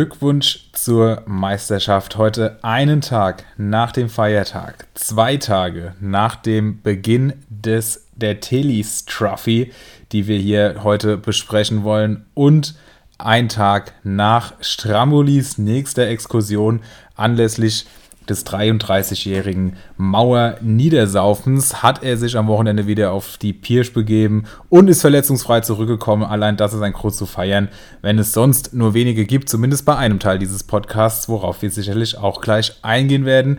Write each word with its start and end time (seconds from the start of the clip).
Glückwunsch 0.00 0.70
zur 0.72 1.24
Meisterschaft. 1.26 2.16
Heute 2.16 2.58
einen 2.62 3.02
Tag 3.02 3.44
nach 3.58 3.92
dem 3.92 4.08
Feiertag, 4.08 4.86
zwei 4.94 5.36
Tage 5.36 5.94
nach 6.00 6.36
dem 6.36 6.80
Beginn 6.80 7.34
des 7.50 8.06
der 8.16 8.40
Telis 8.40 9.04
Trophy, 9.04 9.72
die 10.12 10.26
wir 10.26 10.38
hier 10.38 10.76
heute 10.84 11.18
besprechen 11.18 11.84
wollen 11.84 12.24
und 12.32 12.76
ein 13.18 13.50
Tag 13.50 13.92
nach 14.02 14.54
Strambolis 14.62 15.58
nächster 15.58 16.08
Exkursion 16.08 16.80
anlässlich 17.14 17.84
des 18.30 18.46
33-jährigen 18.46 19.76
Mauer-Niedersaufens 19.96 21.82
hat 21.82 22.02
er 22.02 22.16
sich 22.16 22.36
am 22.36 22.46
Wochenende 22.46 22.86
wieder 22.86 23.12
auf 23.12 23.36
die 23.36 23.52
Pirsch 23.52 23.92
begeben 23.92 24.44
und 24.68 24.88
ist 24.88 25.00
verletzungsfrei 25.00 25.60
zurückgekommen. 25.60 26.24
Allein 26.24 26.56
das 26.56 26.72
ist 26.72 26.82
ein 26.82 26.92
Grund 26.92 27.14
zu 27.14 27.26
feiern, 27.26 27.68
wenn 28.00 28.18
es 28.18 28.32
sonst 28.32 28.72
nur 28.72 28.94
wenige 28.94 29.26
gibt, 29.26 29.48
zumindest 29.48 29.84
bei 29.84 29.96
einem 29.96 30.18
Teil 30.18 30.38
dieses 30.38 30.62
Podcasts, 30.62 31.28
worauf 31.28 31.60
wir 31.62 31.70
sicherlich 31.70 32.16
auch 32.16 32.40
gleich 32.40 32.76
eingehen 32.82 33.24
werden. 33.24 33.58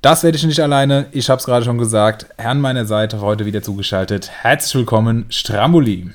Das 0.00 0.24
werde 0.24 0.36
ich 0.36 0.44
nicht 0.44 0.60
alleine. 0.60 1.06
Ich 1.12 1.30
habe 1.30 1.38
es 1.38 1.44
gerade 1.44 1.64
schon 1.64 1.78
gesagt. 1.78 2.26
Herrn 2.38 2.60
meiner 2.60 2.86
Seite 2.86 3.20
heute 3.20 3.46
wieder 3.46 3.62
zugeschaltet. 3.62 4.30
Herzlich 4.30 4.74
willkommen, 4.74 5.26
Stramboli. 5.28 6.10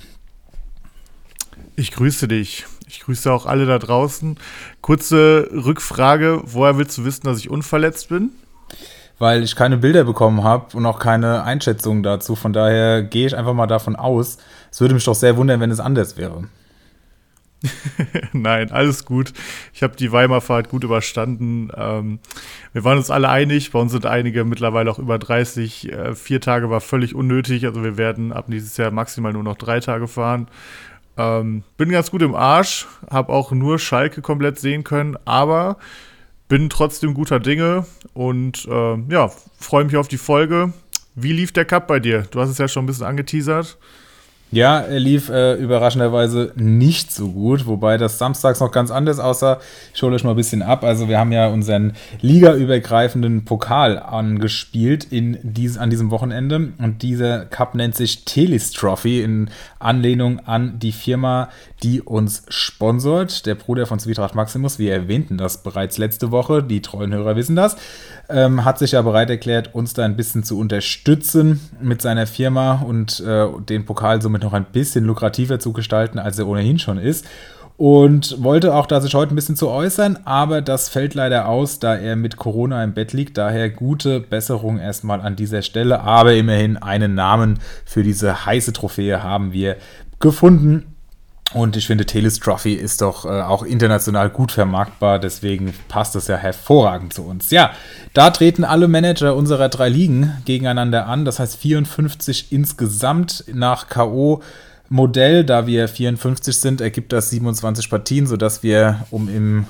Ich 1.75 1.91
grüße 1.91 2.27
dich. 2.27 2.65
Ich 2.87 3.01
grüße 3.01 3.31
auch 3.31 3.45
alle 3.45 3.65
da 3.65 3.79
draußen. 3.79 4.37
Kurze 4.81 5.49
Rückfrage: 5.51 6.41
Woher 6.45 6.77
willst 6.77 6.97
du 6.97 7.05
wissen, 7.05 7.25
dass 7.25 7.39
ich 7.39 7.49
unverletzt 7.49 8.09
bin? 8.09 8.31
Weil 9.19 9.43
ich 9.43 9.55
keine 9.55 9.77
Bilder 9.77 10.03
bekommen 10.03 10.43
habe 10.43 10.77
und 10.77 10.85
auch 10.85 10.99
keine 10.99 11.43
Einschätzungen 11.43 12.03
dazu. 12.03 12.35
Von 12.35 12.53
daher 12.53 13.03
gehe 13.03 13.27
ich 13.27 13.35
einfach 13.35 13.53
mal 13.53 13.67
davon 13.67 13.95
aus. 13.95 14.37
Es 14.71 14.79
würde 14.79 14.93
mich 14.93 15.05
doch 15.05 15.15
sehr 15.15 15.37
wundern, 15.37 15.59
wenn 15.59 15.71
es 15.71 15.79
anders 15.79 16.17
wäre. 16.17 16.43
Nein, 18.33 18.71
alles 18.71 19.05
gut. 19.05 19.33
Ich 19.73 19.81
habe 19.81 19.95
die 19.95 20.11
Weimar-Fahrt 20.11 20.69
gut 20.69 20.83
überstanden. 20.83 21.71
Ähm, 21.75 22.19
wir 22.73 22.83
waren 22.83 22.97
uns 22.97 23.09
alle 23.09 23.29
einig. 23.29 23.71
Bei 23.71 23.79
uns 23.79 23.91
sind 23.91 24.05
einige 24.05 24.45
mittlerweile 24.45 24.91
auch 24.91 24.99
über 24.99 25.17
30. 25.17 25.91
Äh, 25.91 26.15
vier 26.15 26.39
Tage 26.39 26.69
war 26.69 26.81
völlig 26.81 27.15
unnötig. 27.15 27.65
Also 27.65 27.83
wir 27.83 27.97
werden 27.97 28.31
ab 28.31 28.49
nächstes 28.49 28.77
Jahr 28.77 28.91
maximal 28.91 29.33
nur 29.33 29.43
noch 29.43 29.57
drei 29.57 29.79
Tage 29.79 30.07
fahren. 30.07 30.47
Ähm, 31.17 31.63
bin 31.77 31.89
ganz 31.89 32.11
gut 32.11 32.21
im 32.21 32.35
Arsch, 32.35 32.87
habe 33.09 33.33
auch 33.33 33.51
nur 33.51 33.79
Schalke 33.79 34.21
komplett 34.21 34.59
sehen 34.59 34.83
können, 34.83 35.17
aber 35.25 35.77
bin 36.47 36.69
trotzdem 36.69 37.13
guter 37.13 37.39
Dinge 37.39 37.85
und 38.13 38.65
äh, 38.69 38.97
ja, 39.09 39.29
freue 39.59 39.85
mich 39.85 39.97
auf 39.97 40.07
die 40.07 40.17
Folge. 40.17 40.71
Wie 41.15 41.33
lief 41.33 41.51
der 41.51 41.65
Cup 41.65 41.87
bei 41.87 41.99
dir? 41.99 42.23
Du 42.29 42.39
hast 42.39 42.49
es 42.49 42.59
ja 42.59 42.67
schon 42.67 42.83
ein 42.83 42.87
bisschen 42.87 43.05
angeteasert. 43.05 43.77
Ja, 44.49 44.79
er 44.79 44.99
lief 44.99 45.27
äh, 45.27 45.55
überraschenderweise 45.55 46.53
nicht 46.55 47.11
so 47.11 47.31
gut, 47.31 47.65
wobei 47.65 47.97
das 47.97 48.17
samstags 48.17 48.61
noch 48.61 48.71
ganz 48.71 48.91
anders 48.91 49.19
aussah. 49.19 49.59
Ich 49.93 50.01
hole 50.01 50.15
euch 50.15 50.23
mal 50.23 50.29
ein 50.29 50.37
bisschen 50.37 50.61
ab. 50.61 50.85
Also 50.85 51.09
wir 51.09 51.19
haben 51.19 51.33
ja 51.33 51.47
unseren 51.47 51.93
ligaübergreifenden 52.21 53.43
Pokal 53.43 53.99
angespielt 53.99 55.03
in 55.03 55.37
dies, 55.43 55.77
an 55.77 55.89
diesem 55.89 56.11
Wochenende 56.11 56.69
und 56.77 57.01
dieser 57.01 57.45
Cup 57.45 57.75
nennt 57.75 57.95
sich 57.95 58.23
Telis 58.23 58.71
Trophy 58.71 59.21
in 59.21 59.49
Anlehnung 59.79 60.39
an 60.45 60.79
die 60.79 60.93
Firma, 60.93 61.49
die 61.83 62.01
uns 62.01 62.43
sponsort. 62.47 63.45
Der 63.45 63.55
Bruder 63.55 63.85
von 63.85 63.99
Zwietracht 63.99 64.33
Maximus, 64.33 64.79
wir 64.79 64.93
erwähnten 64.93 65.37
das 65.37 65.61
bereits 65.61 65.97
letzte 65.97 66.31
Woche, 66.31 66.63
die 66.63 66.81
treuen 66.81 67.13
Hörer 67.13 67.35
wissen 67.35 67.57
das, 67.57 67.75
ähm, 68.29 68.63
hat 68.63 68.79
sich 68.79 68.93
ja 68.93 69.01
bereit 69.01 69.29
erklärt, 69.29 69.75
uns 69.75 69.93
da 69.93 70.05
ein 70.05 70.15
bisschen 70.15 70.43
zu 70.43 70.57
unterstützen 70.57 71.59
mit 71.81 72.01
seiner 72.01 72.27
Firma 72.27 72.81
und 72.81 73.19
äh, 73.19 73.47
den 73.67 73.85
Pokal 73.85 74.21
somit 74.21 74.36
noch 74.43 74.53
ein 74.53 74.65
bisschen 74.65 75.05
lukrativer 75.05 75.59
zu 75.59 75.73
gestalten, 75.73 76.19
als 76.19 76.39
er 76.39 76.47
ohnehin 76.47 76.79
schon 76.79 76.97
ist. 76.97 77.25
Und 77.77 78.41
wollte 78.43 78.73
auch 78.73 78.87
da 78.87 78.99
sich 79.01 79.13
heute 79.13 79.33
ein 79.33 79.35
bisschen 79.35 79.55
zu 79.55 79.69
äußern, 79.69 80.17
aber 80.25 80.63
das 80.63 80.89
fällt 80.89 81.13
leider 81.13 81.47
aus, 81.47 81.77
da 81.77 81.95
er 81.95 82.15
mit 82.15 82.35
Corona 82.35 82.83
im 82.83 82.95
Bett 82.95 83.13
liegt. 83.13 83.37
Daher 83.37 83.69
gute 83.69 84.19
Besserung 84.19 84.79
erstmal 84.79 85.21
an 85.21 85.35
dieser 85.35 85.61
Stelle. 85.61 85.99
Aber 86.01 86.33
immerhin 86.33 86.77
einen 86.77 87.13
Namen 87.13 87.59
für 87.85 88.01
diese 88.01 88.47
heiße 88.47 88.73
Trophäe 88.73 89.21
haben 89.21 89.53
wir 89.53 89.77
gefunden. 90.19 90.96
Und 91.53 91.77
ich 91.77 91.87
finde, 91.87 92.05
Teles 92.05 92.39
Trophy 92.39 92.73
ist 92.73 93.01
doch 93.01 93.23
äh, 93.23 93.29
auch 93.29 93.63
international 93.63 94.29
gut 94.29 94.51
vermarktbar, 94.51 95.17
deswegen 95.17 95.73
passt 95.87 96.13
das 96.13 96.27
ja 96.27 96.35
hervorragend 96.35 97.13
zu 97.13 97.23
uns. 97.23 97.51
Ja, 97.51 97.71
da 98.13 98.31
treten 98.31 98.65
alle 98.65 98.89
Manager 98.89 99.33
unserer 99.35 99.69
drei 99.69 99.87
Ligen 99.87 100.33
gegeneinander 100.43 101.07
an, 101.07 101.23
das 101.23 101.39
heißt 101.39 101.55
54 101.55 102.51
insgesamt 102.51 103.45
nach 103.53 103.87
K.O. 103.87 104.41
Modell, 104.89 105.43
da 105.45 105.67
wir 105.67 105.87
54 105.87 106.57
sind, 106.57 106.81
ergibt 106.81 107.13
das 107.13 107.29
27 107.29 107.89
Partien, 107.89 108.27
sodass 108.27 108.61
wir, 108.63 109.05
um 109.09 109.29
im 109.29 109.67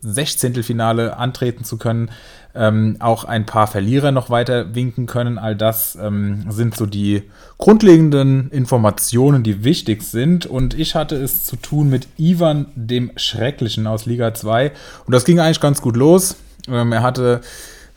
16. 0.00 0.62
Finale 0.62 1.16
antreten 1.16 1.64
zu 1.64 1.76
können, 1.76 2.10
ähm, 2.54 2.96
auch 3.00 3.24
ein 3.24 3.46
paar 3.46 3.66
Verlierer 3.66 4.12
noch 4.12 4.30
weiter 4.30 4.74
winken 4.74 5.06
können. 5.06 5.38
All 5.38 5.56
das 5.56 5.98
ähm, 6.00 6.46
sind 6.50 6.76
so 6.76 6.86
die 6.86 7.22
grundlegenden 7.58 8.50
Informationen, 8.50 9.42
die 9.42 9.64
wichtig 9.64 10.02
sind. 10.02 10.46
Und 10.46 10.74
ich 10.78 10.94
hatte 10.94 11.16
es 11.16 11.44
zu 11.44 11.56
tun 11.56 11.90
mit 11.90 12.08
Ivan 12.16 12.66
dem 12.74 13.10
Schrecklichen 13.16 13.86
aus 13.86 14.06
Liga 14.06 14.34
2. 14.34 14.72
Und 15.06 15.12
das 15.12 15.24
ging 15.24 15.40
eigentlich 15.40 15.60
ganz 15.60 15.82
gut 15.82 15.96
los. 15.96 16.36
Ähm, 16.68 16.92
er 16.92 17.02
hatte 17.02 17.40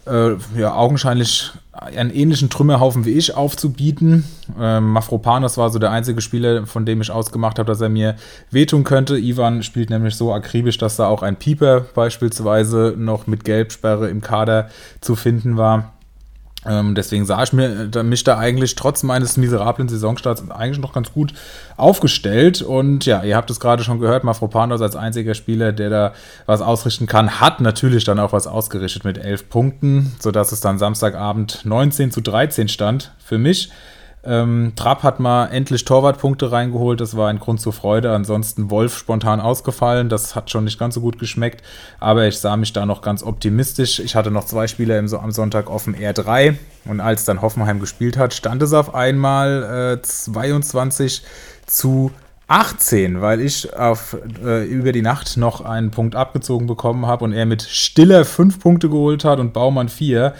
äh, 0.07 0.38
ja, 0.59 0.73
augenscheinlich 0.75 1.51
einen 1.72 2.09
ähnlichen 2.09 2.50
Trümmerhaufen 2.50 3.06
wie 3.06 3.12
ich 3.12 3.35
aufzubieten. 3.35 4.25
Ähm, 4.59 4.91
Mafropanos 4.91 5.57
war 5.57 5.69
so 5.69 5.78
der 5.79 5.91
einzige 5.91 6.22
Spieler, 6.22 6.66
von 6.66 6.85
dem 6.85 7.01
ich 7.01 7.12
ausgemacht 7.12 7.59
habe, 7.59 7.68
dass 7.68 7.81
er 7.81 7.90
mir 7.90 8.16
wehtun 8.50 8.84
könnte. 8.84 9.17
Ivan 9.17 9.62
spielt 9.63 9.90
nämlich 9.90 10.16
so 10.16 10.34
akribisch, 10.34 10.78
dass 10.78 10.96
da 10.96 11.07
auch 11.07 11.22
ein 11.22 11.35
Pieper 11.35 11.81
beispielsweise 11.81 12.96
noch 12.97 13.28
mit 13.28 13.44
Gelbsperre 13.44 14.09
im 14.09 14.22
Kader 14.22 14.69
zu 15.01 15.16
finden 15.16 15.57
war. 15.57 15.94
Ähm, 16.66 16.95
deswegen 16.95 17.25
sah 17.25 17.44
ich 17.44 17.53
mir, 17.53 17.88
da, 17.88 18.03
mich 18.03 18.23
da 18.23 18.38
eigentlich 18.38 18.75
trotz 18.75 19.03
meines 19.03 19.38
miserablen 19.38 19.88
Saisonstarts 19.88 20.50
eigentlich 20.50 20.79
noch 20.79 20.94
ganz 20.94 21.13
gut 21.13 21.34
aufgestellt. 21.78 22.62
Und 22.62 23.06
ja, 23.06 23.23
ihr 23.23 23.35
habt 23.35 23.50
es 23.50 23.59
gerade 23.59 23.84
schon 23.84 24.00
gehört, 24.00 24.23
Mafropanos 24.23 24.81
als 24.81 24.96
einziger 24.96 25.34
Spieler, 25.34 25.72
der 25.72 25.90
da 25.90 26.13
was 26.46 26.62
ausrichten 26.62 27.06
kann, 27.06 27.40
hat 27.40 27.62
natürlich 27.62 28.03
dann 28.03 28.19
auch 28.19 28.34
was 28.34 28.47
ausgerichtet 28.47 29.03
mit 29.03 29.17
elf 29.17 29.50
Punkten, 29.50 30.16
sodass 30.19 30.51
es 30.51 30.59
dann 30.59 30.79
Samstagabend 30.79 31.62
19 31.63 32.12
zu 32.12 32.22
13 32.22 32.67
stand 32.67 33.12
für 33.19 33.38
mich. 33.38 33.69
Ähm, 34.27 34.73
Trapp 34.75 35.03
hat 35.03 35.21
mal 35.21 35.45
endlich 35.47 35.85
Torwartpunkte 35.85 36.51
reingeholt, 36.51 36.99
das 36.99 37.15
war 37.15 37.29
ein 37.29 37.39
Grund 37.39 37.61
zur 37.61 37.71
Freude. 37.71 38.11
Ansonsten 38.11 38.69
Wolf 38.69 38.97
spontan 38.97 39.39
ausgefallen, 39.39 40.09
das 40.09 40.35
hat 40.35 40.51
schon 40.51 40.65
nicht 40.65 40.77
ganz 40.77 40.95
so 40.95 41.01
gut 41.01 41.17
geschmeckt, 41.17 41.63
aber 42.01 42.27
ich 42.27 42.37
sah 42.37 42.57
mich 42.57 42.73
da 42.73 42.85
noch 42.85 43.01
ganz 43.01 43.23
optimistisch. 43.23 43.99
Ich 43.99 44.16
hatte 44.16 44.29
noch 44.29 44.43
zwei 44.43 44.67
Spieler 44.67 44.99
im, 44.99 45.13
am 45.13 45.31
Sonntag 45.31 45.69
offen 45.69 45.95
R3 45.95 46.55
und 46.85 46.99
als 46.99 47.23
dann 47.23 47.41
Hoffenheim 47.41 47.79
gespielt 47.79 48.17
hat, 48.17 48.33
stand 48.33 48.61
es 48.61 48.73
auf 48.73 48.93
einmal 48.93 49.97
äh, 49.97 50.01
22 50.01 51.23
zu 51.66 52.11
18, 52.47 53.21
weil 53.21 53.41
ich 53.41 53.73
auf, 53.77 54.17
äh, 54.43 54.66
über 54.66 54.91
die 54.91 55.01
Nacht 55.01 55.37
noch 55.37 55.61
einen 55.61 55.91
Punkt 55.91 56.16
abgezogen 56.16 56.67
bekommen 56.67 57.05
habe 57.05 57.23
und 57.23 57.33
er 57.33 57.45
mit 57.45 57.61
Stiller 57.61 58.25
fünf 58.25 58.59
Punkte 58.59 58.89
geholt 58.89 59.25
hat 59.25 59.39
und 59.39 59.53
Baumann 59.53 59.89
vier. 59.89 60.33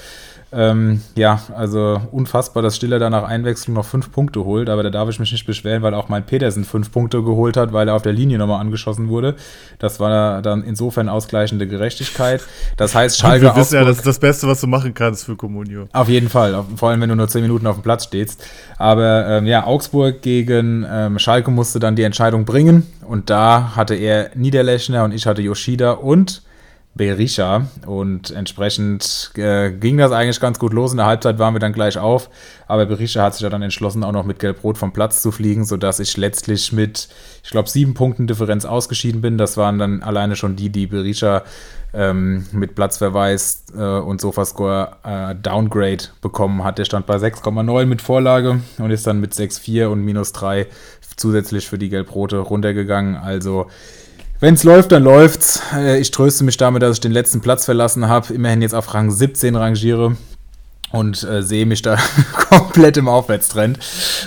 Ähm, 0.54 1.02
ja, 1.16 1.42
also 1.56 2.02
unfassbar, 2.12 2.64
dass 2.64 2.78
Stiller 2.78 3.00
da 3.00 3.10
nach 3.10 3.24
Einwechslung 3.24 3.76
noch 3.76 3.86
fünf 3.86 4.12
Punkte 4.12 4.46
holt, 4.46 4.70
aber 4.70 4.82
da 4.82 4.90
darf 4.90 5.10
ich 5.10 5.20
mich 5.20 5.32
nicht 5.32 5.46
beschweren, 5.46 5.82
weil 5.82 5.94
auch 5.94 6.08
mein 6.08 6.26
Petersen 6.26 6.64
fünf 6.64 6.92
Punkte 6.92 7.22
geholt 7.22 7.58
hat, 7.58 7.74
weil 7.74 7.90
er 7.90 7.96
auf 7.96 8.02
der 8.02 8.14
Linie 8.14 8.38
nochmal 8.38 8.62
angeschossen 8.62 9.10
wurde. 9.10 9.36
Das 9.80 10.00
war 10.00 10.42
dann 10.42 10.64
insofern 10.64 11.10
ausgleichende 11.10 11.68
Gerechtigkeit. 11.68 12.42
Das 12.78 12.96
heißt, 12.96 13.18
Schalke. 13.18 13.46
Wir 13.46 13.56
wissen 13.58 13.76
ja, 13.76 13.84
das 13.84 13.98
ist 13.98 14.08
das 14.08 14.20
Beste, 14.20 14.48
was 14.48 14.62
du 14.62 14.68
machen 14.68 14.94
kannst 14.94 15.26
für 15.26 15.36
Comunio. 15.36 15.90
Auf 15.92 16.08
jeden 16.08 16.30
Fall, 16.30 16.64
vor 16.78 16.90
allem 16.90 17.02
wenn 17.02 17.10
du 17.10 17.16
nur 17.16 17.28
zehn 17.28 17.42
Minuten 17.42 17.68
auf 17.68 17.76
dem 17.76 17.84
Platz 17.84 18.06
stehst. 18.06 18.48
Aber 18.78 19.28
ähm, 19.28 19.48
ja, 19.48 19.66
Augsburg 19.66 20.22
gegen 20.22 20.86
ähm, 20.90 21.20
Schalke 21.20 21.52
musste 21.52 21.80
dann 21.80 21.98
die 21.98 22.04
Entscheidung 22.04 22.46
bringen 22.46 22.88
und 23.06 23.30
da 23.30 23.76
hatte 23.76 23.96
er 23.96 24.32
Niederlechner 24.36 25.04
und 25.04 25.14
ich 25.14 25.26
hatte 25.26 25.42
Yoshida 25.42 25.92
und 25.92 26.42
Berisha. 26.98 27.68
Und 27.86 28.32
entsprechend 28.32 29.32
äh, 29.36 29.72
ging 29.72 29.98
das 29.98 30.12
eigentlich 30.12 30.40
ganz 30.40 30.60
gut 30.60 30.74
los. 30.74 30.92
In 30.92 30.98
der 30.98 31.06
Halbzeit 31.06 31.40
waren 31.40 31.54
wir 31.54 31.60
dann 31.60 31.74
gleich 31.74 31.98
auf. 31.98 32.30
Aber 32.68 32.86
Berisha 32.86 33.24
hat 33.24 33.34
sich 33.34 33.44
ja 33.44 33.50
dann 33.50 33.62
entschlossen, 33.62 34.04
auch 34.04 34.12
noch 34.12 34.26
mit 34.26 34.40
Gelb-Rot 34.40 34.78
vom 34.78 34.92
Platz 34.92 35.22
zu 35.22 35.32
fliegen, 35.32 35.64
sodass 35.64 36.00
ich 36.00 36.18
letztlich 36.18 36.74
mit, 36.74 37.08
ich 37.44 37.52
glaube, 37.52 37.70
sieben 37.70 37.94
Punkten 37.94 38.28
Differenz 38.28 38.66
ausgeschieden 38.66 39.22
bin. 39.22 39.38
Das 39.38 39.56
waren 39.56 39.80
dann 39.80 40.04
alleine 40.04 40.36
schon 40.36 40.56
die, 40.56 40.70
die 40.70 40.88
Berisha 40.88 41.44
ähm, 41.94 42.46
mit 42.52 42.76
Platzverweis 42.76 43.64
äh, 43.76 43.82
und 43.82 44.20
Sofascore 44.20 44.98
äh, 45.04 45.36
Downgrade 45.36 46.06
bekommen 46.22 46.64
hat. 46.64 46.78
Der 46.78 46.86
stand 46.86 47.06
bei 47.06 47.16
6,9 47.16 47.86
mit 47.86 48.02
Vorlage 48.02 48.60
und 48.78 48.92
ist 48.92 49.08
dann 49.08 49.22
mit 49.22 49.34
6,4 49.34 49.86
und 49.86 50.02
minus 50.04 50.34
3 50.34 50.68
zusätzlich 51.16 51.68
für 51.68 51.78
die 51.78 51.90
Gelb-Rote 51.90 52.38
runtergegangen. 52.38 53.16
Also 53.16 53.68
wenn 54.40 54.54
es 54.54 54.64
läuft, 54.64 54.92
dann 54.92 55.04
läuft's. 55.04 55.62
Äh, 55.74 56.00
ich 56.00 56.12
tröste 56.12 56.44
mich 56.44 56.58
damit, 56.58 56.82
dass 56.82 56.98
ich 56.98 57.02
den 57.02 57.12
letzten 57.12 57.42
Platz 57.42 57.66
verlassen 57.66 58.08
habe. 58.08 58.34
Immerhin 58.34 58.62
jetzt 58.62 58.76
auf 58.76 58.94
Rang 58.94 59.12
17 59.12 59.56
rangiere. 59.56 60.16
und 60.90 61.22
äh, 61.24 61.44
sehe 61.44 61.66
mich 61.66 61.82
da 61.82 61.98
komplett 62.50 62.96
im 62.96 63.10
Aufwärtstrend. 63.10 63.78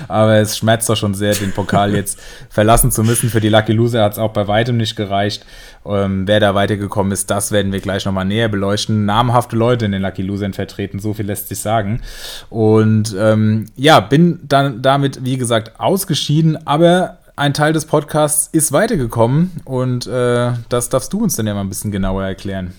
Aber 0.09 0.35
es 0.35 0.59
schmerzt 0.59 0.91
doch 0.91 0.97
schon 0.97 1.15
sehr, 1.15 1.35
den 1.35 1.53
Pokal 1.53 1.95
jetzt 1.95 2.19
verlassen 2.51 2.91
zu 2.91 3.03
müssen. 3.03 3.31
Für 3.31 3.41
die 3.41 3.49
Lucky 3.49 3.73
Loser 3.73 4.03
hat 4.05 4.12
es 4.12 4.19
auch 4.19 4.33
bei 4.33 4.47
weitem 4.47 4.77
nicht 4.77 4.95
gereicht. 4.95 5.47
Ähm, 5.87 6.27
wer 6.27 6.41
da 6.41 6.55
weitergekommen 6.55 7.12
ist, 7.12 7.31
das 7.31 7.53
werden 7.53 7.73
wir 7.73 7.81
gleich 7.81 8.05
nochmal 8.05 8.27
näher 8.27 8.49
beleuchten. 8.49 9.07
Namhafte 9.07 9.57
Leute 9.57 9.87
in 9.87 9.93
den 9.93 10.03
Lucky 10.03 10.23
Losern 10.23 10.53
vertreten, 10.53 10.99
so 10.99 11.15
viel 11.15 11.27
lässt 11.27 11.49
sich 11.49 11.61
sagen. 11.61 12.03
Und 12.51 13.17
ähm, 13.19 13.67
ja, 13.77 14.01
bin 14.01 14.41
dann 14.43 14.83
damit, 14.83 15.25
wie 15.25 15.39
gesagt, 15.39 15.81
ausgeschieden, 15.81 16.67
aber 16.67 17.19
ein 17.40 17.54
Teil 17.54 17.72
des 17.72 17.87
Podcasts 17.87 18.50
ist 18.52 18.70
weitergekommen 18.70 19.50
und 19.64 20.06
äh, 20.06 20.52
das 20.69 20.90
darfst 20.90 21.12
du 21.12 21.22
uns 21.22 21.37
dann 21.37 21.46
ja 21.46 21.54
mal 21.54 21.62
ein 21.62 21.70
bisschen 21.70 21.90
genauer 21.90 22.22
erklären. 22.22 22.75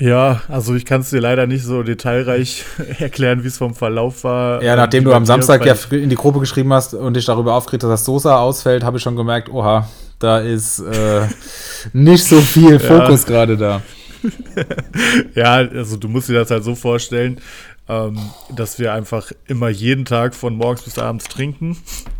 Ja, 0.00 0.42
also 0.48 0.74
ich 0.74 0.84
kann 0.84 1.00
es 1.00 1.10
dir 1.10 1.20
leider 1.20 1.46
nicht 1.46 1.64
so 1.64 1.82
detailreich 1.82 2.64
erklären, 2.98 3.42
wie 3.42 3.48
es 3.48 3.58
vom 3.58 3.74
Verlauf 3.74 4.22
war. 4.22 4.62
Ja, 4.62 4.76
nachdem 4.76 5.02
du 5.02 5.12
am 5.12 5.26
Samstag 5.26 5.66
ja 5.66 5.74
in 5.90 6.10
die 6.10 6.16
Gruppe 6.16 6.38
geschrieben 6.38 6.72
hast 6.72 6.94
und 6.94 7.14
dich 7.14 7.24
darüber 7.24 7.54
aufgeregt 7.54 7.82
hast, 7.82 7.90
dass 7.90 8.04
Sosa 8.04 8.38
ausfällt, 8.38 8.84
habe 8.84 8.98
ich 8.98 9.02
schon 9.02 9.16
gemerkt, 9.16 9.48
oha, 9.50 9.88
da 10.20 10.38
ist 10.38 10.78
äh, 10.78 11.26
nicht 11.92 12.24
so 12.24 12.40
viel 12.40 12.78
Fokus 12.78 13.22
ja. 13.24 13.28
gerade 13.28 13.56
da. 13.56 13.82
ja, 15.34 15.54
also 15.54 15.96
du 15.96 16.08
musst 16.08 16.28
dir 16.28 16.34
das 16.34 16.50
halt 16.50 16.62
so 16.62 16.76
vorstellen, 16.76 17.40
ähm, 17.88 18.18
dass 18.54 18.78
wir 18.78 18.92
einfach 18.92 19.32
immer 19.46 19.68
jeden 19.68 20.04
Tag 20.04 20.36
von 20.36 20.56
morgens 20.56 20.82
bis 20.82 20.98
abends 20.98 21.24
trinken 21.26 21.76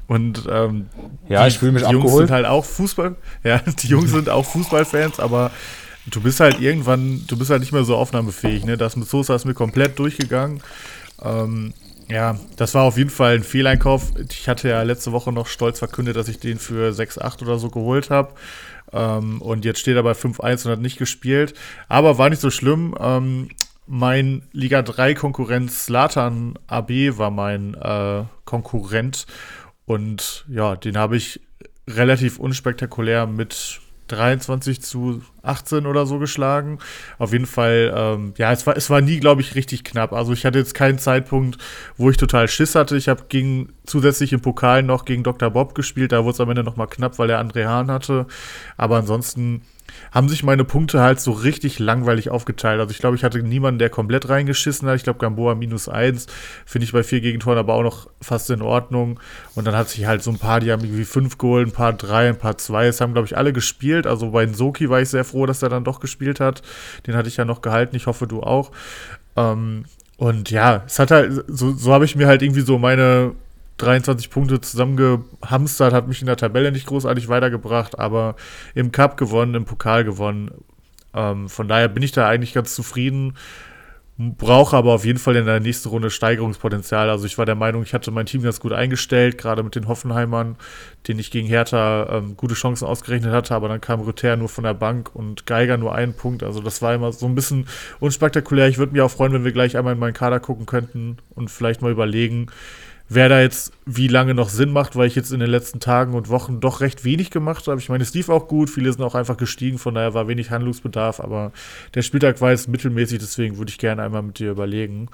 und 0.06 0.45
ähm, 0.51 0.87
ja, 1.29 1.47
ich 1.47 1.59
fühle 1.59 1.73
mich 1.73 1.83
die 1.83 1.87
abgeholt. 1.87 2.05
Jungs 2.11 2.19
sind 2.19 2.31
halt 2.31 2.47
auch 2.47 2.65
Fußball, 2.65 3.17
ja, 3.45 3.59
die 3.59 3.89
Jungs 3.89 4.11
sind 4.11 4.29
auch 4.29 4.45
Fußballfans, 4.45 5.21
aber 5.21 5.51
du 6.06 6.21
bist 6.21 6.41
halt 6.41 6.61
irgendwann, 6.61 7.25
du 7.27 7.39
bist 7.39 7.51
halt 7.51 7.61
nicht 7.61 7.73
mehr 7.73 7.85
so 7.85 7.97
aufnahmefähig, 7.97 8.65
ne? 8.65 8.77
Das 8.77 8.97
mit 8.97 9.09
Sosa 9.09 9.35
ist 9.35 9.45
mir 9.45 9.55
komplett 9.55 9.99
durchgegangen. 9.99 10.62
Ähm, 11.23 11.73
ja, 12.09 12.39
das 12.56 12.75
war 12.75 12.83
auf 12.83 12.99
jeden 12.99 13.11
Fall 13.11 13.37
ein 13.37 13.45
Fehleinkauf. 13.45 14.12
Ich 14.31 14.49
hatte 14.49 14.69
ja 14.69 14.83
letzte 14.83 15.12
Woche 15.12 15.33
noch 15.33 15.47
stolz 15.47 15.79
verkündet, 15.79 16.17
dass 16.17 16.29
ich 16.29 16.39
den 16.39 16.59
für 16.59 16.91
6,8 16.91 17.43
oder 17.43 17.59
so 17.59 17.71
geholt 17.71 18.11
habe. 18.11 18.35
Ähm, 18.93 19.41
und 19.41 19.65
jetzt 19.65 19.81
steht 19.81 19.97
er 19.97 20.03
bei 20.03 20.12
5-1 20.12 20.67
und 20.67 20.73
hat 20.73 20.81
nicht 20.81 20.99
gespielt. 20.99 21.55
Aber 21.89 22.19
war 22.19 22.29
nicht 22.29 22.43
so 22.43 22.51
schlimm. 22.51 22.95
Ähm, 23.01 23.49
mein 23.87 24.43
Liga 24.53 24.83
3 24.83 25.15
Konkurrent 25.15 25.71
Slatan 25.71 26.59
AB 26.67 27.19
war 27.19 27.31
mein 27.31 27.75
äh, 27.75 28.25
Konkurrent. 28.45 29.27
Und 29.86 30.44
ja, 30.48 30.76
den 30.76 30.96
habe 30.96 31.16
ich 31.16 31.40
relativ 31.88 32.38
unspektakulär 32.38 33.26
mit 33.26 33.81
23 34.08 34.82
zu 34.82 35.22
18 35.42 35.86
oder 35.86 36.06
so 36.06 36.19
geschlagen. 36.19 36.78
Auf 37.19 37.32
jeden 37.32 37.46
Fall, 37.46 37.92
ähm, 37.96 38.34
ja, 38.36 38.52
es 38.52 38.66
war, 38.66 38.76
es 38.76 38.90
war 38.90 39.00
nie, 39.00 39.19
glaube 39.19 39.40
ich, 39.40 39.54
richtig 39.54 39.84
knapp. 39.84 40.12
Also 40.12 40.32
ich 40.32 40.44
hatte 40.44 40.58
jetzt 40.58 40.75
keinen 40.75 40.98
Zeitpunkt, 40.98 41.58
wo 41.96 42.10
ich 42.10 42.16
total 42.16 42.48
Schiss 42.48 42.75
hatte. 42.75 42.96
Ich 42.96 43.08
habe 43.08 43.25
gegen 43.28 43.72
zusätzlich 43.86 44.32
im 44.32 44.40
Pokal 44.40 44.82
noch 44.82 45.04
gegen 45.04 45.22
Dr. 45.22 45.50
Bob 45.50 45.75
gespielt. 45.75 46.12
Da 46.12 46.25
wurde 46.25 46.34
es 46.34 46.40
am 46.40 46.50
Ende 46.50 46.64
noch 46.64 46.76
mal 46.76 46.86
knapp, 46.86 47.19
weil 47.19 47.31
er 47.31 47.40
André 47.42 47.66
Hahn 47.66 47.90
hatte. 47.90 48.26
Aber 48.76 48.96
ansonsten 48.96 49.62
haben 50.12 50.28
sich 50.28 50.42
meine 50.42 50.64
Punkte 50.64 51.00
halt 51.00 51.20
so 51.20 51.32
richtig 51.32 51.78
langweilig 51.78 52.31
aufgeteilt. 52.31 52.81
Also 52.81 52.92
ich 52.92 52.98
glaube, 52.98 53.16
ich 53.16 53.25
hatte 53.25 53.42
niemanden, 53.42 53.78
der 53.78 53.90
komplett 53.90 54.28
reingeschissen 54.28 54.88
hat. 54.88 54.96
Ich 54.96 55.04
glaube, 55.04 55.19
Gamboa 55.19 55.54
minus 55.54 55.88
eins 55.88 56.26
finde 56.66 56.84
ich 56.84 56.92
bei 56.92 57.02
vier 57.02 57.20
Gegentoren 57.20 57.58
aber 57.58 57.75
auch 57.75 57.82
noch 57.82 58.08
fast 58.20 58.50
in 58.50 58.62
Ordnung. 58.62 59.20
Und 59.54 59.66
dann 59.66 59.76
hat 59.76 59.88
sich 59.88 60.06
halt 60.06 60.22
so 60.22 60.31
ein 60.31 60.38
paar, 60.38 60.60
die 60.60 60.72
haben 60.72 60.84
irgendwie 60.84 61.04
fünf 61.04 61.38
geholt, 61.38 61.69
ein 61.69 61.72
paar 61.72 61.92
drei, 61.92 62.28
ein 62.28 62.38
paar 62.38 62.58
zwei. 62.58 62.86
Es 62.86 63.00
haben, 63.00 63.12
glaube 63.12 63.26
ich, 63.26 63.36
alle 63.36 63.52
gespielt. 63.52 64.06
Also 64.06 64.31
bei 64.31 64.46
Soki 64.46 64.88
war 64.88 65.00
ich 65.00 65.08
sehr 65.08 65.25
froh, 65.25 65.46
dass 65.46 65.62
er 65.62 65.69
dann 65.69 65.84
doch 65.84 66.00
gespielt 66.00 66.40
hat. 66.40 66.62
Den 67.06 67.16
hatte 67.16 67.28
ich 67.28 67.36
ja 67.36 67.44
noch 67.44 67.62
gehalten. 67.62 67.96
Ich 67.96 68.06
hoffe, 68.06 68.26
du 68.26 68.42
auch. 68.42 68.70
Ähm, 69.36 69.84
und 70.16 70.50
ja, 70.50 70.84
es 70.86 70.98
hat 70.98 71.10
halt, 71.10 71.44
so, 71.48 71.72
so 71.72 71.92
habe 71.92 72.04
ich 72.04 72.14
mir 72.14 72.26
halt 72.26 72.42
irgendwie 72.42 72.60
so 72.60 72.78
meine 72.78 73.34
23 73.79 74.31
Punkte 74.31 74.61
zusammengehamstert, 74.61 75.93
hat 75.93 76.09
mich 76.09 76.21
in 76.21 76.26
der 76.26 76.37
Tabelle 76.37 76.71
nicht 76.71 76.87
großartig 76.87 77.29
weitergebracht, 77.29 77.99
aber 77.99 78.37
im 78.75 78.93
Cup 78.93 79.17
gewonnen, 79.17 79.55
im 79.55 79.65
Pokal 79.65 80.05
gewonnen. 80.05 80.50
Ähm, 81.12 81.49
von 81.49 81.69
daher 81.69 81.88
bin 81.88 82.03
ich 82.03 82.12
da 82.12 82.29
eigentlich 82.29 82.55
ganz 82.55 82.75
zufrieden. 82.75 83.35
Brauche 84.17 84.76
aber 84.76 84.93
auf 84.93 85.05
jeden 85.05 85.19
Fall 85.19 85.35
in 85.35 85.44
der 85.44 85.59
nächsten 85.59 85.88
Runde 85.88 86.09
Steigerungspotenzial. 86.09 87.11
Also 87.11 87.26
ich 87.26 87.37
war 87.37 87.47
der 87.47 87.56
Meinung, 87.56 87.82
ich 87.82 87.94
hatte 87.94 88.12
mein 88.12 88.26
Team 88.26 88.43
ganz 88.43 88.61
gut 88.61 88.73
eingestellt, 88.73 89.38
gerade 89.38 89.65
mit 89.65 89.75
den 89.75 89.88
Hoffenheimern, 89.88 90.55
den 91.09 91.19
ich 91.19 91.32
gegen 91.32 91.49
Hertha 91.49 92.06
ähm, 92.09 92.37
gute 92.37 92.55
Chancen 92.55 92.87
ausgerechnet 92.87 93.32
hatte, 93.32 93.56
aber 93.56 93.67
dann 93.67 93.81
kam 93.81 94.00
Rüther 94.03 94.37
nur 94.37 94.49
von 94.49 94.62
der 94.62 94.75
Bank 94.75 95.11
und 95.15 95.47
Geiger 95.47 95.79
nur 95.79 95.97
einen 95.97 96.15
Punkt. 96.15 96.44
Also 96.44 96.61
das 96.61 96.81
war 96.81 96.94
immer 96.94 97.11
so 97.11 97.27
ein 97.27 97.35
bisschen 97.35 97.67
unspektakulär. 97.99 98.69
Ich 98.69 98.79
würde 98.79 98.93
mich 98.93 99.03
auch 99.03 99.11
freuen, 99.11 99.32
wenn 99.32 99.44
wir 99.44 99.50
gleich 99.50 99.77
einmal 99.77 99.94
in 99.94 99.99
meinen 99.99 100.15
Kader 100.15 100.38
gucken 100.38 100.65
könnten 100.65 101.17
und 101.35 101.50
vielleicht 101.50 101.82
mal 101.82 101.91
überlegen, 101.91 102.47
wer 103.09 103.29
da 103.29 103.41
jetzt 103.41 103.73
wie 103.85 104.09
lange 104.09 104.35
noch 104.35 104.49
Sinn 104.49 104.71
macht, 104.73 104.97
weil 104.97 105.06
ich 105.06 105.15
jetzt 105.15 105.33
in 105.33 105.41
den 105.41 105.51
letzten 105.51 105.79
Tagen 105.79 106.15
und 106.15 106.31
Wochen 106.31 106.61
doch 106.61 106.81
recht 106.81 107.05
wenig 107.05 107.31
gemacht 107.31 107.67
habe. 107.69 107.79
Ich 107.79 107.89
meine, 107.89 108.03
es 108.03 108.15
lief 108.15 108.29
auch 108.29 108.49
gut, 108.49 108.71
viele 108.71 108.93
sind 108.93 109.03
auch 109.03 109.15
einfach 109.15 109.37
gestiegen, 109.37 109.79
von 109.79 109.95
daher 109.95 110.15
war 110.15 110.27
wenig 110.27 110.51
Handlungsbedarf, 110.51 111.21
aber 111.21 111.53
der 111.95 112.03
Spieltag 112.03 112.41
war 112.41 112.51
jetzt 112.51 112.69
mittelmäßig, 112.69 113.19
deswegen 113.19 113.59
würde 113.59 113.71
ich 113.71 113.79
gerne 113.79 114.03
einmal 114.03 114.23
mit 114.23 114.39
dir 114.39 114.51
überlegen. 114.51 115.09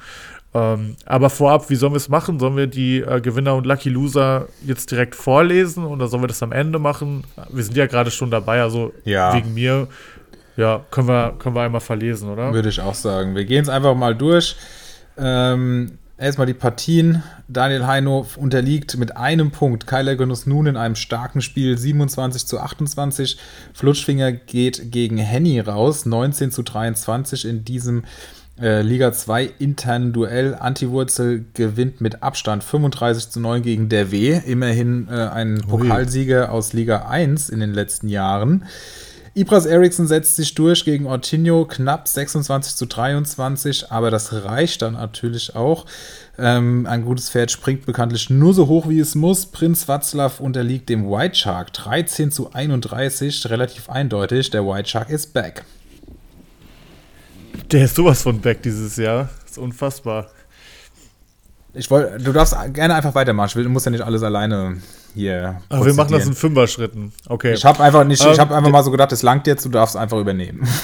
Ähm, 0.52 0.96
aber 1.04 1.30
vorab, 1.30 1.70
wie 1.70 1.76
sollen 1.76 1.92
wir 1.92 1.98
es 1.98 2.08
machen? 2.08 2.38
Sollen 2.38 2.56
wir 2.56 2.66
die 2.66 2.98
äh, 2.98 3.20
Gewinner 3.20 3.54
und 3.54 3.66
Lucky 3.66 3.88
Loser 3.88 4.48
jetzt 4.64 4.90
direkt 4.90 5.14
vorlesen 5.14 5.84
oder 5.84 6.08
sollen 6.08 6.22
wir 6.22 6.28
das 6.28 6.42
am 6.42 6.52
Ende 6.52 6.78
machen? 6.78 7.24
Wir 7.50 7.62
sind 7.62 7.76
ja 7.76 7.86
gerade 7.86 8.10
schon 8.10 8.30
dabei, 8.30 8.62
also 8.62 8.92
ja. 9.04 9.34
wegen 9.34 9.54
mir. 9.54 9.88
Ja, 10.56 10.84
können 10.90 11.08
wir, 11.08 11.34
können 11.38 11.54
wir 11.54 11.62
einmal 11.62 11.80
verlesen, 11.80 12.28
oder? 12.28 12.52
Würde 12.52 12.68
ich 12.68 12.80
auch 12.80 12.94
sagen. 12.94 13.34
Wir 13.34 13.44
gehen 13.44 13.62
es 13.62 13.68
einfach 13.68 13.94
mal 13.94 14.14
durch. 14.14 14.56
Ähm, 15.16 15.98
Erstmal 16.20 16.46
die 16.46 16.52
Partien. 16.52 17.22
Daniel 17.48 17.86
Heino 17.86 18.26
unterliegt 18.36 18.98
mit 18.98 19.16
einem 19.16 19.52
Punkt. 19.52 19.86
Kyler 19.86 20.16
Genuss 20.16 20.44
nun 20.44 20.66
in 20.66 20.76
einem 20.76 20.94
starken 20.94 21.40
Spiel 21.40 21.78
27 21.78 22.46
zu 22.46 22.60
28. 22.60 23.38
Flutschfinger 23.72 24.30
geht 24.30 24.92
gegen 24.92 25.16
Henny 25.16 25.60
raus, 25.60 26.04
19 26.04 26.50
zu 26.50 26.62
23 26.62 27.46
in 27.46 27.64
diesem 27.64 28.04
äh, 28.60 28.82
Liga 28.82 29.12
2 29.12 29.48
internen 29.58 30.12
Duell. 30.12 30.54
Antiwurzel 30.54 31.46
gewinnt 31.54 32.02
mit 32.02 32.22
Abstand 32.22 32.64
35 32.64 33.30
zu 33.30 33.40
9 33.40 33.62
gegen 33.62 33.88
der 33.88 34.12
W. 34.12 34.42
Immerhin 34.44 35.08
äh, 35.08 35.14
ein 35.14 35.62
Pokalsieger 35.62 36.52
aus 36.52 36.74
Liga 36.74 37.06
1 37.08 37.48
in 37.48 37.60
den 37.60 37.72
letzten 37.72 38.08
Jahren. 38.08 38.66
Ibras 39.32 39.64
Eriksson 39.64 40.08
setzt 40.08 40.34
sich 40.34 40.54
durch 40.54 40.84
gegen 40.84 41.06
Ortinho, 41.06 41.64
knapp 41.64 42.08
26 42.08 42.74
zu 42.74 42.86
23, 42.86 43.92
aber 43.92 44.10
das 44.10 44.32
reicht 44.44 44.82
dann 44.82 44.94
natürlich 44.94 45.54
auch. 45.54 45.86
Ähm, 46.36 46.84
ein 46.86 47.04
gutes 47.04 47.30
Pferd 47.30 47.52
springt 47.52 47.86
bekanntlich 47.86 48.28
nur 48.28 48.54
so 48.54 48.66
hoch, 48.66 48.88
wie 48.88 48.98
es 48.98 49.14
muss. 49.14 49.46
Prinz 49.46 49.86
Watzlaw 49.86 50.42
unterliegt 50.42 50.88
dem 50.88 51.08
White 51.08 51.36
Shark 51.36 51.72
13 51.72 52.32
zu 52.32 52.52
31, 52.52 53.48
relativ 53.48 53.88
eindeutig. 53.88 54.50
Der 54.50 54.66
White 54.66 54.88
Shark 54.88 55.10
ist 55.10 55.32
back. 55.32 55.64
Der 57.70 57.84
ist 57.84 57.94
sowas 57.94 58.22
von 58.22 58.40
back 58.40 58.62
dieses 58.62 58.96
Jahr. 58.96 59.28
Das 59.42 59.52
ist 59.52 59.58
unfassbar. 59.58 60.28
Ich 61.72 61.88
wollte, 61.88 62.18
du 62.18 62.32
darfst 62.32 62.56
gerne 62.72 62.96
einfach 62.96 63.14
weitermachen. 63.14 63.62
Du 63.62 63.68
musst 63.68 63.86
ja 63.86 63.92
nicht 63.92 64.02
alles 64.02 64.24
alleine 64.24 64.78
hier. 65.14 65.60
Aber 65.68 65.86
wir 65.86 65.94
machen 65.94 66.12
das 66.12 66.26
in 66.26 66.34
Fünfer-Schritten. 66.34 67.12
Okay. 67.28 67.54
Ich 67.54 67.64
habe 67.64 67.82
einfach 67.82 68.04
nicht, 68.04 68.24
ich 68.24 68.38
habe 68.38 68.52
ähm, 68.52 68.58
einfach 68.58 68.70
mal 68.70 68.84
so 68.84 68.90
gedacht, 68.90 69.12
es 69.12 69.22
langt 69.22 69.46
jetzt, 69.46 69.64
du 69.64 69.68
darfst 69.68 69.96
einfach 69.96 70.18
übernehmen. 70.18 70.66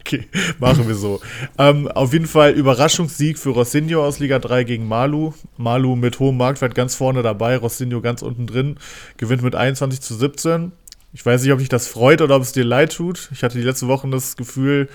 okay, 0.00 0.28
machen 0.58 0.86
wir 0.86 0.94
so. 0.94 1.20
ähm, 1.58 1.88
auf 1.88 2.12
jeden 2.12 2.26
Fall 2.26 2.52
Überraschungssieg 2.52 3.38
für 3.38 3.50
Rossinho 3.50 4.04
aus 4.04 4.18
Liga 4.18 4.38
3 4.38 4.64
gegen 4.64 4.86
Malu. 4.86 5.32
Malu 5.56 5.96
mit 5.96 6.18
hohem 6.18 6.36
Marktwert 6.36 6.74
ganz 6.74 6.94
vorne 6.94 7.22
dabei, 7.22 7.56
Rossinho 7.56 8.00
ganz 8.00 8.22
unten 8.22 8.46
drin, 8.46 8.76
gewinnt 9.16 9.42
mit 9.42 9.54
21 9.54 10.00
zu 10.00 10.14
17. 10.14 10.72
Ich 11.12 11.26
weiß 11.26 11.42
nicht, 11.42 11.52
ob 11.52 11.58
dich 11.58 11.68
das 11.68 11.88
freut 11.88 12.22
oder 12.22 12.36
ob 12.36 12.42
es 12.42 12.52
dir 12.52 12.64
leid 12.64 12.94
tut. 12.94 13.30
Ich 13.32 13.42
hatte 13.42 13.58
die 13.58 13.64
letzten 13.64 13.88
Wochen 13.88 14.10
das 14.10 14.36
Gefühl, 14.36 14.88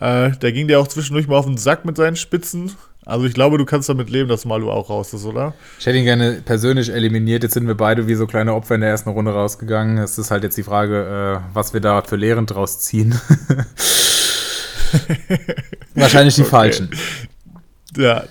äh, 0.00 0.32
da 0.38 0.50
ging 0.50 0.66
der 0.66 0.80
auch 0.80 0.88
zwischendurch 0.88 1.28
mal 1.28 1.36
auf 1.36 1.46
den 1.46 1.56
Sack 1.56 1.84
mit 1.84 1.96
seinen 1.96 2.16
Spitzen. 2.16 2.72
Also 3.06 3.26
ich 3.26 3.34
glaube, 3.34 3.58
du 3.58 3.66
kannst 3.66 3.88
damit 3.88 4.08
leben, 4.08 4.28
dass 4.28 4.44
Malu 4.46 4.70
auch 4.70 4.88
raus 4.88 5.12
ist, 5.12 5.24
oder? 5.26 5.52
Ich 5.78 5.84
hätte 5.84 5.98
ihn 5.98 6.04
gerne 6.04 6.40
persönlich 6.44 6.90
eliminiert. 6.90 7.42
Jetzt 7.42 7.52
sind 7.52 7.66
wir 7.66 7.74
beide 7.74 8.06
wie 8.06 8.14
so 8.14 8.26
kleine 8.26 8.54
Opfer 8.54 8.76
in 8.76 8.80
der 8.80 8.90
ersten 8.90 9.10
Runde 9.10 9.32
rausgegangen. 9.32 9.98
Es 9.98 10.16
ist 10.16 10.30
halt 10.30 10.42
jetzt 10.42 10.56
die 10.56 10.62
Frage, 10.62 11.42
äh, 11.42 11.54
was 11.54 11.74
wir 11.74 11.80
da 11.80 12.00
für 12.02 12.16
Lehren 12.16 12.46
draus 12.46 12.80
ziehen. 12.80 13.14
Wahrscheinlich 15.94 16.36
die 16.36 16.42
okay. 16.42 16.50
falschen. 16.50 16.90
Ja, 17.96 18.24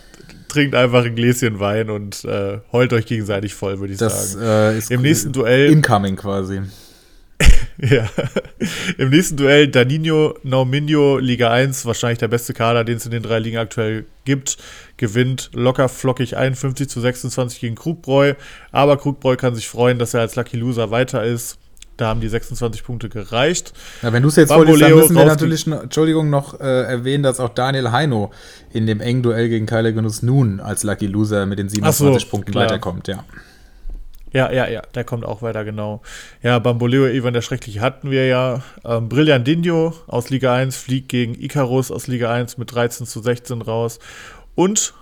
trinkt 0.47 0.73
einfach 0.75 1.05
ein 1.05 1.15
Gläschen 1.15 1.59
Wein 1.59 1.89
und 1.91 2.25
äh, 2.25 2.59
heult 2.71 2.93
euch 2.93 3.05
gegenseitig 3.05 3.53
voll, 3.53 3.79
würde 3.79 3.93
ich 3.93 3.99
das, 3.99 4.33
sagen. 4.33 4.45
Äh, 4.45 4.77
ist 4.77 4.89
Im 4.89 5.03
nächsten 5.03 5.31
Duell. 5.33 5.71
Incoming 5.71 6.15
quasi. 6.15 6.61
Ja. 7.89 8.07
Im 8.97 9.09
nächsten 9.09 9.37
Duell 9.37 9.67
Danino 9.67 10.35
Nauminho, 10.43 11.17
Liga 11.17 11.51
1, 11.51 11.85
wahrscheinlich 11.85 12.19
der 12.19 12.27
beste 12.27 12.53
Kader, 12.53 12.83
den 12.83 12.97
es 12.97 13.05
in 13.05 13.11
den 13.11 13.23
drei 13.23 13.39
Ligen 13.39 13.57
aktuell 13.57 14.05
gibt, 14.25 14.57
gewinnt 14.97 15.49
locker 15.53 15.89
flockig 15.89 16.37
51 16.37 16.89
zu 16.89 17.01
26 17.01 17.59
gegen 17.59 17.75
Krugbräu. 17.75 18.35
Aber 18.71 18.97
Krugbräu 18.97 19.35
kann 19.35 19.55
sich 19.55 19.67
freuen, 19.67 19.99
dass 19.99 20.13
er 20.13 20.21
als 20.21 20.35
Lucky 20.35 20.57
Loser 20.57 20.91
weiter 20.91 21.23
ist. 21.23 21.57
Da 21.97 22.07
haben 22.07 22.21
die 22.21 22.27
26 22.27 22.83
Punkte 22.83 23.07
gereicht. 23.07 23.73
Ja, 24.01 24.11
wenn 24.11 24.23
du 24.23 24.29
es 24.29 24.35
jetzt 24.35 24.51
vorliest, 24.51 24.81
dann 24.81 24.95
müssen 24.95 25.15
wir 25.15 25.25
natürlich, 25.25 25.67
Entschuldigung, 25.67 26.29
noch 26.29 26.59
äh, 26.59 26.63
erwähnen, 26.63 27.21
dass 27.21 27.39
auch 27.39 27.49
Daniel 27.49 27.91
Heino 27.91 28.31
in 28.71 28.87
dem 28.87 28.99
engen 28.99 29.21
Duell 29.21 29.47
gegen 29.47 29.67
Kyler 29.67 29.91
Genuss 29.91 30.23
nun 30.23 30.59
als 30.59 30.83
Lucky 30.83 31.05
Loser 31.05 31.45
mit 31.45 31.59
den 31.59 31.69
27 31.69 32.23
so, 32.23 32.29
Punkten 32.29 32.51
klar. 32.51 32.65
weiterkommt, 32.65 33.07
ja. 33.07 33.23
Ja, 34.33 34.51
ja, 34.51 34.67
ja, 34.67 34.81
der 34.95 35.03
kommt 35.03 35.25
auch 35.25 35.43
weiter, 35.43 35.63
genau. 35.63 36.01
Ja, 36.41 36.57
Bamboleo 36.57 37.05
Ivan 37.05 37.35
der 37.35 37.43
Schreckliche 37.43 37.81
hatten 37.81 38.09
wir 38.09 38.25
ja. 38.25 38.63
Ähm, 38.83 39.07
Brillandinho 39.07 39.93
aus 40.07 40.31
Liga 40.31 40.55
1 40.55 40.75
fliegt 40.75 41.09
gegen 41.09 41.35
Icarus 41.35 41.91
aus 41.91 42.07
Liga 42.07 42.33
1 42.33 42.57
mit 42.57 42.73
13 42.73 43.05
zu 43.05 43.21
16 43.21 43.61
raus. 43.61 43.99
Und 44.55 44.95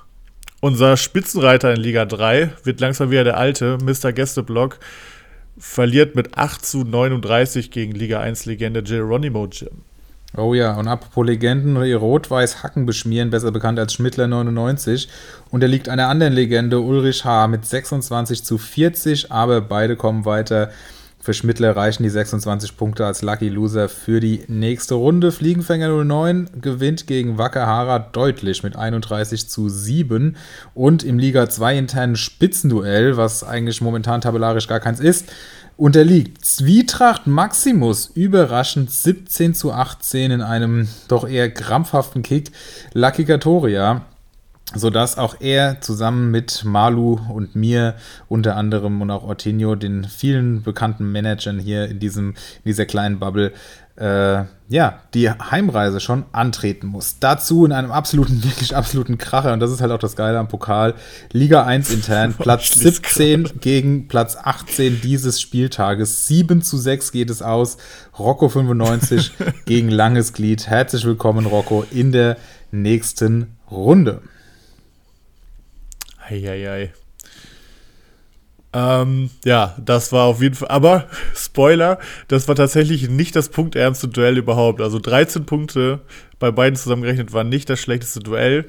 unser 0.60 0.98
Spitzenreiter 0.98 1.74
in 1.74 1.80
Liga 1.80 2.06
3 2.06 2.52
wird 2.64 2.82
langsam 2.82 3.10
wieder 3.10 3.24
der 3.24 3.38
alte, 3.38 3.78
Mr. 3.82 4.12
Gästeblock, 4.12 4.80
verliert 5.58 6.14
mit 6.16 6.38
8 6.38 6.66
zu 6.66 6.84
39 6.84 7.72
gegen 7.72 7.94
Liga 7.94 8.20
1 8.20 8.46
Legende 8.46 8.84
Geronimo 8.84 9.48
Jim. 9.48 9.84
Oh 10.38 10.54
ja, 10.54 10.78
und 10.78 10.88
apropos 10.88 11.26
Legenden, 11.26 11.76
Rot-Weiß 11.76 12.64
Hacken 12.64 12.86
beschmieren, 12.86 13.32
besser 13.32 13.52
bekannt 13.52 13.78
als 13.80 13.94
Schmittler 13.94 14.28
99. 14.28 15.10
Und 15.50 15.62
er 15.62 15.68
liegt 15.68 15.90
einer 15.90 16.08
anderen 16.08 16.32
Legende, 16.32 16.80
Ulrich 16.80 17.26
H. 17.26 17.50
mit 17.50 17.66
26 17.66 18.46
zu 18.46 18.58
40, 18.58 19.30
aber 19.30 19.60
beide 19.60 19.98
kommen 19.98 20.24
weiter. 20.24 20.72
Für 21.20 21.36
Schmittler 21.36 21.76
reichen 21.76 22.02
die 22.02 22.10
26 22.10 22.78
Punkte 22.78 23.06
als 23.06 23.22
Lucky 23.22 23.50
Loser 23.50 23.90
für 23.90 24.20
die 24.20 24.44
nächste 24.48 24.96
Runde. 24.96 25.32
Fliegenfänger 25.32 26.04
09 26.04 26.50
gewinnt 26.62 27.06
gegen 27.06 27.38
Wakahara 27.38 28.00
deutlich 28.00 28.64
mit 28.64 28.76
31 28.76 29.48
zu 29.48 29.70
7. 29.70 30.36
Und 30.74 31.04
im 31.04 31.20
Liga 31.20 31.48
2 31.48 31.78
internen 31.78 32.16
Spitzenduell, 32.16 33.18
was 33.18 33.44
eigentlich 33.44 33.82
momentan 33.82 34.22
tabellarisch 34.22 34.68
gar 34.68 34.80
keins 34.80 35.00
ist, 35.00 35.32
unterliegt 35.82 36.46
Zwietracht 36.46 37.26
Maximus 37.26 38.12
überraschend 38.14 38.92
17 38.92 39.56
zu 39.56 39.74
18 39.74 40.30
in 40.30 40.42
einem 40.44 40.88
doch 41.08 41.28
eher 41.28 41.50
krampfhaften 41.50 42.22
Kick 42.22 42.52
Lucky 42.94 43.26
Gatoria, 43.26 44.06
sodass 44.76 45.18
auch 45.18 45.38
er 45.40 45.82
zusammen 45.82 46.30
mit 46.30 46.64
Malu 46.66 47.20
und 47.34 47.56
mir 47.56 47.96
unter 48.28 48.58
anderem 48.58 49.02
und 49.02 49.10
auch 49.10 49.24
Ortinho, 49.24 49.74
den 49.74 50.04
vielen 50.04 50.62
bekannten 50.62 51.12
Managern 51.12 51.58
hier 51.58 51.90
in, 51.90 51.98
diesem, 51.98 52.30
in 52.30 52.36
dieser 52.66 52.86
kleinen 52.86 53.18
Bubble, 53.18 53.52
äh, 53.98 54.43
ja, 54.69 55.01
die 55.13 55.29
Heimreise 55.29 56.00
schon 56.00 56.24
antreten 56.31 56.88
muss. 56.88 57.17
Dazu 57.19 57.65
in 57.65 57.71
einem 57.71 57.91
absoluten, 57.91 58.43
wirklich 58.43 58.75
absoluten 58.75 59.17
Kracher, 59.17 59.53
und 59.53 59.60
das 59.60 59.71
ist 59.71 59.81
halt 59.81 59.91
auch 59.91 60.00
das 60.00 60.15
Geile 60.15 60.39
am 60.39 60.48
Pokal, 60.48 60.95
Liga 61.31 61.65
1 61.65 61.91
intern, 61.91 62.33
Platz 62.38 62.71
17 62.71 63.60
gegen 63.60 64.07
Platz 64.07 64.38
18 64.41 65.01
dieses 65.01 65.41
Spieltages. 65.41 66.27
7 66.27 66.62
zu 66.62 66.77
6 66.77 67.12
geht 67.12 67.29
es 67.29 67.41
aus. 67.41 67.77
Rocco 68.17 68.48
95 68.48 69.33
gegen 69.65 69.89
Langes 69.89 70.33
Glied. 70.33 70.67
Herzlich 70.67 71.05
willkommen, 71.05 71.45
Rocco, 71.45 71.86
in 71.91 72.12
der 72.12 72.38
nächsten 72.71 73.57
Runde. 73.69 74.21
Eieiei. 76.29 76.50
Ei, 76.50 76.83
ei. 76.83 77.00
Ähm, 78.74 79.30
ja, 79.44 79.75
das 79.84 80.12
war 80.12 80.25
auf 80.25 80.42
jeden 80.42 80.56
Fall, 80.56 80.70
aber 80.70 81.08
Spoiler, 81.36 82.00
das 82.28 82.48
war 82.48 82.56
tatsächlich 82.56 83.10
nicht 83.10 83.36
das 83.36 83.50
punktärmste 83.50 84.08
Duell 84.08 84.38
überhaupt. 84.38 84.82
Also 84.82 85.00
13 85.00 85.46
Punkte 85.46 86.00
bei 86.40 86.51
beiden 86.51 86.75
zusammengerechnet 86.75 87.34
war 87.34 87.44
nicht 87.44 87.70
das 87.70 87.80
schlechteste 87.80 88.20
Duell. 88.20 88.66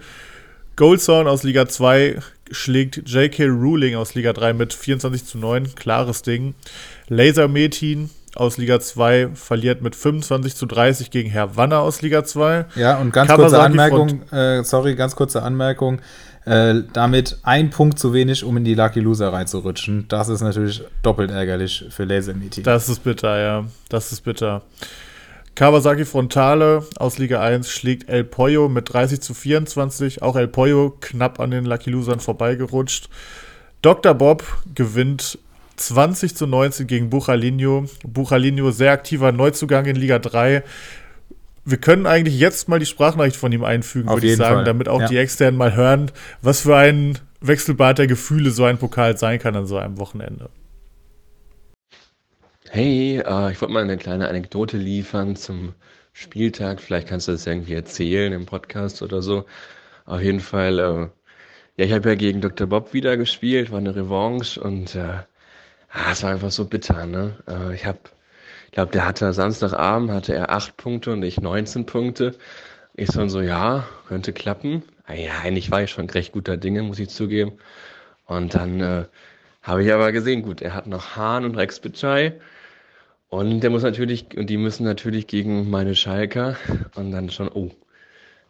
Goldsorn 0.77 1.29
aus 1.29 1.43
Liga 1.43 1.69
2 1.69 2.19
schlägt 2.51 3.09
J.K. 3.09 3.47
Ruling 3.47 3.95
aus 3.95 4.15
Liga 4.15 4.33
3 4.33 4.55
mit 4.55 4.73
24 4.73 5.25
zu 5.25 5.39
9, 5.39 5.75
klares 5.75 6.23
Ding. 6.23 6.55
Laser 7.09 7.49
Metin 7.49 8.11
aus 8.35 8.57
Liga 8.57 8.81
2 8.81 9.31
verliert 9.35 9.83
mit 9.83 9.95
25 9.95 10.57
zu 10.57 10.67
30 10.67 11.11
gegen 11.11 11.31
Herr 11.31 11.57
Wanner 11.57 11.81
aus 11.81 12.03
Liga 12.03 12.25
2. 12.25 12.67
Ja, 12.77 12.99
und 12.99 13.13
ganz 13.13 13.29
Kawasaki 13.29 13.51
kurze 13.51 13.61
Anmerkung, 13.61 14.33
äh, 14.33 14.65
sorry, 14.65 14.95
ganz 14.95 15.15
kurze 15.15 15.43
Anmerkung. 15.43 16.01
Äh, 16.45 16.83
damit 16.93 17.39
ein 17.45 17.71
Punkt 17.71 17.99
zu 17.99 18.13
wenig, 18.13 18.43
um 18.43 18.57
in 18.57 18.65
die 18.65 18.75
Lucky 18.75 19.01
Loser 19.01 19.33
reinzurutschen. 19.33 20.07
Das 20.09 20.29
ist 20.29 20.41
natürlich 20.41 20.83
doppelt 21.03 21.31
ärgerlich 21.31 21.85
für 21.91 22.05
Laser 22.05 22.35
Meeting. 22.35 22.65
Das 22.65 22.89
ist 22.89 23.05
bitter, 23.05 23.41
ja. 23.41 23.65
Das 23.89 24.11
ist 24.11 24.23
bitter. 24.23 24.63
Kawasaki 25.55 26.05
Frontale 26.05 26.85
aus 26.97 27.19
Liga 27.19 27.41
1 27.41 27.71
schlägt 27.71 28.09
El 28.09 28.25
Pollo 28.25 28.69
mit 28.69 28.93
30 28.93 29.21
zu 29.21 29.35
24. 29.35 30.23
Auch 30.23 30.35
El 30.35 30.49
Pollo 30.49 30.97
knapp 31.01 31.39
an 31.39 31.51
den 31.51 31.65
Lucky 31.65 31.91
Losern 31.91 32.21
vorbeigerutscht. 32.21 33.09
Dr. 33.83 34.15
Bob 34.15 34.45
gewinnt 34.75 35.39
20 35.77 36.35
zu 36.35 36.47
19 36.47 36.87
gegen 36.87 37.11
Buchalinho. 37.11 37.85
Buchalinho 38.05 38.71
sehr 38.71 38.93
aktiver 38.93 39.31
Neuzugang 39.31 39.87
in 39.87 39.97
Liga 39.97 40.19
3 40.19 40.65
wir 41.65 41.79
können 41.79 42.07
eigentlich 42.07 42.39
jetzt 42.39 42.69
mal 42.69 42.79
die 42.79 42.87
Sprachnachricht 42.87 43.37
von 43.37 43.53
ihm 43.53 43.65
einfügen, 43.65 44.09
würde 44.09 44.27
ich 44.27 44.37
sagen, 44.37 44.57
Fall. 44.57 44.65
damit 44.65 44.89
auch 44.89 45.01
ja. 45.01 45.09
die 45.09 45.17
Externen 45.17 45.57
mal 45.57 45.75
hören, 45.77 46.11
was 46.41 46.63
für 46.63 46.77
ein 46.77 47.19
Wechselbad 47.41 47.99
der 47.99 48.07
Gefühle 48.07 48.51
so 48.51 48.65
ein 48.65 48.79
Pokal 48.79 49.17
sein 49.17 49.39
kann 49.39 49.55
an 49.57 49.67
so 49.67 49.77
einem 49.77 49.99
Wochenende. 49.99 50.51
Hey, 52.71 53.19
äh, 53.19 53.53
ich 53.53 53.61
wollte 53.61 53.75
mal 53.75 53.83
eine 53.83 53.97
kleine 53.97 54.29
Anekdote 54.29 54.77
liefern 54.77 55.37
zum 55.37 55.75
Spieltag. 56.13 56.81
Vielleicht 56.81 57.09
kannst 57.09 57.29
du 57.29 57.33
das 57.33 57.47
irgendwie 57.47 57.75
erzählen 57.75 58.33
im 58.33 58.47
Podcast 58.47 59.03
oder 59.03 59.23
so. 59.23 59.45
Auf 60.05 60.21
jeden 60.21 60.41
Fall, 60.41 60.79
äh, 60.79 61.09
ja, 61.77 61.87
ich 61.87 61.93
habe 61.93 62.09
ja 62.09 62.15
gegen 62.15 62.41
Dr. 62.41 62.67
Bob 62.67 62.93
wieder 62.93 63.17
gespielt, 63.17 63.71
war 63.71 63.79
eine 63.79 63.95
Revanche 63.95 64.61
und 64.61 64.95
äh, 64.95 65.01
ah, 65.91 66.13
es 66.13 66.23
war 66.23 66.33
einfach 66.33 66.51
so 66.51 66.65
bitter, 66.65 67.07
ne? 67.07 67.37
Äh, 67.47 67.75
ich 67.75 67.87
habe 67.87 68.01
ich 68.73 68.75
glaube, 68.75 68.93
der 68.93 69.05
hatte 69.07 69.35
Samstagabend 69.35 70.11
hatte 70.11 70.35
er 70.35 70.49
acht 70.49 70.79
Punkte 70.79 71.13
und 71.13 71.23
ich 71.23 71.39
19 71.39 71.85
Punkte. 71.85 72.35
Ich 72.95 73.11
so, 73.11 73.29
so 73.29 73.43
ja, 73.43 73.87
könnte 74.09 74.33
klappen. 74.33 74.83
Ah 75.05 75.13
ja, 75.13 75.33
eigentlich 75.43 75.71
war 75.71 75.83
ich 75.83 75.91
schon 75.91 76.09
recht 76.09 76.33
guter 76.33 76.57
Dinge, 76.57 76.83
muss 76.83 76.99
ich 76.99 77.11
zugeben. 77.11 77.59
Und 78.25 78.55
dann 78.55 78.81
äh, 78.81 79.05
habe 79.61 79.85
ich 79.85 79.93
aber 79.93 80.11
gesehen, 80.11 80.41
gut, 80.41 80.63
er 80.63 80.73
hat 80.73 80.87
noch 80.87 81.17
Hahn 81.17 81.45
und 81.45 81.55
Rex 81.55 81.81
Bitschei. 81.81 82.41
Und 83.29 83.61
der 83.61 83.69
muss 83.69 83.83
natürlich, 83.83 84.39
und 84.39 84.49
die 84.49 84.57
müssen 84.57 84.85
natürlich 84.85 85.27
gegen 85.27 85.69
meine 85.69 85.95
Schalker. 85.95 86.57
Und 86.95 87.11
dann 87.13 87.29
schon, 87.29 87.51
oh, 87.51 87.73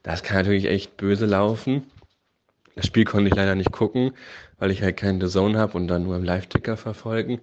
das 0.05 0.23
kann 0.23 0.37
natürlich 0.37 0.67
echt 0.67 0.97
böse 0.97 1.27
laufen. 1.27 1.91
Das 2.77 2.87
Spiel 2.87 3.05
konnte 3.07 3.29
ich 3.29 3.35
leider 3.35 3.57
nicht 3.57 3.73
gucken, 3.73 4.13
weil 4.61 4.71
ich 4.71 4.83
halt 4.83 4.99
keinen 4.99 5.21
The 5.21 5.27
Zone 5.27 5.59
habe 5.59 5.77
und 5.77 5.89
dann 5.89 6.05
nur 6.05 6.15
im 6.15 6.23
Live-Ticker 6.23 6.77
verfolgen. 6.77 7.41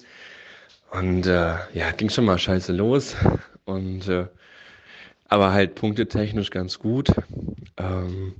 Und 0.91 1.27
äh, 1.27 1.55
ja, 1.73 1.91
ging 1.95 2.09
schon 2.09 2.25
mal 2.25 2.37
scheiße 2.37 2.73
los. 2.73 3.15
Und 3.65 4.07
äh, 4.07 4.27
aber 5.29 5.53
halt 5.53 5.75
punktetechnisch 5.75 6.49
ganz 6.49 6.79
gut. 6.79 7.09
Ähm, 7.77 8.35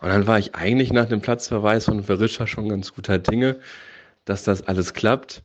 und 0.00 0.08
dann 0.08 0.26
war 0.26 0.38
ich 0.38 0.54
eigentlich 0.54 0.92
nach 0.92 1.06
dem 1.06 1.20
Platzverweis 1.20 1.84
von 1.84 2.02
Verischer 2.02 2.46
schon 2.46 2.68
ganz 2.68 2.94
guter 2.94 3.18
Dinge, 3.18 3.60
dass 4.24 4.44
das 4.44 4.66
alles 4.66 4.94
klappt. 4.94 5.42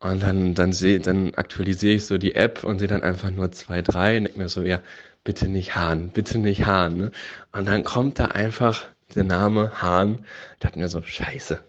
Und 0.00 0.22
dann, 0.22 0.54
dann, 0.54 0.72
dann 1.02 1.34
aktualisiere 1.34 1.94
ich 1.94 2.06
so 2.06 2.18
die 2.18 2.34
App 2.34 2.64
und 2.64 2.78
sehe 2.80 2.88
dann 2.88 3.02
einfach 3.02 3.30
nur 3.30 3.52
2, 3.52 3.82
3 3.82 4.18
und 4.18 4.24
denke 4.24 4.38
mir 4.38 4.48
so, 4.48 4.62
ja, 4.62 4.80
bitte 5.22 5.48
nicht 5.48 5.76
Hahn, 5.76 6.10
bitte 6.10 6.38
nicht 6.38 6.66
Hahn. 6.66 6.96
Ne? 6.96 7.10
Und 7.52 7.66
dann 7.66 7.84
kommt 7.84 8.18
da 8.18 8.26
einfach 8.26 8.84
der 9.14 9.24
Name 9.24 9.80
Hahn. 9.80 10.26
Ich 10.54 10.60
dachte 10.60 10.78
mir 10.78 10.88
so, 10.88 11.00
scheiße, 11.02 11.60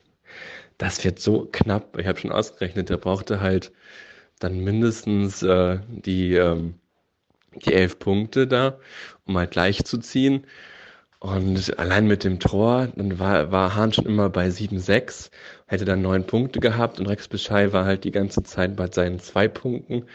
das 0.77 1.03
wird 1.05 1.20
so 1.20 1.48
knapp. 1.51 1.98
Ich 1.98 2.08
habe 2.08 2.20
schon 2.20 2.32
ausgerechnet, 2.32 2.89
der 2.89 2.98
brauchte 2.98 3.39
halt 3.41 3.72
dann 4.39 4.60
mindestens 4.60 5.44
äh, 5.44 5.80
die, 5.88 6.36
ähm, 6.36 6.75
die 7.65 7.74
elf 7.74 8.00
Punkte 8.00 8.48
da, 8.48 8.80
um 9.25 9.38
halt 9.38 9.51
gleich 9.51 9.84
zu 9.86 9.98
ziehen. 9.98 10.46
Und 11.20 11.80
allein 11.80 12.08
mit 12.08 12.24
dem 12.24 12.39
Tor, 12.39 12.89
dann 12.96 13.18
war, 13.18 13.51
war 13.51 13.75
Hahn 13.75 13.94
schon 13.94 14.06
immer 14.06 14.30
bei 14.30 14.48
7-6, 14.50 15.32
hätte 15.65 15.86
dann 15.86 16.01
neun 16.01 16.27
Punkte 16.27 16.60
gehabt 16.60 17.00
und 17.00 17.08
Rex 17.08 17.27
Bescheid 17.27 17.74
war 17.74 17.86
halt 17.86 18.04
die 18.04 18.12
ganze 18.12 18.44
Zeit 18.44 18.75
bei 18.75 18.88
seinen 18.92 19.20
zwei 19.20 19.48
Punkten. 19.48 20.06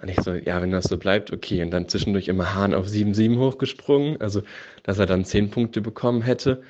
Und 0.00 0.08
ich 0.08 0.20
so, 0.20 0.32
ja, 0.32 0.62
wenn 0.62 0.70
das 0.70 0.84
so 0.84 0.96
bleibt, 0.96 1.32
okay. 1.32 1.62
Und 1.62 1.70
dann 1.72 1.88
zwischendurch 1.88 2.28
immer 2.28 2.54
Hahn 2.54 2.74
auf 2.74 2.86
7-7 2.86 3.38
hochgesprungen, 3.38 4.20
also 4.20 4.42
dass 4.82 4.98
er 4.98 5.06
dann 5.06 5.24
zehn 5.24 5.50
Punkte 5.50 5.80
bekommen 5.80 6.22
hätte. 6.22 6.62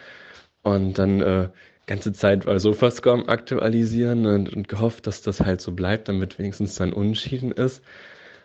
Und 0.62 0.98
dann 0.98 1.20
äh, 1.20 1.48
ganze 1.90 2.12
Zeit 2.12 2.44
bei 2.44 2.56
Sofascore 2.56 3.28
aktualisieren 3.28 4.24
und, 4.24 4.54
und, 4.54 4.68
gehofft, 4.68 5.08
dass 5.08 5.22
das 5.22 5.40
halt 5.40 5.60
so 5.60 5.72
bleibt, 5.72 6.06
damit 6.06 6.38
wenigstens 6.38 6.76
dann 6.76 6.92
Unschieden 6.92 7.50
ist. 7.50 7.82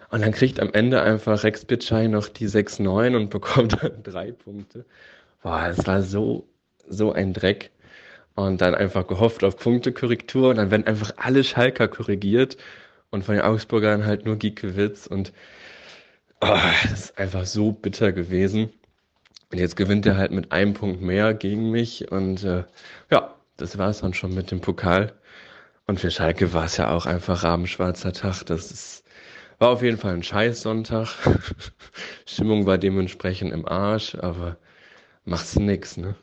Und 0.10 0.24
dann 0.24 0.32
kriegt 0.32 0.60
am 0.60 0.74
Ende 0.74 1.04
einfach 1.04 1.44
Rex 1.44 1.64
Bitschei 1.64 2.08
noch 2.08 2.28
die 2.28 2.48
6-9 2.48 3.16
und 3.16 3.30
bekommt 3.30 3.84
dann 3.84 4.02
drei 4.04 4.32
Punkte. 4.32 4.84
Boah, 5.44 5.68
es 5.70 5.86
war 5.86 6.02
so, 6.02 6.48
so 6.90 7.14
ein 7.14 7.34
Dreck. 7.34 7.70
Und 8.34 8.62
dann 8.62 8.74
einfach 8.74 9.06
gehofft 9.06 9.44
auf 9.44 9.58
Punktekorrektur 9.58 10.50
und 10.50 10.56
dann 10.56 10.72
werden 10.72 10.88
einfach 10.88 11.14
alle 11.18 11.44
Schalker 11.44 11.88
korrigiert 11.88 12.58
und 13.12 13.24
von 13.24 13.36
den 13.36 13.44
Augsburgern 13.44 14.08
halt 14.08 14.26
nur 14.26 14.38
Giekewitz 14.38 15.06
und 15.06 15.34
oh, 16.42 16.58
das 16.82 16.92
ist 16.92 17.18
einfach 17.20 17.46
so 17.46 17.72
bitter 17.72 18.12
gewesen. 18.12 18.72
Und 19.52 19.60
jetzt 19.60 19.76
gewinnt 19.76 20.08
er 20.08 20.18
halt 20.18 20.32
mit 20.32 20.52
einem 20.52 20.74
Punkt 20.74 21.02
mehr 21.02 21.36
gegen 21.36 21.70
mich 21.70 22.12
und 22.12 22.44
äh, 22.44 22.64
ja, 23.12 23.35
das 23.58 23.78
war 23.78 23.90
es 23.90 24.00
dann 24.02 24.14
schon 24.14 24.34
mit 24.34 24.52
dem 24.52 24.62
Pokal. 24.62 25.14
Und 25.88 26.00
für 26.00 26.12
Schalke 26.12 26.54
war 26.54 26.66
es 26.66 26.78
ja 26.78 26.92
auch 26.92 27.06
einfach 27.06 27.44
rabenschwarzer 27.44 28.14
Tag. 28.14 28.44
Das 28.46 28.72
ist, 28.72 29.04
war 29.60 29.70
auf 29.70 29.82
jeden 29.84 29.98
Fall 29.98 30.14
ein 30.14 30.24
Scheiß-Sonntag. 30.24 31.10
Stimmung 32.26 32.66
war 32.66 32.78
dementsprechend 32.78 33.54
im 33.54 33.68
Arsch, 33.68 34.16
aber 34.16 34.58
machst 35.26 35.56
du 35.56 35.62
nix, 35.62 35.98
ne? 35.98 36.16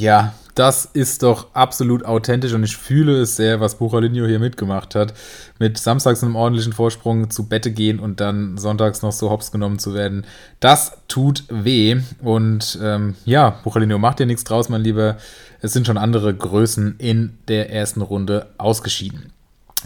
Ja, 0.00 0.32
das 0.54 0.86
ist 0.86 1.22
doch 1.22 1.54
absolut 1.54 2.06
authentisch 2.06 2.54
und 2.54 2.64
ich 2.64 2.74
fühle 2.74 3.20
es 3.20 3.36
sehr, 3.36 3.60
was 3.60 3.74
Buchalinho 3.74 4.24
hier 4.24 4.38
mitgemacht 4.38 4.94
hat. 4.94 5.12
Mit 5.58 5.76
samstags 5.76 6.22
einem 6.22 6.36
ordentlichen 6.36 6.72
Vorsprung 6.72 7.28
zu 7.28 7.50
Bette 7.50 7.70
gehen 7.70 8.00
und 8.00 8.18
dann 8.18 8.56
sonntags 8.56 9.02
noch 9.02 9.12
so 9.12 9.28
hops 9.28 9.52
genommen 9.52 9.78
zu 9.78 9.92
werden. 9.92 10.24
Das 10.58 10.92
tut 11.06 11.44
weh. 11.50 12.00
Und 12.22 12.78
ähm, 12.82 13.14
ja, 13.26 13.50
Buchalinho, 13.62 13.98
macht 13.98 14.20
dir 14.20 14.26
nichts 14.26 14.44
draus, 14.44 14.70
mein 14.70 14.80
Lieber. 14.80 15.18
Es 15.60 15.74
sind 15.74 15.86
schon 15.86 15.98
andere 15.98 16.34
Größen 16.34 16.94
in 16.96 17.36
der 17.48 17.70
ersten 17.70 18.00
Runde 18.00 18.46
ausgeschieden. 18.56 19.34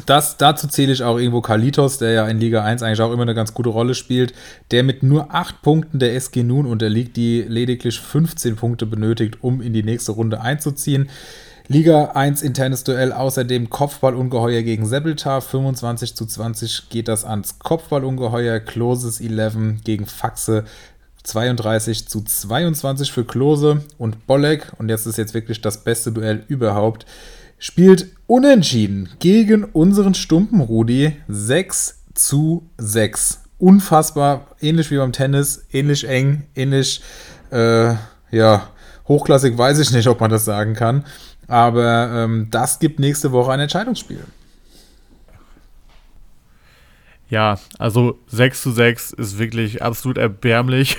Das, 0.07 0.37
dazu 0.37 0.67
zähle 0.67 0.93
ich 0.93 1.05
auch 1.05 1.19
irgendwo 1.19 1.41
Kalitos, 1.41 1.99
der 1.99 2.11
ja 2.11 2.27
in 2.27 2.41
Liga 2.41 2.65
1 2.65 2.83
eigentlich 2.83 3.01
auch 3.01 3.13
immer 3.13 3.23
eine 3.23 3.35
ganz 3.35 3.55
gute 3.55 3.69
Rolle 3.69 3.95
spielt, 3.95 4.35
der 4.73 4.83
mit 4.83 5.03
nur 5.03 5.33
8 5.33 5.63
Punkten 5.63 5.99
der 6.01 6.15
SG 6.17 6.43
Nun 6.43 6.67
unterliegt, 6.67 7.17
die 7.17 7.43
lediglich 7.43 8.01
15 8.01 8.57
Punkte 8.57 8.87
benötigt, 8.87 9.39
um 9.41 9.61
in 9.61 9.73
die 9.73 9.85
nächste 9.85 10.13
Runde 10.13 10.41
einzuziehen. 10.41 11.09
Liga 11.69 12.11
1 12.15 12.43
internes 12.43 12.85
Duell, 12.85 13.13
außerdem 13.13 13.71
Kopfballungeheuer 13.71 14.63
gegen 14.63 14.85
Sebeltar. 14.85 15.41
25 15.41 16.15
zu 16.15 16.27
20 16.27 16.91
geht 16.91 17.09
das 17.09 17.25
ans 17.25 17.59
Kopfballungeheuer. 17.59 18.61
Kloses 18.61 19.21
11 19.21 19.83
gegen 19.85 20.07
Faxe. 20.07 20.65
32 21.23 22.07
zu 22.07 22.21
22 22.21 23.11
für 23.11 23.25
Klose 23.25 23.83
und 23.97 24.27
Bolek. 24.27 24.73
Und 24.79 24.91
jetzt 24.91 25.07
ist 25.07 25.17
jetzt 25.17 25.33
wirklich 25.33 25.63
das 25.63 25.85
beste 25.85 26.13
Duell 26.13 26.45
überhaupt 26.49 27.07
spielt 27.59 28.09
unentschieden 28.27 29.09
gegen 29.19 29.65
unseren 29.65 30.15
Stumpen 30.15 30.61
Rudi 30.61 31.17
6 31.29 32.03
zu 32.15 32.69
6. 32.79 33.41
Unfassbar, 33.59 34.49
ähnlich 34.61 34.91
wie 34.91 34.97
beim 34.97 35.13
Tennis, 35.13 35.67
ähnlich 35.73 36.09
eng, 36.09 36.45
ähnlich, 36.55 37.03
äh, 37.51 37.95
ja, 38.31 38.69
hochklassig 39.09 39.57
weiß 39.57 39.79
ich 39.79 39.93
nicht, 39.93 40.09
ob 40.09 40.21
man 40.21 40.31
das 40.31 40.45
sagen 40.45 40.75
kann. 40.75 41.05
Aber 41.47 42.11
ähm, 42.13 42.49
das 42.51 42.79
gibt 42.79 42.99
nächste 42.99 43.33
Woche 43.33 43.53
ein 43.53 43.61
Entscheidungsspiel. 43.61 44.25
Ja, 47.35 47.59
also 47.81 48.21
6 48.29 48.63
zu 48.63 48.71
6 48.71 49.11
ist 49.11 49.41
wirklich 49.41 49.83
absolut 49.83 50.19
erbärmlich. 50.19 50.97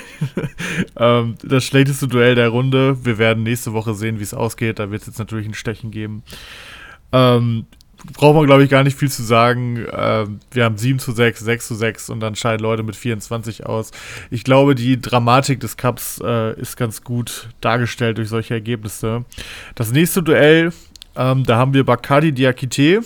ähm, 1.00 1.36
das 1.42 1.64
schlechteste 1.64 2.10
Duell 2.10 2.36
der 2.36 2.50
Runde. 2.50 3.06
Wir 3.06 3.18
werden 3.18 3.44
nächste 3.44 3.72
Woche 3.72 3.94
sehen, 3.94 4.20
wie 4.20 4.24
es 4.24 4.34
ausgeht. 4.34 4.80
Da 4.80 4.92
wird 4.92 5.00
es 5.00 5.08
jetzt 5.08 5.18
natürlich 5.18 5.48
ein 5.48 5.54
Stechen 5.54 5.92
geben. 5.92 6.24
Ähm, 7.14 7.68
braucht 8.12 8.36
man, 8.36 8.46
glaube 8.48 8.66
ich, 8.66 8.70
gar 8.70 8.84
nicht 8.84 9.00
viel 9.00 9.10
zu 9.10 9.24
sagen. 9.24 9.86
Ähm, 9.98 10.42
wir 10.52 10.66
haben 10.66 10.78
7 10.78 11.00
zu 11.00 11.14
6, 11.14 11.40
6 11.40 11.68
zu 11.70 11.76
6 11.76 12.10
und 12.10 12.20
dann 12.20 12.36
scheiden 12.36 12.62
Leute 12.62 12.84
mit 12.84 12.98
24 12.98 13.66
aus. 13.66 13.92
Ich 14.30 14.44
glaube, 14.44 14.76
die 14.76 15.00
Dramatik 15.00 15.62
des 15.62 15.78
Cups 15.78 16.20
äh, 16.22 16.60
ist 16.60 16.76
ganz 16.76 17.06
gut 17.06 17.48
dargestellt 17.62 18.18
durch 18.18 18.28
solche 18.28 18.56
Ergebnisse. 18.56 19.24
Das 19.76 19.94
nächste 19.94 20.22
Duell, 20.22 20.74
ähm, 21.16 21.46
da 21.46 21.56
haben 21.56 21.74
wir 21.74 21.86
Bacardi 21.86 22.34
Diakite 22.34 23.04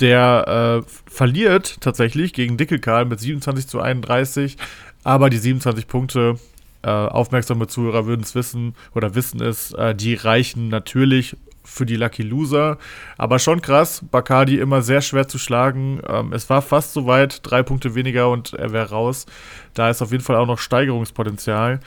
der 0.00 0.82
äh, 0.84 1.10
verliert 1.10 1.80
tatsächlich 1.80 2.32
gegen 2.32 2.56
Dickelkarl 2.56 3.04
mit 3.04 3.20
27 3.20 3.66
zu 3.66 3.80
31, 3.80 4.56
aber 5.04 5.30
die 5.30 5.38
27 5.38 5.86
Punkte, 5.86 6.36
äh, 6.82 6.90
aufmerksame 6.90 7.66
Zuhörer 7.66 8.06
würden 8.06 8.22
es 8.22 8.34
wissen 8.34 8.74
oder 8.94 9.14
wissen 9.14 9.40
es, 9.40 9.72
äh, 9.72 9.94
die 9.94 10.14
reichen 10.14 10.68
natürlich 10.68 11.36
für 11.64 11.86
die 11.86 11.96
Lucky 11.96 12.22
Loser. 12.22 12.78
Aber 13.18 13.38
schon 13.38 13.62
krass, 13.62 14.04
Bacardi 14.10 14.58
immer 14.58 14.82
sehr 14.82 15.00
schwer 15.00 15.28
zu 15.28 15.38
schlagen. 15.38 16.00
Ähm, 16.08 16.32
es 16.32 16.50
war 16.50 16.62
fast 16.62 16.92
so 16.92 17.06
weit, 17.06 17.40
drei 17.42 17.62
Punkte 17.62 17.94
weniger 17.94 18.30
und 18.30 18.52
er 18.54 18.72
wäre 18.72 18.90
raus. 18.90 19.26
Da 19.74 19.90
ist 19.90 20.02
auf 20.02 20.12
jeden 20.12 20.24
Fall 20.24 20.36
auch 20.36 20.46
noch 20.46 20.58
Steigerungspotenzial. 20.58 21.80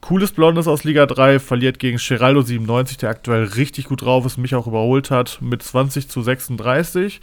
Cooles 0.00 0.32
Blondes 0.32 0.68
aus 0.68 0.84
Liga 0.84 1.06
3 1.06 1.38
verliert 1.38 1.78
gegen 1.78 1.98
Geraldo 1.98 2.42
97, 2.42 2.98
der 2.98 3.10
aktuell 3.10 3.44
richtig 3.44 3.86
gut 3.86 4.02
drauf 4.02 4.24
ist, 4.24 4.38
mich 4.38 4.54
auch 4.54 4.66
überholt 4.66 5.10
hat, 5.10 5.38
mit 5.40 5.62
20 5.62 6.08
zu 6.08 6.22
36. 6.22 7.20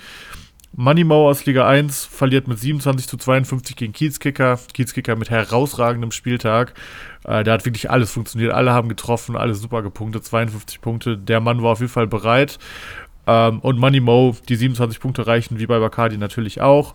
Moneymau 0.77 1.29
aus 1.29 1.45
Liga 1.45 1.67
1 1.67 2.05
verliert 2.05 2.49
mit 2.49 2.59
27 2.59 3.07
zu 3.07 3.15
52 3.15 3.77
gegen 3.77 3.93
Kiezkicker. 3.93 4.59
Kiezkicker 4.73 5.15
mit 5.15 5.29
herausragendem 5.29 6.11
Spieltag. 6.11 6.73
Äh, 7.23 7.45
der 7.45 7.53
hat 7.53 7.65
wirklich 7.65 7.89
alles 7.89 8.11
funktioniert. 8.11 8.51
Alle 8.51 8.73
haben 8.73 8.89
getroffen, 8.89 9.37
alle 9.37 9.55
super 9.55 9.81
gepunktet. 9.81 10.25
52 10.25 10.81
Punkte. 10.81 11.17
Der 11.17 11.39
Mann 11.39 11.63
war 11.63 11.71
auf 11.71 11.79
jeden 11.79 11.91
Fall 11.91 12.07
bereit. 12.07 12.59
Ähm, 13.25 13.59
und 13.59 13.79
Moneymau, 13.79 14.35
die 14.49 14.57
27 14.57 14.99
Punkte 14.99 15.25
reichen, 15.25 15.59
wie 15.59 15.65
bei 15.65 15.79
Bacardi 15.79 16.17
natürlich 16.17 16.59
auch. 16.59 16.93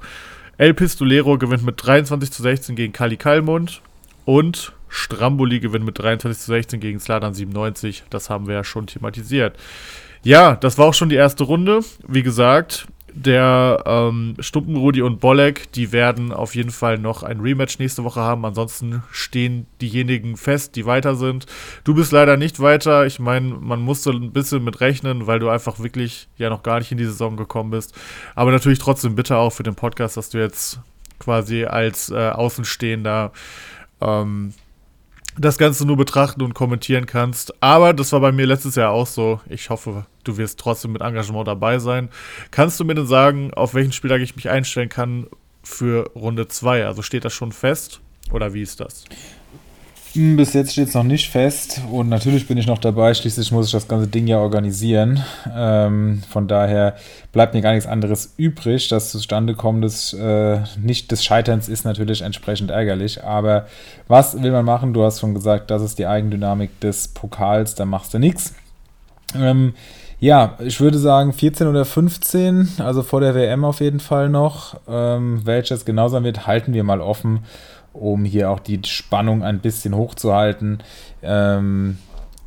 El 0.58 0.74
Pistolero 0.74 1.38
gewinnt 1.38 1.64
mit 1.64 1.82
23 1.82 2.30
zu 2.30 2.42
16 2.42 2.76
gegen 2.76 2.92
Kali 2.92 3.16
Kalmund. 3.16 3.80
Und 4.26 4.74
Stramboli 4.90 5.60
gewinnt 5.60 5.86
mit 5.86 5.98
23 5.98 6.38
zu 6.38 6.46
16 6.52 6.80
gegen 6.80 7.00
Sladan 7.00 7.32
97. 7.32 8.04
Das 8.10 8.28
haben 8.28 8.46
wir 8.46 8.54
ja 8.54 8.64
schon 8.64 8.86
thematisiert. 8.86 9.56
Ja, 10.22 10.56
das 10.56 10.76
war 10.76 10.86
auch 10.86 10.94
schon 10.94 11.08
die 11.08 11.16
erste 11.16 11.44
Runde. 11.44 11.80
Wie 12.06 12.22
gesagt, 12.22 12.86
der 13.14 13.82
ähm, 13.86 14.34
Stumpenrudi 14.38 15.02
und 15.02 15.20
Bolek, 15.20 15.72
die 15.72 15.92
werden 15.92 16.32
auf 16.32 16.54
jeden 16.54 16.70
Fall 16.70 16.98
noch 16.98 17.22
ein 17.22 17.40
Rematch 17.40 17.78
nächste 17.78 18.04
Woche 18.04 18.20
haben. 18.20 18.44
Ansonsten 18.44 19.02
stehen 19.10 19.66
diejenigen 19.80 20.36
fest, 20.36 20.76
die 20.76 20.86
weiter 20.86 21.14
sind. 21.14 21.46
Du 21.84 21.94
bist 21.94 22.12
leider 22.12 22.36
nicht 22.36 22.60
weiter. 22.60 23.06
Ich 23.06 23.18
meine, 23.18 23.48
man 23.48 23.80
musste 23.80 24.10
ein 24.10 24.32
bisschen 24.32 24.64
mit 24.64 24.80
rechnen, 24.80 25.26
weil 25.26 25.38
du 25.38 25.48
einfach 25.48 25.80
wirklich 25.80 26.28
ja 26.36 26.50
noch 26.50 26.62
gar 26.62 26.78
nicht 26.78 26.92
in 26.92 26.98
die 26.98 27.06
Saison 27.06 27.36
gekommen 27.36 27.70
bist. 27.70 27.94
Aber 28.34 28.50
natürlich 28.50 28.78
trotzdem 28.78 29.14
bitte 29.14 29.36
auch 29.36 29.50
für 29.50 29.62
den 29.62 29.74
Podcast, 29.74 30.16
dass 30.16 30.30
du 30.30 30.38
jetzt 30.38 30.80
quasi 31.18 31.64
als 31.64 32.10
äh, 32.10 32.30
Außenstehender 32.30 33.32
ähm, 34.00 34.54
das 35.38 35.58
Ganze 35.58 35.86
nur 35.86 35.96
betrachten 35.96 36.42
und 36.42 36.54
kommentieren 36.54 37.06
kannst. 37.06 37.62
Aber 37.62 37.92
das 37.92 38.12
war 38.12 38.20
bei 38.20 38.32
mir 38.32 38.46
letztes 38.46 38.74
Jahr 38.74 38.90
auch 38.90 39.06
so. 39.06 39.40
Ich 39.48 39.70
hoffe, 39.70 40.06
du 40.24 40.36
wirst 40.36 40.58
trotzdem 40.58 40.92
mit 40.92 41.02
Engagement 41.02 41.48
dabei 41.48 41.78
sein. 41.78 42.08
Kannst 42.50 42.78
du 42.80 42.84
mir 42.84 42.94
denn 42.94 43.06
sagen, 43.06 43.52
auf 43.54 43.74
welchen 43.74 43.92
Spieltag 43.92 44.20
ich 44.20 44.36
mich 44.36 44.50
einstellen 44.50 44.88
kann 44.88 45.26
für 45.62 46.10
Runde 46.14 46.48
2? 46.48 46.86
Also 46.86 47.02
steht 47.02 47.24
das 47.24 47.32
schon 47.32 47.52
fest 47.52 48.00
oder 48.32 48.54
wie 48.54 48.62
ist 48.62 48.80
das? 48.80 49.04
Hm, 50.14 50.36
bis 50.36 50.54
jetzt 50.54 50.72
steht 50.72 50.88
es 50.88 50.94
noch 50.94 51.04
nicht 51.04 51.30
fest 51.30 51.82
und 51.92 52.08
natürlich 52.08 52.48
bin 52.48 52.58
ich 52.58 52.66
noch 52.66 52.78
dabei. 52.78 53.14
Schließlich 53.14 53.52
muss 53.52 53.66
ich 53.66 53.72
das 53.72 53.86
ganze 53.86 54.08
Ding 54.08 54.26
ja 54.26 54.38
organisieren. 54.38 55.22
Ähm, 55.54 56.22
von 56.28 56.48
daher 56.48 56.96
bleibt 57.30 57.54
mir 57.54 57.60
gar 57.60 57.74
nichts 57.74 57.88
anderes 57.88 58.34
übrig. 58.36 58.88
Das 58.88 59.12
Zustandekommen 59.12 59.82
des, 59.82 60.12
äh, 60.12 60.58
nicht 60.82 61.12
des 61.12 61.22
Scheiterns 61.22 61.68
ist 61.68 61.84
natürlich 61.84 62.22
entsprechend 62.22 62.72
ärgerlich. 62.72 63.22
Aber 63.22 63.66
was 64.08 64.42
will 64.42 64.50
man 64.50 64.64
machen? 64.64 64.94
Du 64.94 65.04
hast 65.04 65.20
schon 65.20 65.34
gesagt, 65.34 65.70
das 65.70 65.80
ist 65.80 66.00
die 66.00 66.06
Eigendynamik 66.06 66.80
des 66.80 67.06
Pokals. 67.06 67.76
Da 67.76 67.84
machst 67.84 68.12
du 68.12 68.18
nichts. 68.18 68.54
Ähm, 69.36 69.74
ja, 70.18 70.56
ich 70.58 70.80
würde 70.80 70.98
sagen 70.98 71.32
14 71.32 71.68
oder 71.68 71.84
15, 71.84 72.68
also 72.78 73.02
vor 73.02 73.20
der 73.20 73.34
WM 73.36 73.64
auf 73.64 73.80
jeden 73.80 74.00
Fall 74.00 74.28
noch. 74.28 74.74
Ähm, 74.88 75.42
welches 75.44 75.84
genau 75.84 76.08
sein 76.08 76.24
wird, 76.24 76.48
halten 76.48 76.74
wir 76.74 76.82
mal 76.82 77.00
offen 77.00 77.44
um 77.92 78.24
hier 78.24 78.50
auch 78.50 78.60
die 78.60 78.80
Spannung 78.84 79.42
ein 79.42 79.60
bisschen 79.60 79.94
hochzuhalten. 79.94 80.82
Ähm, 81.22 81.98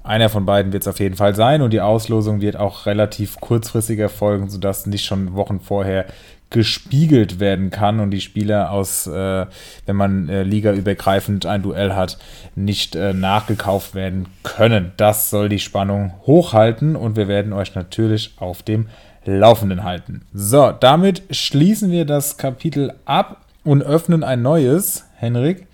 einer 0.04 0.30
von 0.30 0.46
beiden 0.46 0.74
wird 0.74 0.84
es 0.84 0.88
auf 0.88 1.00
jeden 1.00 1.16
Fall 1.16 1.34
sein 1.36 1.62
und 1.62 1.72
die 1.72 1.82
Auslosung 1.82 2.42
wird 2.42 2.58
auch 2.58 2.86
relativ 2.86 3.40
kurzfristig 3.40 4.00
erfolgen, 4.00 4.50
sodass 4.50 4.86
nicht 4.86 5.06
schon 5.06 5.34
Wochen 5.34 5.62
vorher 5.62 6.06
gespiegelt 6.50 7.40
werden 7.40 7.72
kann 7.72 8.00
und 8.00 8.12
die 8.12 8.22
Spieler 8.22 8.72
aus, 8.72 9.08
äh, 9.08 9.46
wenn 9.86 9.96
man 9.96 10.30
äh, 10.30 10.44
ligaübergreifend 10.44 11.46
ein 11.46 11.64
Duell 11.64 11.96
hat, 11.96 12.20
nicht 12.56 12.96
äh, 12.96 13.14
nachgekauft 13.14 13.96
werden 13.96 14.28
können. 14.44 14.92
Das 14.98 15.30
soll 15.32 15.50
die 15.50 15.60
Spannung 15.60 16.14
hochhalten 16.28 16.96
und 16.96 17.16
wir 17.16 17.28
werden 17.28 17.54
euch 17.54 17.74
natürlich 17.74 18.36
auf 18.38 18.62
dem 18.62 18.88
Laufenden 19.26 19.84
halten. 19.84 20.22
So, 20.34 20.72
damit 20.72 21.24
schließen 21.32 21.90
wir 21.92 22.06
das 22.06 22.38
Kapitel 22.38 22.94
ab 23.06 23.42
und 23.64 23.82
öffnen 23.82 24.24
ein 24.24 24.42
neues. 24.42 25.06
Henrik. 25.24 25.66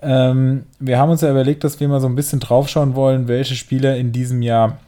Ähm, 0.00 0.64
wir 0.80 0.98
haben 0.98 1.10
uns 1.10 1.20
ja 1.20 1.30
überlegt, 1.30 1.64
dass 1.64 1.78
wir 1.78 1.88
mal 1.88 2.00
so 2.00 2.08
ein 2.08 2.16
bisschen 2.16 2.40
draufschauen 2.40 2.94
wollen, 2.94 3.28
welche 3.28 3.54
Spieler 3.54 3.96
in 3.96 4.12
diesem 4.12 4.42
Jahr 4.42 4.78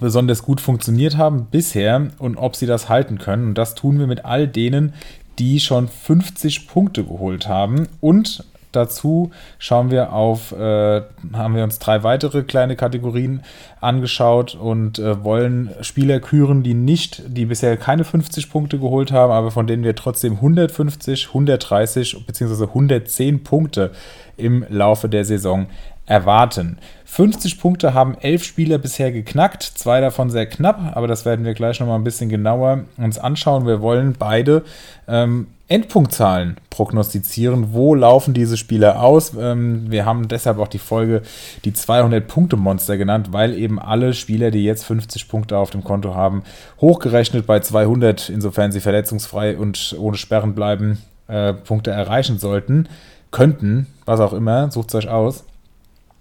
besonders 0.00 0.42
gut 0.42 0.60
funktioniert 0.60 1.16
haben 1.16 1.46
bisher 1.50 2.08
und 2.18 2.36
ob 2.36 2.56
sie 2.56 2.66
das 2.66 2.88
halten 2.88 3.18
können. 3.18 3.48
Und 3.48 3.58
das 3.58 3.74
tun 3.74 3.98
wir 3.98 4.06
mit 4.06 4.24
all 4.24 4.48
denen, 4.48 4.94
die 5.38 5.60
schon 5.60 5.88
50 5.88 6.68
Punkte 6.68 7.04
geholt 7.04 7.48
haben 7.48 7.88
und 8.00 8.44
dazu 8.76 9.30
schauen 9.58 9.90
wir 9.90 10.12
auf, 10.12 10.52
äh, 10.52 11.02
haben 11.32 11.54
wir 11.54 11.64
uns 11.64 11.78
drei 11.78 12.02
weitere 12.02 12.42
kleine 12.42 12.76
Kategorien 12.76 13.42
angeschaut 13.80 14.54
und 14.54 14.98
äh, 14.98 15.22
wollen 15.24 15.70
Spieler 15.80 16.20
küren, 16.20 16.62
die 16.62 16.74
nicht, 16.74 17.22
die 17.26 17.46
bisher 17.46 17.76
keine 17.76 18.04
50 18.04 18.50
Punkte 18.50 18.78
geholt 18.78 19.12
haben, 19.12 19.32
aber 19.32 19.50
von 19.50 19.66
denen 19.66 19.84
wir 19.84 19.94
trotzdem 19.94 20.34
150, 20.34 21.28
130 21.28 22.26
bzw. 22.26 22.64
110 22.64 23.44
Punkte 23.44 23.92
im 24.36 24.64
Laufe 24.68 25.08
der 25.08 25.24
Saison 25.24 25.66
erwarten. 26.06 26.78
50 27.04 27.60
Punkte 27.60 27.94
haben 27.94 28.16
elf 28.20 28.44
Spieler 28.44 28.78
bisher 28.78 29.12
geknackt, 29.12 29.62
zwei 29.62 30.00
davon 30.00 30.30
sehr 30.30 30.46
knapp, 30.46 30.96
aber 30.96 31.06
das 31.06 31.24
werden 31.24 31.44
wir 31.44 31.54
gleich 31.54 31.80
nochmal 31.80 31.98
ein 31.98 32.04
bisschen 32.04 32.28
genauer 32.28 32.84
uns 32.96 33.18
anschauen. 33.18 33.66
Wir 33.66 33.80
wollen 33.80 34.14
beide 34.18 34.64
ähm, 35.08 35.46
Endpunktzahlen 35.66 36.58
prognostizieren. 36.68 37.72
Wo 37.72 37.94
laufen 37.94 38.34
diese 38.34 38.56
Spiele 38.56 39.00
aus? 39.00 39.32
Ähm, 39.38 39.90
wir 39.90 40.04
haben 40.04 40.28
deshalb 40.28 40.58
auch 40.58 40.68
die 40.68 40.78
Folge 40.78 41.22
die 41.64 41.72
200-Punkte-Monster 41.72 42.98
genannt, 42.98 43.28
weil 43.32 43.54
eben 43.54 43.78
alle 43.78 44.12
Spieler, 44.12 44.50
die 44.50 44.64
jetzt 44.64 44.84
50 44.84 45.28
Punkte 45.28 45.56
auf 45.56 45.70
dem 45.70 45.82
Konto 45.82 46.14
haben, 46.14 46.42
hochgerechnet 46.80 47.46
bei 47.46 47.60
200, 47.60 48.28
insofern 48.28 48.72
sie 48.72 48.80
verletzungsfrei 48.80 49.56
und 49.56 49.96
ohne 49.98 50.18
Sperren 50.18 50.54
bleiben, 50.54 50.98
äh, 51.28 51.54
Punkte 51.54 51.90
erreichen 51.90 52.38
sollten, 52.38 52.88
könnten, 53.30 53.86
was 54.04 54.20
auch 54.20 54.34
immer, 54.34 54.70
sucht 54.70 54.88
es 54.88 54.94
euch 54.94 55.08
aus. 55.08 55.44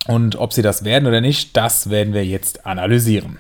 Und 0.08 0.38
ob 0.38 0.54
sie 0.54 0.62
das 0.62 0.84
werden 0.84 1.08
oder 1.08 1.22
nicht, 1.22 1.56
das 1.58 1.90
werden 1.90 2.14
wir 2.14 2.26
jetzt 2.26 2.66
analysieren. 2.66 3.40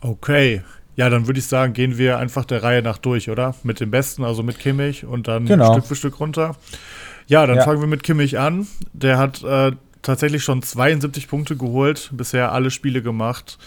Okay, 0.00 0.62
ja, 0.96 1.10
dann 1.10 1.26
würde 1.26 1.38
ich 1.38 1.46
sagen, 1.46 1.74
gehen 1.74 1.98
wir 1.98 2.18
einfach 2.18 2.44
der 2.44 2.62
Reihe 2.62 2.82
nach 2.82 2.98
durch, 2.98 3.28
oder? 3.30 3.54
Mit 3.62 3.80
dem 3.80 3.90
Besten, 3.90 4.24
also 4.24 4.42
mit 4.42 4.58
Kimmich 4.58 5.04
und 5.04 5.28
dann 5.28 5.44
genau. 5.44 5.72
Stück 5.74 5.86
für 5.86 5.94
Stück 5.94 6.20
runter. 6.20 6.56
Ja, 7.26 7.46
dann 7.46 7.56
ja. 7.56 7.64
fangen 7.64 7.80
wir 7.80 7.86
mit 7.86 8.02
Kimmich 8.02 8.38
an. 8.38 8.66
Der 8.92 9.18
hat 9.18 9.42
äh, 9.44 9.72
tatsächlich 10.02 10.42
schon 10.42 10.62
72 10.62 11.28
Punkte 11.28 11.56
geholt, 11.56 12.10
bisher 12.12 12.52
alle 12.52 12.70
Spiele 12.70 13.02
gemacht. 13.02 13.58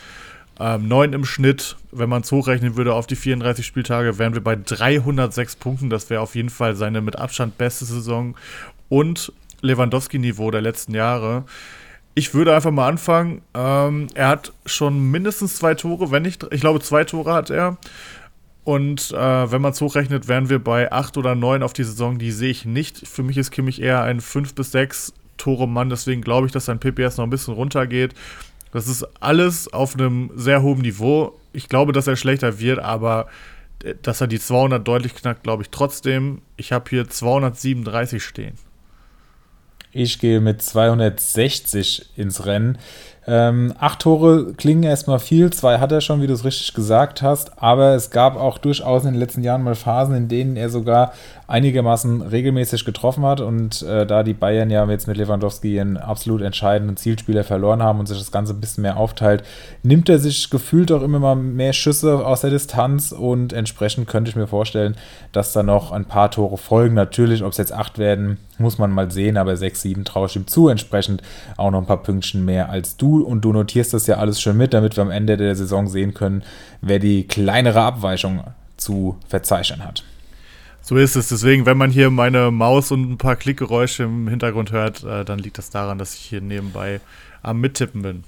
Ähm, 0.60 0.88
neun 0.88 1.14
im 1.14 1.24
Schnitt. 1.24 1.78
Wenn 1.92 2.10
man 2.10 2.24
es 2.24 2.32
hochrechnen 2.32 2.76
würde 2.76 2.94
auf 2.94 3.06
die 3.08 3.16
34 3.16 3.66
Spieltage, 3.66 4.18
wären 4.18 4.34
wir 4.34 4.44
bei 4.44 4.56
306 4.56 5.56
Punkten. 5.58 5.90
Das 5.90 6.10
wäre 6.10 6.22
auf 6.22 6.36
jeden 6.36 6.50
Fall 6.50 6.76
seine 6.76 7.02
mit 7.02 7.16
Abstand 7.16 7.58
beste 7.58 7.86
Saison 7.86 8.36
und 8.90 9.32
Lewandowski-Niveau 9.62 10.50
der 10.52 10.62
letzten 10.62 10.96
Jahre. 10.96 11.44
Ich 12.16 12.34
würde 12.34 12.56
einfach 12.56 12.72
mal 12.72 12.88
anfangen. 12.88 13.42
Ähm, 13.54 14.08
er 14.14 14.28
hat 14.28 14.52
schon 14.66 15.12
mindestens 15.12 15.56
zwei 15.56 15.76
Tore, 15.76 16.12
wenn 16.12 16.24
nicht, 16.24 16.46
ich 16.52 16.62
glaube, 16.62 16.82
zwei 16.82 17.04
Tore 17.04 17.34
hat 17.34 17.50
er. 17.50 17.78
Und 18.64 19.12
äh, 19.12 19.52
wenn 19.52 19.62
man 19.62 19.72
es 19.72 19.82
hochrechnet, 19.82 20.28
wären 20.28 20.50
wir 20.50 20.60
bei 20.60 20.92
acht 20.92 21.18
oder 21.18 21.34
neun 21.34 21.64
auf 21.64 21.74
die 21.74 21.84
Saison. 21.84 22.20
Die 22.20 22.32
sehe 22.32 22.52
ich 22.52 22.66
nicht. 22.66 23.08
Für 23.08 23.24
mich 23.24 23.38
ist 23.38 23.52
Kimmich 23.52 23.82
eher 23.82 24.04
ein 24.04 24.22
fünf 24.22 24.54
bis 24.54 24.72
sechs 24.72 25.14
Tore 25.38 25.68
Mann. 25.68 25.90
Deswegen 25.90 26.22
glaube 26.22 26.46
ich, 26.46 26.54
dass 26.54 26.66
sein 26.66 26.80
PPS 26.80 27.18
noch 27.18 27.24
ein 27.24 27.32
bisschen 27.32 27.54
runtergeht. 27.54 28.14
Das 28.72 28.88
ist 28.88 29.04
alles 29.22 29.72
auf 29.74 29.96
einem 29.96 30.30
sehr 30.36 30.62
hohen 30.62 30.82
Niveau. 30.82 31.40
Ich 31.54 31.70
glaube, 31.70 31.94
dass 31.94 32.06
er 32.06 32.16
schlechter 32.16 32.60
wird, 32.60 32.80
aber 32.80 33.28
äh, 33.84 33.96
dass 34.02 34.22
er 34.22 34.28
die 34.28 34.40
200 34.40 34.88
deutlich 34.88 35.16
knackt, 35.16 35.44
glaube 35.44 35.64
ich 35.64 35.70
trotzdem. 35.70 36.42
Ich 36.58 36.72
habe 36.72 36.90
hier 36.90 37.10
237 37.10 38.24
stehen. 38.24 38.54
Ich 39.92 40.20
gehe 40.20 40.40
mit 40.40 40.62
260 40.62 42.10
ins 42.16 42.46
Rennen. 42.46 42.78
Ähm, 43.32 43.76
acht 43.78 44.00
Tore 44.00 44.54
klingen 44.58 44.82
erstmal 44.82 45.20
viel, 45.20 45.54
zwei 45.54 45.78
hat 45.78 45.92
er 45.92 46.02
schon, 46.02 46.20
wie 46.20 46.26
du 46.26 46.34
es 46.34 46.44
richtig 46.44 46.74
gesagt 46.74 47.22
hast, 47.22 47.62
aber 47.62 47.94
es 47.94 48.10
gab 48.10 48.36
auch 48.36 48.58
durchaus 48.58 49.06
in 49.06 49.12
den 49.12 49.20
letzten 49.20 49.44
Jahren 49.44 49.62
mal 49.62 49.76
Phasen, 49.76 50.16
in 50.16 50.28
denen 50.30 50.56
er 50.56 50.70
sogar 50.70 51.14
einigermaßen 51.46 52.24
regelmäßig 52.24 52.86
getroffen 52.86 53.24
hat 53.26 53.40
und 53.40 53.84
äh, 53.84 54.08
da 54.08 54.24
die 54.24 54.34
Bayern 54.34 54.72
ja 54.72 54.84
jetzt 54.90 55.08
mit 55.08 55.18
Lewandowski 55.18 55.80
einen 55.80 55.98
absolut 55.98 56.42
entscheidenden 56.42 56.98
Zielspieler 56.98 57.44
verloren 57.44 57.84
haben 57.84 58.00
und 58.00 58.08
sich 58.08 58.18
das 58.18 58.32
Ganze 58.32 58.54
ein 58.54 58.62
bisschen 58.62 58.82
mehr 58.82 58.98
aufteilt, 58.98 59.44
nimmt 59.84 60.10
er 60.10 60.18
sich 60.18 60.50
gefühlt 60.50 60.92
auch 60.92 61.04
immer 61.04 61.20
mal 61.20 61.36
mehr 61.36 61.74
Schüsse 61.74 62.26
aus 62.26 62.42
der 62.42 62.50
Distanz 62.50 63.12
und 63.12 63.54
entsprechend 63.54 64.08
könnte 64.08 64.30
ich 64.30 64.36
mir 64.36 64.48
vorstellen, 64.48 64.96
dass 65.34 65.54
da 65.54 65.62
noch 65.62 65.92
ein 65.92 66.06
paar 66.06 66.32
Tore 66.32 66.58
folgen. 66.58 66.96
Natürlich, 66.96 67.44
ob 67.44 67.52
es 67.52 67.58
jetzt 67.58 67.74
acht 67.74 68.00
werden, 68.00 68.38
muss 68.60 68.78
man 68.78 68.92
mal 68.92 69.10
sehen, 69.10 69.38
aber 69.38 69.56
sechs, 69.58 69.82
sieben 69.82 70.06
traue 70.06 70.28
ich 70.28 70.36
ihm 70.36 70.48
zu, 70.48 70.68
entsprechend 70.68 71.22
auch 71.58 71.72
noch 71.72 71.80
ein 71.80 71.88
paar 71.88 72.04
Pünktchen 72.04 72.46
mehr 72.46 72.70
als 72.70 72.98
du 72.98 73.19
und 73.22 73.42
du 73.42 73.54
notierst 73.54 73.94
das 73.94 74.08
ja 74.08 74.18
alles 74.18 74.42
schon 74.42 74.58
mit, 74.58 74.74
damit 74.74 74.98
wir 74.98 75.04
am 75.04 75.12
Ende 75.12 75.38
der 75.38 75.56
Saison 75.56 75.88
sehen 75.88 76.14
können, 76.14 76.44
wer 76.82 77.00
die 77.00 77.28
kleinere 77.28 77.82
Abweichung 77.82 78.44
zu 78.78 79.18
verzeichnen 79.28 79.84
hat. 79.84 80.04
So 80.82 80.96
ist 80.98 81.16
es. 81.16 81.30
Deswegen, 81.30 81.66
wenn 81.66 81.78
man 81.78 81.92
hier 81.92 82.10
meine 82.10 82.52
Maus 82.52 82.92
und 82.92 83.12
ein 83.12 83.18
paar 83.18 83.36
Klickgeräusche 83.36 84.04
im 84.04 84.28
Hintergrund 84.28 84.72
hört, 84.72 85.04
äh, 85.04 85.24
dann 85.24 85.40
liegt 85.40 85.58
das 85.58 85.70
daran, 85.70 85.98
dass 85.98 86.16
ich 86.16 86.22
hier 86.22 86.42
nebenbei 86.42 87.00
am 87.44 87.62
Mittippen 87.62 88.02
bin. 88.02 88.24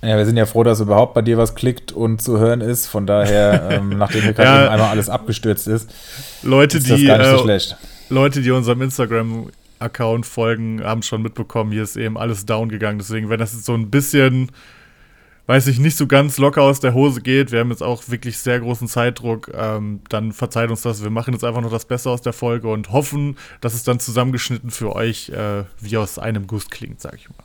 Ja, 0.00 0.16
wir 0.16 0.26
sind 0.26 0.36
ja 0.36 0.46
froh, 0.46 0.64
dass 0.64 0.80
überhaupt 0.80 1.14
bei 1.14 1.22
dir 1.22 1.38
was 1.38 1.54
klickt 1.54 1.92
und 1.92 2.20
zu 2.20 2.38
hören 2.38 2.60
ist. 2.60 2.86
Von 2.86 3.06
daher, 3.06 3.68
ähm, 3.70 3.90
nachdem 3.90 4.22
hier 4.22 4.32
gerade 4.32 4.64
ja, 4.64 4.70
einmal 4.70 4.88
alles 4.88 5.08
abgestürzt 5.08 5.68
ist, 5.68 5.92
Leute, 6.42 6.78
ist 6.78 6.90
das 6.90 6.98
die, 6.98 7.06
gar 7.06 7.18
nicht 7.18 7.30
so 7.30 7.36
äh, 7.36 7.42
schlecht. 7.42 7.76
Leute, 8.08 8.42
die 8.42 8.50
unserem 8.50 8.82
Instagram 8.82 9.48
Account 9.82 10.26
folgen, 10.26 10.82
haben 10.82 11.02
schon 11.02 11.22
mitbekommen, 11.22 11.72
hier 11.72 11.82
ist 11.82 11.96
eben 11.96 12.16
alles 12.16 12.46
down 12.46 12.68
gegangen. 12.68 12.98
Deswegen, 12.98 13.28
wenn 13.28 13.40
das 13.40 13.52
jetzt 13.52 13.64
so 13.64 13.74
ein 13.74 13.90
bisschen, 13.90 14.50
weiß 15.46 15.66
ich, 15.66 15.78
nicht 15.78 15.96
so 15.96 16.06
ganz 16.06 16.38
locker 16.38 16.62
aus 16.62 16.80
der 16.80 16.94
Hose 16.94 17.20
geht, 17.20 17.52
wir 17.52 17.60
haben 17.60 17.70
jetzt 17.70 17.82
auch 17.82 18.08
wirklich 18.08 18.38
sehr 18.38 18.60
großen 18.60 18.88
Zeitdruck, 18.88 19.50
ähm, 19.54 20.00
dann 20.08 20.32
verzeiht 20.32 20.70
uns 20.70 20.82
das. 20.82 21.02
Wir 21.02 21.10
machen 21.10 21.34
jetzt 21.34 21.44
einfach 21.44 21.60
noch 21.62 21.70
das 21.70 21.84
Beste 21.84 22.10
aus 22.10 22.22
der 22.22 22.32
Folge 22.32 22.68
und 22.68 22.92
hoffen, 22.92 23.36
dass 23.60 23.74
es 23.74 23.84
dann 23.84 24.00
zusammengeschnitten 24.00 24.70
für 24.70 24.94
euch 24.94 25.30
äh, 25.30 25.64
wie 25.80 25.96
aus 25.96 26.18
einem 26.18 26.46
Guss 26.46 26.70
klingt, 26.70 27.00
sag 27.00 27.14
ich 27.16 27.28
mal. 27.28 27.44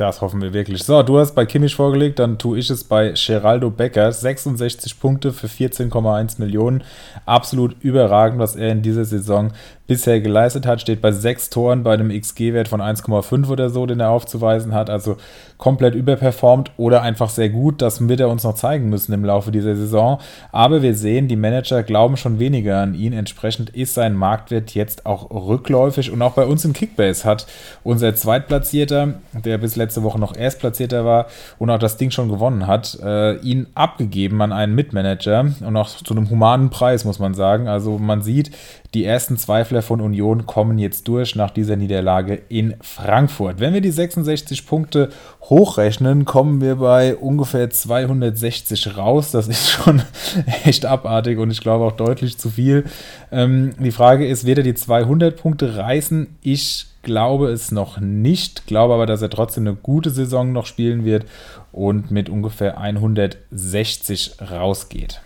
Das 0.00 0.22
hoffen 0.22 0.40
wir 0.40 0.54
wirklich. 0.54 0.82
So, 0.82 1.02
du 1.02 1.18
hast 1.18 1.34
bei 1.34 1.44
Kimmich 1.44 1.74
vorgelegt, 1.74 2.20
dann 2.20 2.38
tue 2.38 2.58
ich 2.58 2.70
es 2.70 2.84
bei 2.84 3.12
Geraldo 3.14 3.70
Becker. 3.70 4.10
66 4.10 4.98
Punkte 4.98 5.30
für 5.30 5.46
14,1 5.46 6.40
Millionen. 6.40 6.84
Absolut 7.26 7.76
überragend, 7.82 8.38
was 8.38 8.56
er 8.56 8.72
in 8.72 8.80
dieser 8.80 9.04
Saison 9.04 9.52
bisher 9.90 10.20
geleistet 10.20 10.66
hat, 10.66 10.80
steht 10.80 11.00
bei 11.00 11.10
sechs 11.10 11.50
Toren 11.50 11.82
bei 11.82 11.94
einem 11.94 12.10
XG-Wert 12.10 12.68
von 12.68 12.80
1,5 12.80 13.48
oder 13.48 13.70
so, 13.70 13.86
den 13.86 13.98
er 13.98 14.10
aufzuweisen 14.10 14.72
hat. 14.72 14.88
Also 14.88 15.16
komplett 15.58 15.96
überperformt 15.96 16.70
oder 16.76 17.02
einfach 17.02 17.28
sehr 17.28 17.48
gut. 17.48 17.82
Das 17.82 18.08
wird 18.08 18.20
er 18.20 18.28
uns 18.28 18.44
noch 18.44 18.54
zeigen 18.54 18.88
müssen 18.88 19.12
im 19.12 19.24
Laufe 19.24 19.50
dieser 19.50 19.74
Saison. 19.74 20.20
Aber 20.52 20.82
wir 20.82 20.94
sehen, 20.94 21.26
die 21.26 21.34
Manager 21.34 21.82
glauben 21.82 22.16
schon 22.16 22.38
weniger 22.38 22.78
an 22.78 22.94
ihn. 22.94 23.12
Entsprechend 23.12 23.70
ist 23.70 23.94
sein 23.94 24.14
Marktwert 24.14 24.76
jetzt 24.76 25.06
auch 25.06 25.28
rückläufig. 25.28 26.12
Und 26.12 26.22
auch 26.22 26.34
bei 26.34 26.46
uns 26.46 26.64
im 26.64 26.72
Kickbase 26.72 27.24
hat 27.24 27.48
unser 27.82 28.14
Zweitplatzierter, 28.14 29.14
der 29.44 29.58
bis 29.58 29.74
letzte 29.74 30.04
Woche 30.04 30.20
noch 30.20 30.36
Erstplatzierter 30.36 31.04
war 31.04 31.26
und 31.58 31.68
auch 31.68 31.80
das 31.80 31.96
Ding 31.96 32.12
schon 32.12 32.28
gewonnen 32.28 32.68
hat, 32.68 32.96
äh, 33.02 33.38
ihn 33.38 33.66
abgegeben 33.74 34.40
an 34.40 34.52
einen 34.52 34.76
Mitmanager 34.76 35.52
und 35.66 35.76
auch 35.76 35.88
zu 35.88 36.14
einem 36.14 36.30
humanen 36.30 36.70
Preis, 36.70 37.04
muss 37.04 37.18
man 37.18 37.34
sagen. 37.34 37.66
Also 37.66 37.98
man 37.98 38.22
sieht, 38.22 38.52
die 38.94 39.04
ersten 39.04 39.36
Zweifler 39.36 39.82
von 39.82 40.00
Union 40.00 40.46
kommen 40.46 40.78
jetzt 40.78 41.06
durch 41.06 41.36
nach 41.36 41.50
dieser 41.50 41.76
Niederlage 41.76 42.42
in 42.48 42.74
Frankfurt. 42.80 43.60
Wenn 43.60 43.72
wir 43.72 43.80
die 43.80 43.92
66 43.92 44.66
Punkte 44.66 45.10
hochrechnen, 45.42 46.24
kommen 46.24 46.60
wir 46.60 46.76
bei 46.76 47.14
ungefähr 47.14 47.70
260 47.70 48.96
raus. 48.96 49.30
Das 49.30 49.46
ist 49.46 49.70
schon 49.70 50.02
echt 50.64 50.86
abartig 50.86 51.38
und 51.38 51.52
ich 51.52 51.60
glaube 51.60 51.84
auch 51.84 51.92
deutlich 51.92 52.36
zu 52.38 52.50
viel. 52.50 52.84
Ähm, 53.30 53.74
die 53.78 53.92
Frage 53.92 54.26
ist, 54.26 54.44
wird 54.44 54.58
er 54.58 54.64
die 54.64 54.74
200 54.74 55.36
Punkte 55.36 55.76
reißen? 55.76 56.26
Ich 56.42 56.86
glaube 57.02 57.50
es 57.50 57.70
noch 57.70 58.00
nicht, 58.00 58.66
glaube 58.66 58.94
aber, 58.94 59.06
dass 59.06 59.22
er 59.22 59.30
trotzdem 59.30 59.68
eine 59.68 59.76
gute 59.76 60.10
Saison 60.10 60.52
noch 60.52 60.66
spielen 60.66 61.04
wird 61.04 61.26
und 61.70 62.10
mit 62.10 62.28
ungefähr 62.28 62.78
160 62.78 64.38
rausgeht. 64.50 65.20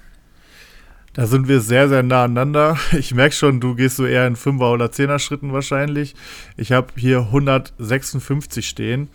Da 1.15 1.29
sind 1.29 1.47
wir 1.47 1.61
sehr, 1.61 1.89
sehr 1.89 2.03
nah 2.03 2.25
aneinander. 2.25 2.77
Ich 2.99 3.15
merke 3.15 3.35
schon, 3.35 3.61
du 3.61 3.75
gehst 3.75 3.97
so 3.97 4.05
eher 4.05 4.27
in 4.27 4.37
5er 4.37 4.73
oder 4.73 4.87
10er 4.87 5.19
Schritten 5.19 5.53
wahrscheinlich. 5.53 6.15
Ich 6.57 6.73
habe 6.73 6.89
hier 6.97 7.21
156 7.21 8.69
stehen. 8.69 9.09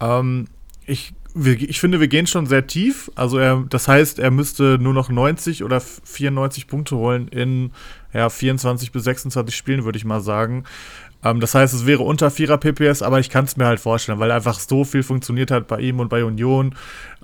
Ähm, 0.00 0.48
ich, 0.86 1.14
ich 1.34 1.80
finde, 1.80 2.00
wir 2.00 2.08
gehen 2.08 2.26
schon 2.26 2.46
sehr 2.46 2.66
tief. 2.66 3.10
Also 3.14 3.38
er, 3.38 3.64
das 3.68 3.86
heißt, 3.86 4.18
er 4.18 4.32
müsste 4.32 4.78
nur 4.80 4.92
noch 4.92 5.08
90 5.08 5.62
oder 5.62 5.80
94 5.80 6.66
Punkte 6.66 6.96
holen 6.96 7.28
in 7.28 7.70
ja, 8.16 8.30
24 8.30 8.92
bis 8.92 9.04
26 9.04 9.54
Spielen, 9.54 9.84
würde 9.84 9.98
ich 9.98 10.04
mal 10.04 10.20
sagen. 10.20 10.64
Ähm, 11.24 11.40
das 11.40 11.54
heißt, 11.54 11.74
es 11.74 11.86
wäre 11.86 12.02
unter 12.02 12.28
4er 12.28 12.56
PPS, 12.56 13.02
aber 13.02 13.20
ich 13.20 13.30
kann 13.30 13.44
es 13.44 13.56
mir 13.56 13.66
halt 13.66 13.80
vorstellen, 13.80 14.18
weil 14.18 14.30
einfach 14.30 14.58
so 14.58 14.84
viel 14.84 15.02
funktioniert 15.02 15.50
hat 15.50 15.66
bei 15.66 15.80
ihm 15.80 16.00
und 16.00 16.08
bei 16.08 16.24
Union. 16.24 16.74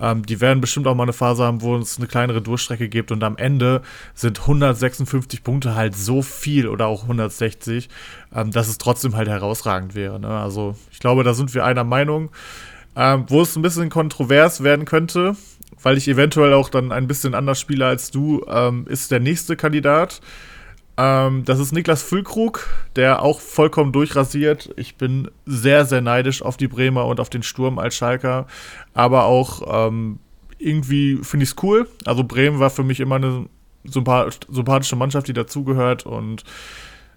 Ähm, 0.00 0.24
die 0.24 0.40
werden 0.40 0.60
bestimmt 0.60 0.86
auch 0.86 0.94
mal 0.94 1.04
eine 1.04 1.12
Phase 1.12 1.44
haben, 1.44 1.62
wo 1.62 1.76
es 1.76 1.98
eine 1.98 2.06
kleinere 2.06 2.42
Durchstrecke 2.42 2.88
gibt 2.88 3.12
und 3.12 3.22
am 3.22 3.36
Ende 3.36 3.82
sind 4.14 4.40
156 4.40 5.44
Punkte 5.44 5.74
halt 5.74 5.94
so 5.96 6.22
viel 6.22 6.68
oder 6.68 6.86
auch 6.86 7.02
160, 7.02 7.88
ähm, 8.34 8.50
dass 8.50 8.68
es 8.68 8.78
trotzdem 8.78 9.16
halt 9.16 9.28
herausragend 9.28 9.94
wäre. 9.94 10.18
Ne? 10.18 10.28
Also 10.28 10.76
ich 10.90 10.98
glaube, 10.98 11.24
da 11.24 11.34
sind 11.34 11.54
wir 11.54 11.64
einer 11.64 11.84
Meinung. 11.84 12.30
Ähm, 12.94 13.24
wo 13.28 13.40
es 13.40 13.56
ein 13.56 13.62
bisschen 13.62 13.88
kontrovers 13.88 14.62
werden 14.62 14.84
könnte, 14.84 15.34
weil 15.82 15.96
ich 15.96 16.08
eventuell 16.08 16.52
auch 16.52 16.68
dann 16.68 16.92
ein 16.92 17.06
bisschen 17.06 17.34
anders 17.34 17.58
spiele 17.58 17.86
als 17.86 18.10
du, 18.10 18.44
ähm, 18.46 18.86
ist 18.86 19.10
der 19.10 19.18
nächste 19.18 19.56
Kandidat. 19.56 20.20
Ähm, 20.96 21.44
das 21.44 21.58
ist 21.58 21.72
Niklas 21.72 22.02
Füllkrug, 22.02 22.68
der 22.96 23.22
auch 23.22 23.40
vollkommen 23.40 23.92
durchrasiert. 23.92 24.70
Ich 24.76 24.96
bin 24.96 25.30
sehr, 25.46 25.84
sehr 25.84 26.00
neidisch 26.00 26.42
auf 26.42 26.56
die 26.56 26.68
Bremer 26.68 27.06
und 27.06 27.20
auf 27.20 27.30
den 27.30 27.42
Sturm 27.42 27.78
als 27.78 27.94
Schalker. 27.94 28.46
Aber 28.92 29.24
auch 29.24 29.88
ähm, 29.88 30.18
irgendwie 30.58 31.18
finde 31.22 31.44
ich 31.44 31.50
es 31.50 31.62
cool. 31.62 31.88
Also 32.04 32.24
Bremen 32.24 32.58
war 32.58 32.70
für 32.70 32.84
mich 32.84 33.00
immer 33.00 33.16
eine 33.16 33.46
sympathische 33.84 34.96
Mannschaft, 34.96 35.28
die 35.28 35.32
dazugehört. 35.32 36.04
Und 36.06 36.44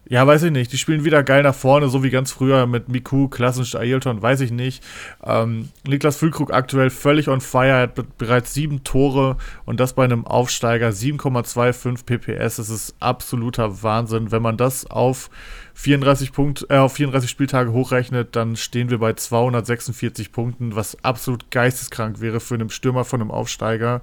ja, 0.08 0.26
weiß 0.26 0.44
ich 0.44 0.52
nicht. 0.52 0.72
Die 0.72 0.78
spielen 0.78 1.04
wieder 1.04 1.24
geil 1.24 1.42
nach 1.42 1.56
vorne, 1.56 1.90
so 1.90 2.04
wie 2.04 2.12
ganz 2.12 2.32
früher 2.32 2.68
mit 2.68 2.90
Miku, 2.90 3.28
klassisch 3.28 3.76
Ailton, 3.76 4.22
weiß 4.22 4.42
ich 4.42 4.52
nicht. 4.52 4.84
Ähm, 5.24 5.70
Niklas 5.88 6.18
Füllkrug 6.18 6.54
aktuell 6.54 6.92
völlig 6.92 7.28
on 7.28 7.42
fire, 7.42 7.82
hat 7.82 8.18
bereits 8.20 8.54
sieben 8.54 8.84
Tore 8.84 9.38
und 9.66 9.80
das 9.80 9.94
bei 9.94 10.04
einem 10.04 10.28
Aufsteiger, 10.28 10.90
7,25 10.90 12.06
PPS. 12.06 12.58
Das 12.58 12.70
ist 12.70 12.96
absoluter 13.00 13.82
Wahnsinn. 13.82 14.32
Wenn 14.32 14.44
man 14.44 14.58
das 14.58 14.86
auf 14.86 15.32
34, 15.74 16.32
Punkt, 16.32 16.68
äh, 16.70 16.78
auf 16.78 16.94
34 16.94 17.28
Spieltage 17.28 17.72
hochrechnet, 17.72 18.36
dann 18.36 18.56
stehen 18.56 18.92
wir 18.92 19.00
bei 19.00 19.14
246 19.14 20.32
Punkten, 20.32 20.76
was 20.76 21.04
absolut 21.04 21.50
geisteskrank 21.50 22.22
wäre 22.22 22.40
für 22.40 22.54
einen 22.54 22.70
Stürmer 22.70 23.06
von 23.06 23.22
einem 23.22 23.32
Aufsteiger. 23.32 24.02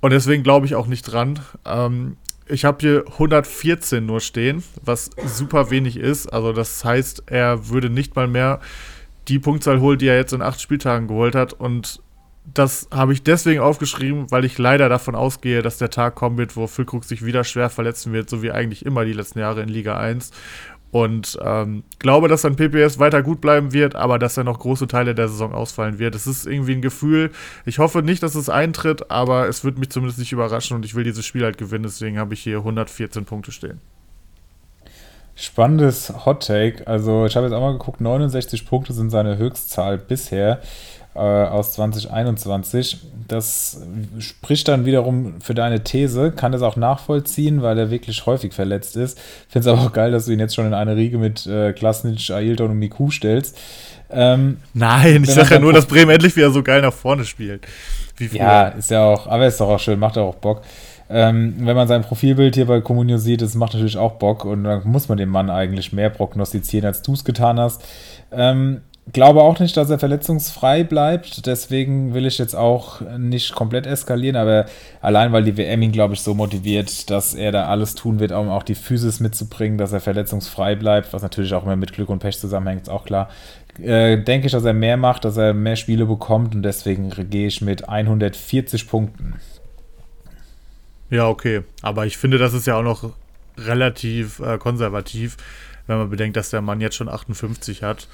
Und 0.00 0.10
deswegen 0.10 0.42
glaube 0.42 0.66
ich 0.66 0.74
auch 0.74 0.86
nicht 0.86 1.04
dran. 1.04 1.40
Ähm, 1.64 2.16
ich 2.50 2.64
habe 2.64 2.78
hier 2.80 3.04
114 3.06 4.04
nur 4.04 4.20
stehen, 4.20 4.62
was 4.82 5.10
super 5.24 5.70
wenig 5.70 5.96
ist. 5.96 6.26
Also 6.32 6.52
das 6.52 6.84
heißt, 6.84 7.24
er 7.26 7.68
würde 7.68 7.90
nicht 7.90 8.16
mal 8.16 8.28
mehr 8.28 8.60
die 9.28 9.38
Punktzahl 9.38 9.80
holen, 9.80 9.98
die 9.98 10.08
er 10.08 10.16
jetzt 10.16 10.32
in 10.32 10.42
acht 10.42 10.60
Spieltagen 10.60 11.08
geholt 11.08 11.34
hat. 11.34 11.52
Und 11.52 12.02
das 12.52 12.88
habe 12.90 13.12
ich 13.12 13.22
deswegen 13.22 13.60
aufgeschrieben, 13.60 14.30
weil 14.30 14.44
ich 14.44 14.58
leider 14.58 14.88
davon 14.88 15.14
ausgehe, 15.14 15.62
dass 15.62 15.78
der 15.78 15.90
Tag 15.90 16.14
kommen 16.14 16.38
wird, 16.38 16.56
wo 16.56 16.66
Füllkrug 16.66 17.04
sich 17.04 17.24
wieder 17.24 17.44
schwer 17.44 17.70
verletzen 17.70 18.12
wird, 18.12 18.28
so 18.28 18.42
wie 18.42 18.50
eigentlich 18.50 18.84
immer 18.84 19.04
die 19.04 19.12
letzten 19.12 19.38
Jahre 19.38 19.62
in 19.62 19.68
Liga 19.68 19.96
1. 19.96 20.30
Und 20.92 21.38
ähm, 21.42 21.84
glaube, 22.00 22.26
dass 22.28 22.42
sein 22.42 22.56
PPS 22.56 22.98
weiter 22.98 23.22
gut 23.22 23.40
bleiben 23.40 23.72
wird, 23.72 23.94
aber 23.94 24.18
dass 24.18 24.36
er 24.36 24.44
noch 24.44 24.58
große 24.58 24.88
Teile 24.88 25.14
der 25.14 25.28
Saison 25.28 25.54
ausfallen 25.54 25.98
wird. 26.00 26.14
Es 26.16 26.26
ist 26.26 26.46
irgendwie 26.46 26.72
ein 26.72 26.82
Gefühl. 26.82 27.30
Ich 27.64 27.78
hoffe 27.78 28.02
nicht, 28.02 28.22
dass 28.22 28.34
es 28.34 28.48
eintritt, 28.48 29.10
aber 29.10 29.48
es 29.48 29.64
wird 29.64 29.78
mich 29.78 29.90
zumindest 29.90 30.18
nicht 30.18 30.32
überraschen 30.32 30.76
und 30.76 30.84
ich 30.84 30.96
will 30.96 31.04
dieses 31.04 31.24
Spiel 31.24 31.44
halt 31.44 31.58
gewinnen. 31.58 31.84
Deswegen 31.84 32.18
habe 32.18 32.34
ich 32.34 32.40
hier 32.40 32.58
114 32.58 33.24
Punkte 33.24 33.52
stehen. 33.52 33.80
Spannendes 35.36 36.12
Hot 36.26 36.46
Take. 36.46 36.86
Also, 36.86 37.24
ich 37.24 37.36
habe 37.36 37.46
jetzt 37.46 37.54
auch 37.54 37.60
mal 37.62 37.72
geguckt, 37.72 38.00
69 38.00 38.66
Punkte 38.66 38.92
sind 38.92 39.10
seine 39.10 39.38
Höchstzahl 39.38 39.96
bisher 39.96 40.60
äh, 41.14 41.18
aus 41.18 41.72
2021. 41.72 42.98
Das 43.28 43.80
spricht 44.18 44.68
dann 44.68 44.84
wiederum 44.84 45.40
für 45.40 45.54
deine 45.54 45.82
These, 45.82 46.32
kann 46.32 46.52
das 46.52 46.62
auch 46.62 46.76
nachvollziehen, 46.76 47.62
weil 47.62 47.78
er 47.78 47.90
wirklich 47.90 48.26
häufig 48.26 48.52
verletzt 48.52 48.96
ist. 48.96 49.18
Finde 49.48 49.68
es 49.68 49.72
aber 49.72 49.86
auch 49.86 49.92
geil, 49.92 50.12
dass 50.12 50.26
du 50.26 50.32
ihn 50.32 50.40
jetzt 50.40 50.54
schon 50.54 50.66
in 50.66 50.74
eine 50.74 50.96
Riege 50.96 51.18
mit 51.18 51.46
äh, 51.46 51.72
Klasnic, 51.72 52.30
Ailton 52.30 52.70
und 52.70 52.78
Miku 52.78 53.10
stellst. 53.10 53.58
Ähm, 54.12 54.58
Nein, 54.74 55.22
ich 55.24 55.30
sage 55.30 55.54
ja 55.54 55.60
nur, 55.60 55.72
dass 55.72 55.86
Bremen 55.86 56.10
endlich 56.10 56.34
wieder 56.36 56.50
so 56.50 56.62
geil 56.62 56.82
nach 56.82 56.92
vorne 56.92 57.24
spielt. 57.24 57.66
ja, 58.18 58.68
ist 58.68 58.90
ja 58.90 59.04
auch, 59.04 59.26
aber 59.26 59.46
ist 59.46 59.60
doch 59.60 59.68
auch 59.68 59.80
schön, 59.80 59.98
macht 59.98 60.18
auch 60.18 60.34
Bock. 60.34 60.62
Ähm, 61.12 61.54
wenn 61.58 61.74
man 61.74 61.88
sein 61.88 62.02
Profilbild 62.02 62.54
hier 62.54 62.66
bei 62.66 62.80
Communio 62.80 63.18
sieht, 63.18 63.42
das 63.42 63.56
macht 63.56 63.74
natürlich 63.74 63.96
auch 63.96 64.12
Bock 64.12 64.44
und 64.44 64.62
dann 64.62 64.82
muss 64.84 65.08
man 65.08 65.18
dem 65.18 65.28
Mann 65.28 65.50
eigentlich 65.50 65.92
mehr 65.92 66.08
prognostizieren, 66.08 66.86
als 66.86 67.02
du 67.02 67.14
es 67.14 67.24
getan 67.24 67.58
hast. 67.58 67.82
Ähm, 68.30 68.82
glaube 69.12 69.42
auch 69.42 69.58
nicht, 69.58 69.76
dass 69.76 69.90
er 69.90 69.98
verletzungsfrei 69.98 70.84
bleibt. 70.84 71.46
Deswegen 71.46 72.14
will 72.14 72.26
ich 72.26 72.38
jetzt 72.38 72.54
auch 72.54 73.00
nicht 73.18 73.54
komplett 73.54 73.86
eskalieren, 73.86 74.36
aber 74.36 74.66
allein 75.00 75.32
weil 75.32 75.44
die 75.44 75.56
WM 75.56 75.82
ihn, 75.82 75.92
glaube 75.92 76.14
ich, 76.14 76.20
so 76.20 76.34
motiviert, 76.34 77.10
dass 77.10 77.34
er 77.34 77.52
da 77.52 77.66
alles 77.66 77.94
tun 77.94 78.20
wird, 78.20 78.32
um 78.32 78.48
auch 78.48 78.62
die 78.62 78.74
Physis 78.74 79.20
mitzubringen, 79.20 79.78
dass 79.78 79.92
er 79.92 80.00
verletzungsfrei 80.00 80.74
bleibt, 80.74 81.12
was 81.12 81.22
natürlich 81.22 81.54
auch 81.54 81.64
immer 81.64 81.76
mit 81.76 81.92
Glück 81.92 82.08
und 82.08 82.18
Pech 82.18 82.38
zusammenhängt, 82.38 82.82
ist 82.82 82.88
auch 82.88 83.04
klar. 83.04 83.30
Äh, 83.80 84.18
denke 84.22 84.46
ich, 84.46 84.52
dass 84.52 84.64
er 84.64 84.74
mehr 84.74 84.96
macht, 84.96 85.24
dass 85.24 85.36
er 85.36 85.54
mehr 85.54 85.76
Spiele 85.76 86.06
bekommt 86.06 86.54
und 86.54 86.62
deswegen 86.62 87.10
gehe 87.30 87.46
ich 87.46 87.60
mit 87.60 87.88
140 87.88 88.88
Punkten. 88.88 89.34
Ja, 91.08 91.28
okay. 91.28 91.62
Aber 91.82 92.06
ich 92.06 92.16
finde, 92.16 92.38
das 92.38 92.54
ist 92.54 92.66
ja 92.66 92.76
auch 92.76 92.82
noch 92.82 93.10
relativ 93.58 94.40
äh, 94.40 94.58
konservativ, 94.58 95.36
wenn 95.86 95.98
man 95.98 96.10
bedenkt, 96.10 96.36
dass 96.36 96.50
der 96.50 96.60
Mann 96.60 96.80
jetzt 96.80 96.96
schon 96.96 97.08
58 97.08 97.82
hat. 97.82 98.08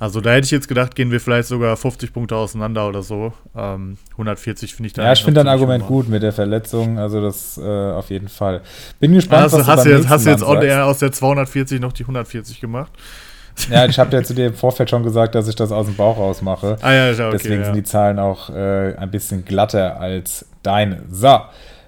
Also 0.00 0.20
da 0.20 0.30
hätte 0.30 0.44
ich 0.44 0.50
jetzt 0.52 0.68
gedacht, 0.68 0.94
gehen 0.94 1.10
wir 1.10 1.20
vielleicht 1.20 1.48
sogar 1.48 1.76
50 1.76 2.12
Punkte 2.12 2.36
auseinander 2.36 2.88
oder 2.88 3.02
so. 3.02 3.32
Ähm, 3.56 3.98
140 4.12 4.74
finde 4.74 4.86
ich 4.88 4.92
da. 4.92 5.04
Ja, 5.04 5.12
ich 5.12 5.24
finde 5.24 5.40
dein 5.40 5.48
Argument 5.48 5.86
gut 5.86 6.08
mit 6.08 6.22
der 6.22 6.32
Verletzung. 6.32 6.98
Also 6.98 7.20
das 7.20 7.58
äh, 7.58 7.62
auf 7.62 8.10
jeden 8.10 8.28
Fall. 8.28 8.62
Bin 9.00 9.12
gespannt, 9.14 9.44
also, 9.44 9.58
was 9.58 9.66
hast 9.66 9.86
du 9.86 9.90
jetzt, 9.90 10.08
hast 10.08 10.26
du 10.26 10.30
jetzt 10.30 10.42
aus 10.44 10.98
der 10.98 11.10
240 11.10 11.80
noch 11.80 11.92
die 11.92 12.04
140 12.04 12.60
gemacht? 12.60 12.92
Ja, 13.70 13.86
ich 13.86 13.98
habe 13.98 14.14
ja 14.14 14.22
zu 14.22 14.34
dir 14.34 14.46
im 14.46 14.54
Vorfeld 14.54 14.88
schon 14.88 15.02
gesagt, 15.02 15.34
dass 15.34 15.48
ich 15.48 15.56
das 15.56 15.72
aus 15.72 15.86
dem 15.86 15.96
Bauch 15.96 16.16
raus 16.16 16.42
mache. 16.42 16.76
Ah, 16.80 16.92
ja, 16.92 17.10
okay, 17.10 17.30
Deswegen 17.32 17.60
ja. 17.60 17.64
sind 17.64 17.74
die 17.74 17.82
Zahlen 17.82 18.20
auch 18.20 18.50
äh, 18.50 18.94
ein 18.94 19.10
bisschen 19.10 19.44
glatter 19.44 20.00
als 20.00 20.46
deine. 20.62 21.02
So. 21.10 21.40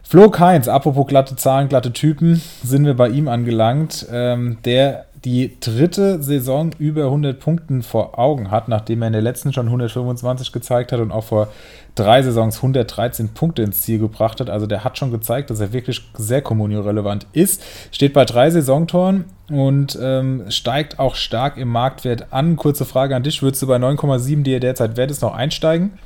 Flo 0.03 0.29
Keins, 0.29 0.67
apropos 0.67 1.07
glatte 1.07 1.37
Zahlen, 1.37 1.69
glatte 1.69 1.93
Typen, 1.93 2.43
sind 2.65 2.85
wir 2.85 2.95
bei 2.95 3.09
ihm 3.09 3.29
angelangt. 3.29 4.05
Ähm, 4.11 4.59
der 4.65 5.07
die 5.25 5.59
dritte 5.61 6.23
Saison 6.23 6.71
über 6.79 7.05
100 7.05 7.39
Punkten 7.39 7.83
vor 7.83 8.19
Augen 8.19 8.51
hat, 8.51 8.69
nachdem 8.69 9.03
er 9.03 9.09
in 9.09 9.13
der 9.13 9.23
letzten 9.23 9.53
schon 9.53 9.67
125 9.67 10.51
gezeigt 10.51 10.93
hat 10.93 11.01
und 11.01 11.13
auch 11.13 11.25
vor 11.25 11.49
drei 11.95 12.23
Saisons 12.23 12.57
113 12.57 13.31
Punkte 13.31 13.63
ins 13.63 13.83
Ziel 13.83 13.99
gebracht 13.99 14.41
hat. 14.41 14.49
Also 14.49 14.67
der 14.67 14.83
hat 14.83 14.97
schon 14.97 15.11
gezeigt, 15.11 15.51
dass 15.51 15.61
er 15.61 15.75
wirklich 15.75 16.09
sehr 16.15 16.41
kommunio-relevant 16.41 17.27
ist. 17.33 17.63
Steht 17.93 18.15
bei 18.15 18.25
drei 18.25 18.51
Saisontoren 18.51 19.25
und 19.51 19.99
ähm, 20.01 20.45
steigt 20.49 20.99
auch 20.99 21.15
stark 21.15 21.59
im 21.59 21.69
Marktwert 21.69 22.33
an. 22.33 22.57
Kurze 22.57 22.87
Frage 22.87 23.15
an 23.15 23.23
dich, 23.23 23.43
würdest 23.43 23.63
du 23.63 23.67
bei 23.67 23.77
9,7, 23.77 24.43
die 24.43 24.55
er 24.55 24.61
derzeit 24.61 24.97
wert 24.97 25.11
ist, 25.11 25.21
noch 25.21 25.35
einsteigen? 25.35 25.99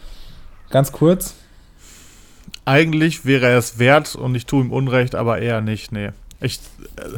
Ganz 0.70 0.90
kurz. 0.90 1.37
Eigentlich 2.64 3.24
wäre 3.24 3.46
er 3.46 3.59
es 3.59 3.79
wert 3.79 4.16
und 4.16 4.35
ich 4.35 4.46
tue 4.46 4.64
ihm 4.64 4.72
Unrecht, 4.72 5.14
aber 5.14 5.38
eher 5.38 5.61
nicht, 5.61 5.92
nee. 5.92 6.11
Ich, 6.44 6.61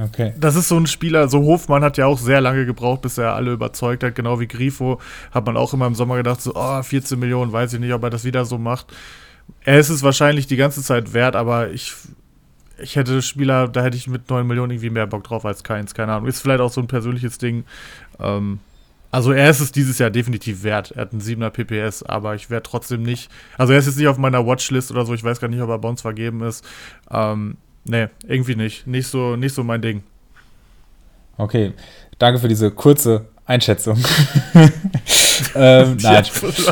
okay. 0.00 0.34
Das 0.38 0.54
ist 0.54 0.68
so 0.68 0.76
ein 0.76 0.86
Spieler, 0.86 1.28
so 1.28 1.42
Hofmann 1.42 1.82
hat 1.82 1.96
ja 1.96 2.06
auch 2.06 2.18
sehr 2.18 2.40
lange 2.40 2.64
gebraucht, 2.64 3.02
bis 3.02 3.18
er 3.18 3.34
alle 3.34 3.52
überzeugt 3.52 4.04
hat, 4.04 4.14
genau 4.14 4.38
wie 4.38 4.46
Grifo. 4.46 5.00
Hat 5.32 5.44
man 5.44 5.56
auch 5.56 5.74
immer 5.74 5.88
im 5.88 5.96
Sommer 5.96 6.16
gedacht, 6.16 6.40
so, 6.40 6.52
oh, 6.54 6.80
14 6.80 7.18
Millionen, 7.18 7.52
weiß 7.52 7.72
ich 7.72 7.80
nicht, 7.80 7.92
ob 7.92 8.04
er 8.04 8.10
das 8.10 8.22
wieder 8.22 8.44
so 8.44 8.56
macht. 8.56 8.86
Er 9.64 9.80
ist 9.80 9.88
es 9.88 10.04
wahrscheinlich 10.04 10.46
die 10.46 10.54
ganze 10.54 10.80
Zeit 10.80 11.12
wert, 11.12 11.34
aber 11.34 11.72
ich, 11.72 11.92
ich 12.78 12.94
hätte 12.94 13.20
Spieler, 13.20 13.66
da 13.66 13.82
hätte 13.82 13.96
ich 13.96 14.06
mit 14.06 14.30
9 14.30 14.46
Millionen 14.46 14.70
irgendwie 14.70 14.90
mehr 14.90 15.08
Bock 15.08 15.24
drauf 15.24 15.44
als 15.44 15.64
keins, 15.64 15.92
keine 15.92 16.12
Ahnung. 16.12 16.28
Ist 16.28 16.40
vielleicht 16.40 16.60
auch 16.60 16.72
so 16.72 16.80
ein 16.80 16.86
persönliches 16.86 17.38
Ding. 17.38 17.64
Ähm, 18.20 18.60
also 19.10 19.32
er 19.32 19.50
ist 19.50 19.58
es 19.58 19.72
dieses 19.72 19.98
Jahr 19.98 20.10
definitiv 20.10 20.62
wert. 20.62 20.92
Er 20.92 21.02
hat 21.02 21.12
einen 21.12 21.20
7er 21.20 21.50
PPS, 21.50 22.04
aber 22.04 22.36
ich 22.36 22.48
werde 22.48 22.62
trotzdem 22.62 23.02
nicht. 23.02 23.28
Also 23.58 23.72
er 23.72 23.80
ist 23.80 23.86
jetzt 23.86 23.98
nicht 23.98 24.06
auf 24.06 24.18
meiner 24.18 24.46
Watchlist 24.46 24.92
oder 24.92 25.04
so, 25.04 25.14
ich 25.14 25.24
weiß 25.24 25.40
gar 25.40 25.48
nicht, 25.48 25.60
ob 25.60 25.70
er 25.70 25.78
bei 25.80 25.88
uns 25.88 26.02
vergeben 26.02 26.42
ist. 26.42 26.64
Ähm, 27.10 27.56
Nee, 27.88 28.08
irgendwie 28.26 28.56
nicht. 28.56 28.86
Nicht 28.86 29.06
so, 29.06 29.36
nicht 29.36 29.54
so 29.54 29.62
mein 29.62 29.80
Ding. 29.80 30.02
Okay, 31.36 31.72
danke 32.18 32.40
für 32.40 32.48
diese 32.48 32.70
kurze 32.70 33.26
Einschätzung. 33.44 33.96
ähm, 35.54 35.96
nein. 36.00 36.24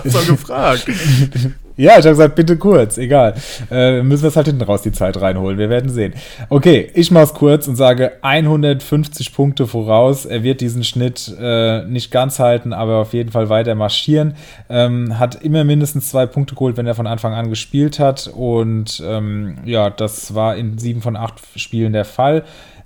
doch 0.05 0.27
gefragt. 0.27 0.87
Ja, 1.77 1.93
ich 1.99 2.05
habe 2.05 2.11
gesagt, 2.11 2.37
bitte 2.37 2.57
kurz, 2.57 2.99
egal. 2.99 3.35
Äh, 3.69 4.01
müssen 4.03 4.23
wir 4.23 4.29
es 4.29 4.37
halt 4.37 4.47
hinten 4.47 4.63
raus 4.63 4.83
die 4.83 4.93
Zeit 4.93 5.21
reinholen. 5.21 5.59
Wir 5.59 5.69
werden 5.71 5.91
sehen. 5.91 6.15
Okay, 6.49 6.89
ich 6.95 7.11
mache 7.11 7.25
es 7.25 7.35
kurz 7.35 7.67
und 7.67 7.75
sage 7.75 8.13
150 8.23 9.35
Punkte 9.35 9.67
voraus. 9.67 10.25
Er 10.25 10.45
wird 10.45 10.61
diesen 10.61 10.85
Schnitt 10.85 11.35
äh, 11.41 11.85
nicht 11.85 12.13
ganz 12.13 12.39
halten, 12.39 12.73
aber 12.73 12.99
auf 12.99 13.13
jeden 13.13 13.33
Fall 13.33 13.49
weiter 13.49 13.75
marschieren. 13.75 14.35
Ähm, 14.69 15.19
hat 15.19 15.43
immer 15.43 15.65
mindestens 15.65 16.11
zwei 16.11 16.27
Punkte 16.27 16.55
geholt, 16.55 16.77
wenn 16.77 16.87
er 16.87 16.95
von 16.95 17.09
Anfang 17.09 17.35
an 17.35 17.51
gespielt 17.51 17.99
hat. 17.99 18.31
Und 18.33 19.03
ähm, 19.05 19.57
ja, 19.65 19.91
das 19.91 20.33
war 20.33 20.55
in 20.55 20.79
sieben 20.79 21.03
von 21.03 21.17
acht 21.17 21.41
Spielen 21.57 21.93
der 21.93 22.05
Fall. 22.05 22.45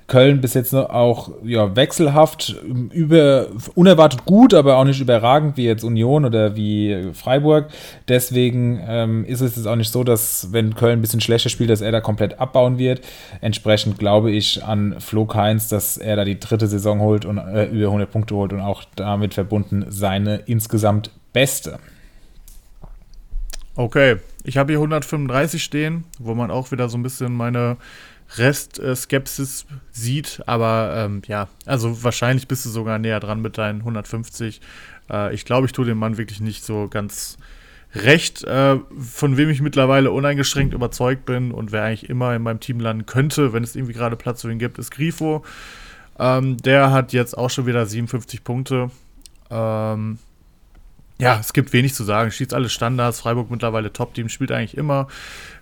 Köln 0.09 0.40
bis 0.40 0.55
jetzt 0.55 0.75
auch 0.75 1.31
ja, 1.44 1.77
wechselhaft, 1.77 2.57
über, 2.64 3.49
unerwartet 3.75 4.25
gut, 4.25 4.55
aber 4.55 4.79
auch 4.79 4.85
nicht 4.85 5.03
überragend 5.03 5.59
wie 5.59 5.66
jetzt 5.66 5.85
Union 5.85 6.25
oder 6.25 6.57
wie 6.57 7.11
Freiburg. 7.12 7.68
Deswegen 8.09 8.81
ähm, 8.88 9.25
ist 9.27 9.42
es 9.42 9.57
jetzt 9.57 9.66
auch 9.66 9.77
nicht 9.77 9.92
so, 9.92 10.05
dass 10.05 10.49
wenn 10.51 10.75
Köln 10.75 10.99
ein 10.99 11.03
bisschen 11.03 11.21
schlechter 11.21 11.51
spielt, 11.51 11.68
dass 11.68 11.83
er 11.83 11.92
da 11.92 12.01
komplett 12.01 12.40
abbauen 12.40 12.79
wird. 12.79 13.03
Entsprechend 13.42 13.99
glaube 13.99 14.31
ich 14.31 14.64
an 14.64 14.97
Flo 14.99 15.27
Keins, 15.27 15.68
dass 15.68 15.99
er 15.99 16.16
da 16.16 16.25
die 16.25 16.40
dritte 16.40 16.68
Saison 16.68 17.01
holt 17.01 17.27
und 17.27 17.37
äh, 17.37 17.66
über 17.66 17.88
100 17.88 18.11
Punkte 18.11 18.35
holt 18.35 18.55
und 18.55 18.61
auch 18.61 18.85
damit 18.97 19.35
verbunden 19.35 19.85
seine 19.90 20.37
insgesamt 20.47 21.11
beste. 21.35 21.79
Okay, 23.77 24.16
ich 24.42 24.57
habe 24.57 24.73
hier 24.73 24.79
135 24.79 25.62
stehen, 25.62 26.05
wo 26.18 26.35
man 26.35 26.51
auch 26.51 26.73
wieder 26.73 26.88
so 26.88 26.97
ein 26.97 27.03
bisschen 27.03 27.35
meine 27.35 27.77
Rest-Skepsis 28.36 29.62
äh, 29.62 29.74
sieht. 29.92 30.42
Aber 30.46 30.94
ähm, 30.96 31.22
ja, 31.26 31.48
also 31.64 32.02
wahrscheinlich 32.02 32.48
bist 32.48 32.64
du 32.64 32.70
sogar 32.70 32.98
näher 32.98 33.20
dran 33.20 33.40
mit 33.40 33.58
deinen 33.58 33.80
150. 33.80 34.60
Äh, 35.10 35.34
ich 35.34 35.44
glaube, 35.44 35.66
ich 35.66 35.72
tue 35.72 35.86
dem 35.86 35.98
Mann 35.98 36.18
wirklich 36.18 36.40
nicht 36.40 36.64
so 36.64 36.88
ganz 36.88 37.38
recht, 37.94 38.44
äh, 38.44 38.76
von 38.98 39.36
wem 39.36 39.48
ich 39.48 39.62
mittlerweile 39.62 40.10
uneingeschränkt 40.10 40.74
überzeugt 40.74 41.24
bin 41.24 41.52
und 41.52 41.72
wer 41.72 41.84
eigentlich 41.84 42.10
immer 42.10 42.34
in 42.34 42.42
meinem 42.42 42.60
Team 42.60 42.80
landen 42.80 43.06
könnte, 43.06 43.52
wenn 43.52 43.64
es 43.64 43.74
irgendwie 43.74 43.94
gerade 43.94 44.16
Platz 44.16 44.42
für 44.42 44.52
ihn 44.52 44.58
gibt, 44.58 44.78
ist 44.78 44.90
Grifo. 44.90 45.42
Ähm, 46.18 46.58
der 46.58 46.90
hat 46.92 47.12
jetzt 47.12 47.36
auch 47.36 47.48
schon 47.48 47.66
wieder 47.66 47.86
57 47.86 48.44
Punkte. 48.44 48.90
Ähm, 49.50 50.18
ja, 51.20 51.38
es 51.40 51.52
gibt 51.52 51.72
wenig 51.72 51.94
zu 51.94 52.04
sagen. 52.04 52.30
Schießt 52.30 52.54
alle 52.54 52.68
Standards. 52.68 53.20
Freiburg 53.20 53.50
mittlerweile 53.50 53.92
Top-Team, 53.92 54.28
spielt 54.28 54.52
eigentlich 54.52 54.76
immer. 54.76 55.08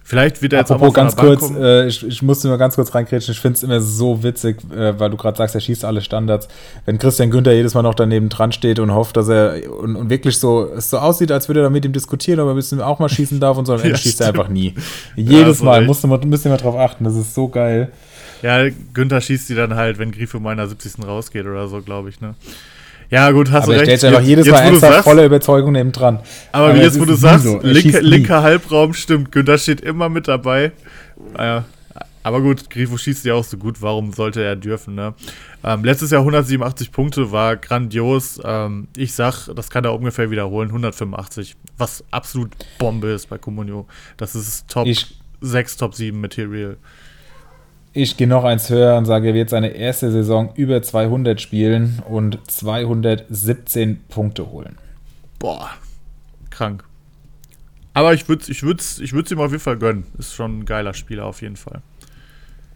Vielleicht 0.09 0.41
wird 0.41 0.53
er 0.53 0.61
jetzt 0.61 0.71
Apropos 0.71 0.91
auch 0.91 0.97
mal 0.97 1.03
ganz 1.03 1.17
kurz, 1.17 1.51
äh, 1.51 1.89
ich, 1.89 2.07
ich 2.07 2.23
musste 2.23 2.47
nur 2.47 2.59
ganz 2.59 2.77
kurz 2.77 2.95
reingrätschen. 2.95 3.33
Ich 3.33 3.41
finde 3.41 3.57
es 3.57 3.65
immer 3.65 3.81
so 3.81 4.23
witzig, 4.23 4.59
äh, 4.71 4.97
weil 5.01 5.11
du 5.11 5.17
gerade 5.17 5.37
sagst, 5.37 5.57
er 5.57 5.61
schießt 5.61 5.85
alle 5.85 6.01
Standards. 6.01 6.47
Wenn 6.85 6.99
Christian 6.99 7.33
Günther 7.33 7.53
jedes 7.53 7.75
Mal 7.75 7.83
noch 7.83 7.97
daneben 7.97 8.29
dran 8.29 8.53
steht 8.53 8.79
und 8.79 8.95
hofft, 8.95 9.17
dass 9.17 9.29
er 9.29 9.69
und, 9.81 9.97
und 9.97 10.09
wirklich 10.09 10.39
so, 10.39 10.71
es 10.77 10.91
so 10.91 10.99
aussieht, 10.99 11.33
als 11.33 11.49
würde 11.49 11.63
er 11.63 11.71
mit 11.71 11.85
ihm 11.85 11.93
diskutieren, 11.93 12.39
ob 12.39 12.47
er 12.47 12.51
ein 12.51 12.57
bisschen 12.57 12.81
auch 12.81 13.01
mal 13.01 13.09
schießen 13.09 13.41
darf 13.41 13.59
und 13.59 13.67
so, 13.67 13.73
am 13.73 13.81
Ende 13.81 13.91
ja, 13.91 13.97
schießt 13.97 14.21
er 14.21 14.29
einfach 14.29 14.47
nie. 14.49 14.77
Jedes 15.17 15.59
ja, 15.59 15.65
Mal, 15.65 15.85
musst 15.85 16.05
du 16.05 16.07
mal, 16.07 16.21
müsst 16.25 16.45
ihr 16.45 16.53
mal 16.53 16.57
drauf 16.57 16.77
achten, 16.77 17.03
das 17.03 17.17
ist 17.17 17.35
so 17.35 17.49
geil. 17.49 17.91
Ja, 18.43 18.69
Günther 18.95 19.21
schießt 19.21 19.49
die 19.49 19.57
dann 19.57 19.75
halt, 19.75 19.99
wenn 19.99 20.13
Grifo 20.13 20.39
meiner 20.39 20.69
70. 20.69 21.05
rausgeht 21.05 21.47
oder 21.47 21.67
so, 21.67 21.83
glaube 21.83 22.11
ich, 22.11 22.21
ne? 22.21 22.37
Ja, 23.11 23.31
gut, 23.31 23.51
hast 23.51 23.65
aber 23.65 23.75
du 23.75 23.81
recht. 23.81 23.91
Aber 23.91 23.99
stellt 23.99 24.15
einfach 24.15 24.27
jedes 24.27 24.47
Mal 24.49 24.61
ernsthaft 24.61 25.05
voller 25.05 25.25
Überzeugung 25.25 25.73
neben 25.73 25.93
dran. 25.93 26.21
Aber, 26.53 26.67
aber 26.67 26.75
wie 26.75 26.81
jetzt, 26.81 26.99
wo 26.99 27.05
du 27.05 27.15
sagst, 27.15 27.45
so. 27.45 27.61
linker, 27.63 28.03
linker 28.03 28.43
Halbraum 28.43 28.95
stimmt. 28.95 29.33
Günther 29.33 29.59
steht 29.59 29.81
immer 29.81 30.09
mit 30.09 30.29
dabei. 30.29 30.73
Naja, 31.37 31.65
aber 32.27 32.41
gut, 32.41 32.71
Grifo 32.71 32.97
schießt 32.97 33.25
ja 33.25 33.35
auch 33.35 33.45
so 33.45 33.57
gut. 33.57 33.81
Warum 33.81 34.13
sollte 34.13 34.43
er 34.43 34.57
dürfen, 34.57 34.97
ne? 34.97 35.15
Ähm, 35.63 35.85
letztes 35.85 36.11
Jahr 36.11 36.23
187 36.23 36.91
Punkte, 36.91 37.31
war 37.31 37.57
grandios. 37.57 38.41
Ähm, 38.45 38.89
ich 38.97 39.15
sag, 39.15 39.47
das 39.55 39.71
kann 39.71 39.85
er 39.85 39.95
ungefähr 39.95 40.29
wiederholen. 40.29 40.71
185, 40.71 41.55
was 41.79 42.03
absolut 42.11 42.51
Bombe 42.79 43.11
ist 43.11 43.29
bei 43.29 43.39
Comunio. 43.39 43.87
Das 44.17 44.35
ist 44.35 44.67
Top 44.67 44.89
ich, 44.89 45.21
6, 45.41 45.77
Top 45.77 45.95
7 45.95 46.21
Material. 46.21 46.79
Ich 47.99 48.19
gehe 48.19 48.27
noch 48.27 48.45
eins 48.45 48.69
höher 48.69 48.99
und 48.99 49.07
sage, 49.07 49.29
er 49.29 49.35
wird 49.35 49.49
seine 49.49 49.69
erste 49.69 50.13
Saison 50.13 50.53
über 50.55 50.83
200 50.83 51.41
spielen 51.41 52.03
und 52.07 52.39
217 52.47 54.05
Punkte 54.11 54.51
holen. 54.51 54.77
Boah, 55.39 55.71
krank. 56.51 56.85
Aber 57.95 58.13
ich 58.13 58.29
würde 58.29 58.43
es 58.43 58.51
ich 58.51 58.63
würd's, 58.63 58.99
ich 58.99 59.15
würd's 59.15 59.31
ihm 59.31 59.41
auf 59.41 59.51
jeden 59.51 59.63
Fall 59.63 59.79
gönnen. 59.79 60.05
Ist 60.19 60.35
schon 60.35 60.59
ein 60.59 60.65
geiler 60.67 60.93
Spieler 60.93 61.25
auf 61.25 61.41
jeden 61.41 61.57
Fall. 61.57 61.81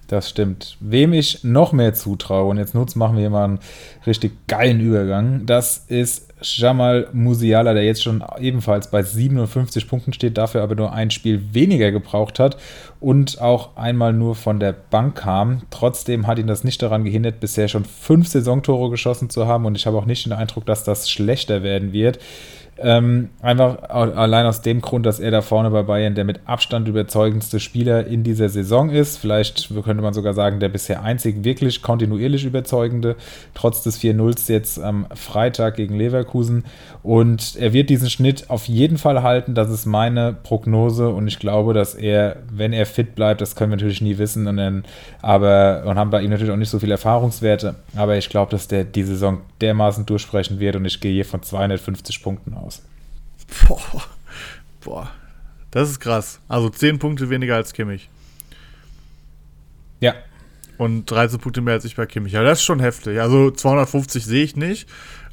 Das 0.06 0.30
stimmt. 0.30 0.78
Wem 0.80 1.12
ich 1.12 1.44
noch 1.44 1.72
mehr 1.74 1.92
zutraue, 1.92 2.48
und 2.48 2.56
jetzt 2.56 2.74
nutzt, 2.74 2.96
machen 2.96 3.16
wir 3.16 3.20
hier 3.20 3.28
mal 3.28 3.44
einen 3.44 3.58
richtig 4.06 4.32
geilen 4.48 4.80
Übergang, 4.80 5.44
das 5.44 5.84
ist 5.88 6.29
Jamal 6.42 7.08
Musiala, 7.12 7.74
der 7.74 7.84
jetzt 7.84 8.02
schon 8.02 8.24
ebenfalls 8.38 8.90
bei 8.90 9.02
57 9.02 9.88
Punkten 9.88 10.12
steht, 10.12 10.38
dafür 10.38 10.62
aber 10.62 10.74
nur 10.74 10.92
ein 10.92 11.10
Spiel 11.10 11.42
weniger 11.52 11.92
gebraucht 11.92 12.38
hat 12.38 12.56
und 13.00 13.40
auch 13.40 13.76
einmal 13.76 14.12
nur 14.12 14.34
von 14.34 14.60
der 14.60 14.72
Bank 14.72 15.16
kam. 15.16 15.62
Trotzdem 15.70 16.26
hat 16.26 16.38
ihn 16.38 16.46
das 16.46 16.64
nicht 16.64 16.82
daran 16.82 17.04
gehindert, 17.04 17.40
bisher 17.40 17.68
schon 17.68 17.84
fünf 17.84 18.28
Saisontore 18.28 18.90
geschossen 18.90 19.30
zu 19.30 19.46
haben 19.46 19.66
und 19.66 19.76
ich 19.76 19.86
habe 19.86 19.96
auch 19.96 20.06
nicht 20.06 20.26
den 20.26 20.32
Eindruck, 20.32 20.66
dass 20.66 20.84
das 20.84 21.10
schlechter 21.10 21.62
werden 21.62 21.92
wird. 21.92 22.18
Ähm, 22.82 23.28
einfach 23.42 23.90
allein 23.90 24.46
aus 24.46 24.62
dem 24.62 24.80
Grund, 24.80 25.04
dass 25.04 25.20
er 25.20 25.30
da 25.30 25.42
vorne 25.42 25.70
bei 25.70 25.82
Bayern 25.82 26.14
der 26.14 26.24
mit 26.24 26.40
Abstand 26.46 26.88
überzeugendste 26.88 27.60
Spieler 27.60 28.06
in 28.06 28.22
dieser 28.24 28.48
Saison 28.48 28.88
ist. 28.88 29.18
Vielleicht 29.18 29.68
könnte 29.84 30.02
man 30.02 30.14
sogar 30.14 30.32
sagen, 30.32 30.60
der 30.60 30.70
bisher 30.70 31.02
einzig 31.02 31.44
wirklich 31.44 31.82
kontinuierlich 31.82 32.46
überzeugende, 32.46 33.16
trotz 33.52 33.82
des 33.82 34.00
4-0s 34.00 34.50
jetzt 34.50 34.80
am 34.80 35.06
Freitag 35.14 35.76
gegen 35.76 35.94
Leverkusen. 35.94 36.64
Und 37.02 37.56
er 37.56 37.72
wird 37.74 37.90
diesen 37.90 38.08
Schnitt 38.08 38.48
auf 38.48 38.66
jeden 38.66 38.96
Fall 38.96 39.22
halten. 39.22 39.54
Das 39.54 39.70
ist 39.70 39.84
meine 39.84 40.32
Prognose. 40.32 41.10
Und 41.10 41.28
ich 41.28 41.38
glaube, 41.38 41.74
dass 41.74 41.94
er, 41.94 42.36
wenn 42.50 42.72
er 42.72 42.86
fit 42.86 43.14
bleibt, 43.14 43.40
das 43.40 43.56
können 43.56 43.72
wir 43.72 43.76
natürlich 43.76 44.00
nie 44.00 44.16
wissen. 44.16 44.46
Und 44.46 44.56
dann, 44.56 44.84
aber, 45.20 45.82
und 45.86 45.98
haben 45.98 46.10
bei 46.10 46.22
ihm 46.22 46.30
natürlich 46.30 46.52
auch 46.52 46.56
nicht 46.56 46.70
so 46.70 46.78
viele 46.78 46.92
Erfahrungswerte. 46.92 47.74
Aber 47.96 48.16
ich 48.16 48.30
glaube, 48.30 48.50
dass 48.50 48.68
der 48.68 48.84
die 48.84 49.02
Saison 49.02 49.40
dermaßen 49.60 50.06
durchsprechen 50.06 50.60
wird. 50.60 50.76
Und 50.76 50.84
ich 50.84 51.00
gehe 51.00 51.12
hier 51.12 51.26
von 51.26 51.42
250 51.42 52.22
Punkten 52.22 52.54
aus. 52.54 52.69
Boah. 53.66 54.04
Boah. 54.80 55.10
Das 55.70 55.88
ist 55.88 56.00
krass. 56.00 56.40
Also 56.48 56.68
10 56.68 56.98
Punkte 56.98 57.30
weniger 57.30 57.54
als 57.56 57.72
Kimmich. 57.72 58.08
Ja. 60.00 60.14
Und 60.78 61.10
13 61.10 61.38
Punkte 61.38 61.60
mehr 61.60 61.74
als 61.74 61.84
ich 61.84 61.96
bei 61.96 62.06
Kimmich. 62.06 62.32
Ja, 62.32 62.42
das 62.42 62.58
ist 62.58 62.64
schon 62.64 62.80
heftig. 62.80 63.20
Also 63.20 63.50
250 63.50 64.24
sehe 64.24 64.44
ich 64.44 64.56
nicht. 64.56 64.88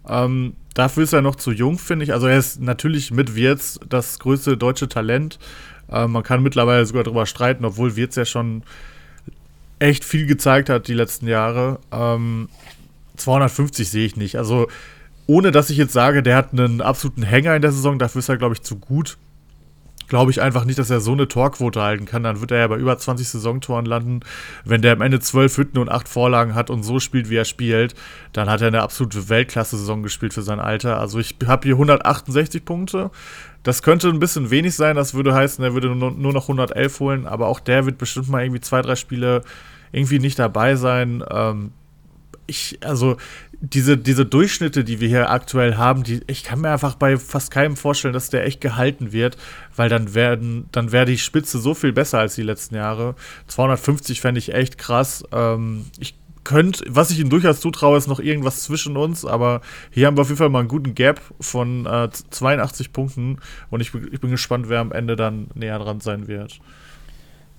Ähm, 0.08 0.54
dafür 0.74 1.04
ist 1.04 1.14
er 1.14 1.22
noch 1.22 1.36
zu 1.36 1.52
jung, 1.52 1.80
finde 1.80 2.06
ich. 2.06 2.14
Also 2.14 2.28
er 2.28 2.38
ist 2.38 2.62
natürlich 2.62 3.12
mit 3.12 3.36
Wirtz 3.36 3.80
das 3.88 4.20
größte 4.20 4.58
deutsche 4.58 4.88
Talent. 4.88 5.40
Ähm, 5.90 6.12
man 6.12 6.24
kann 6.24 6.44
mittlerweile 6.44 6.86
sogar 6.86 7.04
darüber 7.04 7.26
streiten, 7.26 7.66
obwohl 7.66 7.96
Wirtz 7.96 8.16
ja 8.16 8.26
schon 8.26 8.64
echt 9.80 10.04
viel 10.04 10.26
gezeigt 10.26 10.70
hat 10.70 10.88
die 10.88 10.94
letzten 10.94 11.28
Jahre. 11.28 11.80
Ähm, 11.92 12.50
250 13.16 13.90
sehe 13.90 14.06
ich 14.06 14.16
nicht. 14.16 14.38
Also 14.38 14.68
ohne 15.28 15.52
dass 15.52 15.70
ich 15.70 15.78
jetzt 15.78 15.94
sage, 15.94 16.24
der 16.24 16.38
hat 16.38 16.54
einen 16.54 16.82
absoluten 16.82 17.24
Hänger 17.24 17.56
in 17.56 17.62
der 17.62 17.72
Saison, 17.72 18.00
dafür 18.00 18.20
ist 18.20 18.30
er, 18.30 18.38
glaube 18.38 18.56
ich, 18.56 18.62
zu 18.62 18.78
gut. 18.78 19.18
Glaube 20.08 20.32
ich 20.32 20.42
einfach 20.42 20.64
nicht, 20.64 20.80
dass 20.80 20.90
er 20.90 21.02
so 21.02 21.12
eine 21.12 21.28
Torquote 21.28 21.82
halten 21.82 22.06
kann. 22.06 22.24
Dann 22.24 22.40
wird 22.40 22.52
er 22.52 22.60
ja 22.60 22.68
bei 22.68 22.78
über 22.78 22.98
20 22.98 23.28
Saisontoren 23.28 23.86
landen. 23.86 24.22
Wenn 24.64 24.82
der 24.82 24.94
am 24.94 25.02
Ende 25.02 25.20
12 25.20 25.58
Hütten 25.58 25.80
und 25.80 25.90
8 25.90 26.08
Vorlagen 26.08 26.56
hat 26.56 26.70
und 26.70 26.84
so 26.84 27.02
spielt, 27.02 27.30
wie 27.30 27.36
er 27.36 27.44
spielt, 27.44 27.94
dann 28.32 28.50
hat 28.50 28.62
er 28.62 28.68
eine 28.68 28.84
absolute 28.84 29.28
Weltklasse-Saison 29.28 30.04
gespielt 30.04 30.34
für 30.34 30.44
sein 30.44 30.62
Alter. 30.62 30.98
Also 30.98 31.20
ich 31.20 31.36
habe 31.46 31.68
hier 31.68 31.76
168 31.76 32.64
Punkte. 32.64 33.12
Das 33.64 33.84
könnte 33.84 34.08
ein 34.08 34.20
bisschen 34.20 34.50
wenig 34.50 34.76
sein. 34.76 34.96
Das 34.96 35.14
würde 35.14 35.34
heißen, 35.34 35.62
er 35.62 35.74
würde 35.74 35.94
nur, 35.94 36.12
noch 36.12 36.44
111 36.44 37.00
holen. 37.02 37.28
Aber 37.28 37.48
auch 37.48 37.60
der 37.60 37.86
wird 37.86 37.98
bestimmt 37.98 38.30
mal 38.30 38.44
irgendwie 38.44 38.62
zwei, 38.62 38.82
drei 38.82 38.96
Spiele 38.96 39.42
irgendwie 39.92 40.20
nicht 40.20 40.40
dabei 40.40 40.78
sein. 40.78 41.22
Ähm, 41.30 41.72
ich, 42.48 42.80
also 42.82 43.18
diese, 43.60 43.98
diese 43.98 44.26
Durchschnitte, 44.26 44.84
die 44.84 45.00
wir 45.00 45.08
hier 45.08 45.30
aktuell 45.30 45.76
haben, 45.76 46.04
die, 46.04 46.22
ich 46.28 46.44
kann 46.44 46.62
mir 46.62 46.72
einfach 46.72 46.96
bei 46.96 47.18
fast 47.18 47.52
keinem 47.52 47.76
vorstellen, 47.76 48.14
dass 48.14 48.30
der 48.30 48.46
echt 48.46 48.62
gehalten 48.62 49.12
wird, 49.12 49.38
weil 49.76 49.90
dann 49.90 50.14
werden, 50.14 50.68
dann 50.72 50.92
wäre 50.92 51.06
die 51.06 51.18
Spitze 51.18 51.60
so 51.60 51.74
viel 51.74 51.94
besser 51.94 52.20
als 52.20 52.36
die 52.36 52.44
letzten 52.44 52.76
Jahre. 52.76 53.16
250 53.48 54.22
fände 54.22 54.40
ich 54.40 54.54
echt 54.54 54.78
krass. 54.78 55.24
Ähm, 55.32 55.86
ich 56.00 56.16
könnte, 56.44 56.86
was 56.88 57.12
ich 57.12 57.20
ihm 57.20 57.30
durchaus 57.30 57.60
zutraue, 57.60 57.98
ist 57.98 58.08
noch 58.08 58.22
irgendwas 58.22 58.64
zwischen 58.64 58.96
uns, 58.96 59.26
aber 59.26 59.62
hier 59.92 60.08
haben 60.08 60.16
wir 60.16 60.22
auf 60.22 60.30
jeden 60.30 60.38
Fall 60.38 60.50
mal 60.50 60.60
einen 60.60 60.70
guten 60.70 60.96
Gap 60.96 61.20
von 61.42 61.86
äh, 61.86 62.10
82 62.10 62.94
Punkten 62.94 63.40
und 63.70 63.82
ich, 63.82 63.94
ich 63.94 64.22
bin 64.22 64.32
gespannt, 64.32 64.70
wer 64.70 64.80
am 64.80 64.94
Ende 64.94 65.18
dann 65.18 65.48
näher 65.56 65.78
dran 65.80 66.00
sein 66.00 66.28
wird. 66.28 66.60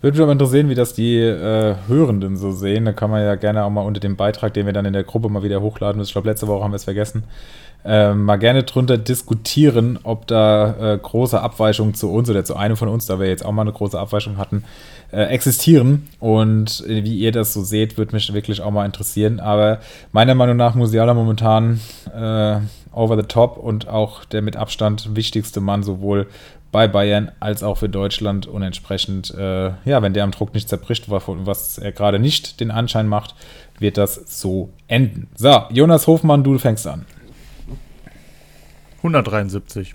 Würde 0.01 0.17
mich 0.17 0.23
aber 0.23 0.31
interessieren, 0.31 0.69
wie 0.69 0.77
das 0.77 0.95
die 0.95 1.17
äh, 1.17 1.75
Hörenden 1.89 2.37
so 2.37 2.53
sehen. 2.53 2.85
Da 2.85 2.93
kann 2.93 3.11
man 3.11 3.21
ja 3.21 3.35
gerne 3.35 3.65
auch 3.65 3.71
mal 3.71 3.81
unter 3.81 3.99
dem 3.99 4.15
Beitrag, 4.15 4.55
den 4.55 4.65
wir 4.65 4.73
dann 4.73 4.85
in 4.85 4.93
der 4.93 5.03
Gruppe 5.03 5.29
mal 5.29 5.43
wieder 5.43 5.61
hochladen. 5.61 6.01
Ich 6.01 6.13
glaube, 6.13 6.29
letzte 6.29 6.47
Woche 6.47 6.63
haben 6.63 6.71
wir 6.71 6.77
es 6.77 6.85
vergessen. 6.85 7.25
Äh, 7.85 8.15
mal 8.15 8.37
gerne 8.37 8.63
drunter 8.63 8.97
diskutieren, 8.97 9.99
ob 10.05 10.29
da 10.29 10.95
äh, 10.95 10.99
große 10.99 11.41
Abweichungen 11.41 11.95
zu 11.95 12.13
uns 12.13 12.31
oder 12.31 12.45
zu 12.45 12.55
einem 12.55 12.77
von 12.77 12.89
uns, 12.89 13.07
da 13.07 13.19
wir 13.19 13.29
jetzt 13.29 13.45
auch 13.45 13.51
mal 13.51 13.63
eine 13.63 13.73
große 13.73 13.99
Abweichung 13.99 14.37
hatten, 14.37 14.63
äh, 15.11 15.23
existieren. 15.23 16.07
Und 16.21 16.85
äh, 16.87 17.03
wie 17.03 17.19
ihr 17.19 17.33
das 17.33 17.53
so 17.53 17.63
seht, 17.63 17.99
würde 17.99 18.15
mich 18.15 18.33
wirklich 18.33 18.63
auch 18.63 18.71
mal 18.71 18.87
interessieren. 18.87 19.41
Aber 19.41 19.81
meiner 20.13 20.37
Meinung 20.37 20.57
nach 20.57 20.77
Musiala 20.77 21.15
momentan 21.15 21.81
äh, 22.15 22.59
over 22.93 23.17
the 23.17 23.27
top 23.27 23.57
und 23.57 23.89
auch 23.89 24.25
der 24.25 24.43
mit 24.43 24.57
Abstand 24.57 25.17
wichtigste 25.17 25.61
Mann 25.61 25.83
sowohl 25.83 26.27
bei 26.71 26.87
Bayern 26.87 27.33
als 27.41 27.63
auch 27.63 27.79
für 27.79 27.89
Deutschland 27.89 28.47
und 28.47 28.63
entsprechend, 28.63 29.33
äh, 29.35 29.71
ja, 29.85 30.03
wenn 30.03 30.13
der 30.13 30.25
am 30.25 30.31
Druck 30.31 30.55
nicht 30.55 30.69
zerbricht, 30.69 31.09
was 31.09 31.79
er 31.79 31.93
gerade 31.93 32.19
nicht 32.19 32.61
den 32.61 32.71
Anschein 32.71 33.09
macht, 33.09 33.35
wird 33.79 33.97
das 33.97 34.41
so 34.41 34.71
enden. 34.87 35.29
So, 35.35 35.63
Jonas 35.71 36.07
Hofmann, 36.07 36.45
du 36.45 36.59
fängst 36.59 36.87
an. 36.87 37.07
173. 38.99 39.95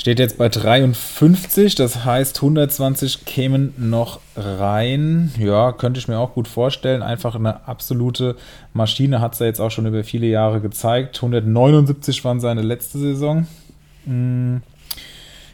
Steht 0.00 0.18
jetzt 0.18 0.38
bei 0.38 0.48
53, 0.48 1.74
das 1.74 2.06
heißt 2.06 2.38
120 2.38 3.26
kämen 3.26 3.74
noch 3.76 4.20
rein. 4.34 5.30
Ja, 5.38 5.72
könnte 5.72 6.00
ich 6.00 6.08
mir 6.08 6.18
auch 6.18 6.32
gut 6.32 6.48
vorstellen. 6.48 7.02
Einfach 7.02 7.34
eine 7.34 7.68
absolute 7.68 8.36
Maschine 8.72 9.20
hat 9.20 9.34
es 9.34 9.40
ja 9.40 9.46
jetzt 9.46 9.60
auch 9.60 9.70
schon 9.70 9.84
über 9.84 10.02
viele 10.02 10.26
Jahre 10.26 10.62
gezeigt. 10.62 11.16
179 11.16 12.24
waren 12.24 12.40
seine 12.40 12.62
letzte 12.62 12.96
Saison. 12.96 13.46
Hm. 14.06 14.62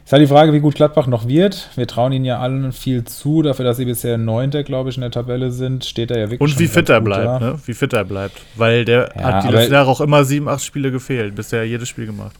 Ist 0.07 0.13
halt 0.13 0.21
die 0.21 0.27
Frage, 0.27 0.53
wie 0.53 0.61
gut 0.61 0.75
Gladbach 0.75 1.05
noch 1.05 1.27
wird. 1.27 1.69
Wir 1.75 1.85
trauen 1.85 2.13
ihnen 2.13 2.23
ja 2.23 2.39
allen 2.39 2.71
viel 2.71 3.03
zu, 3.03 3.41
dafür, 3.41 3.65
dass 3.65 3.75
sie 3.75 3.83
bisher 3.83 4.17
Neunter, 4.17 4.63
glaube 4.63 4.89
ich, 4.89 4.95
in 4.95 5.01
der 5.01 5.11
Tabelle 5.11 5.51
sind, 5.51 5.83
steht 5.83 6.11
er 6.11 6.17
ja 6.17 6.31
wirklich. 6.31 6.39
Und 6.39 6.57
wie 6.57 6.67
fit 6.67 6.87
er 6.87 7.01
bleibt, 7.01 7.41
ne? 7.41 7.59
Wie 7.65 7.73
fit 7.73 7.91
er 7.91 8.05
bleibt. 8.05 8.41
Weil 8.55 8.85
der 8.85 9.11
ja, 9.17 9.21
hat 9.21 9.43
die 9.43 9.49
letzten 9.49 9.73
Jahre 9.73 9.89
auch 9.89 9.99
immer 9.99 10.23
sieben, 10.23 10.47
acht 10.47 10.63
Spiele 10.63 10.91
gefehlt, 10.91 11.35
bisher 11.35 11.67
jedes 11.67 11.89
Spiel 11.89 12.05
gemacht. 12.05 12.37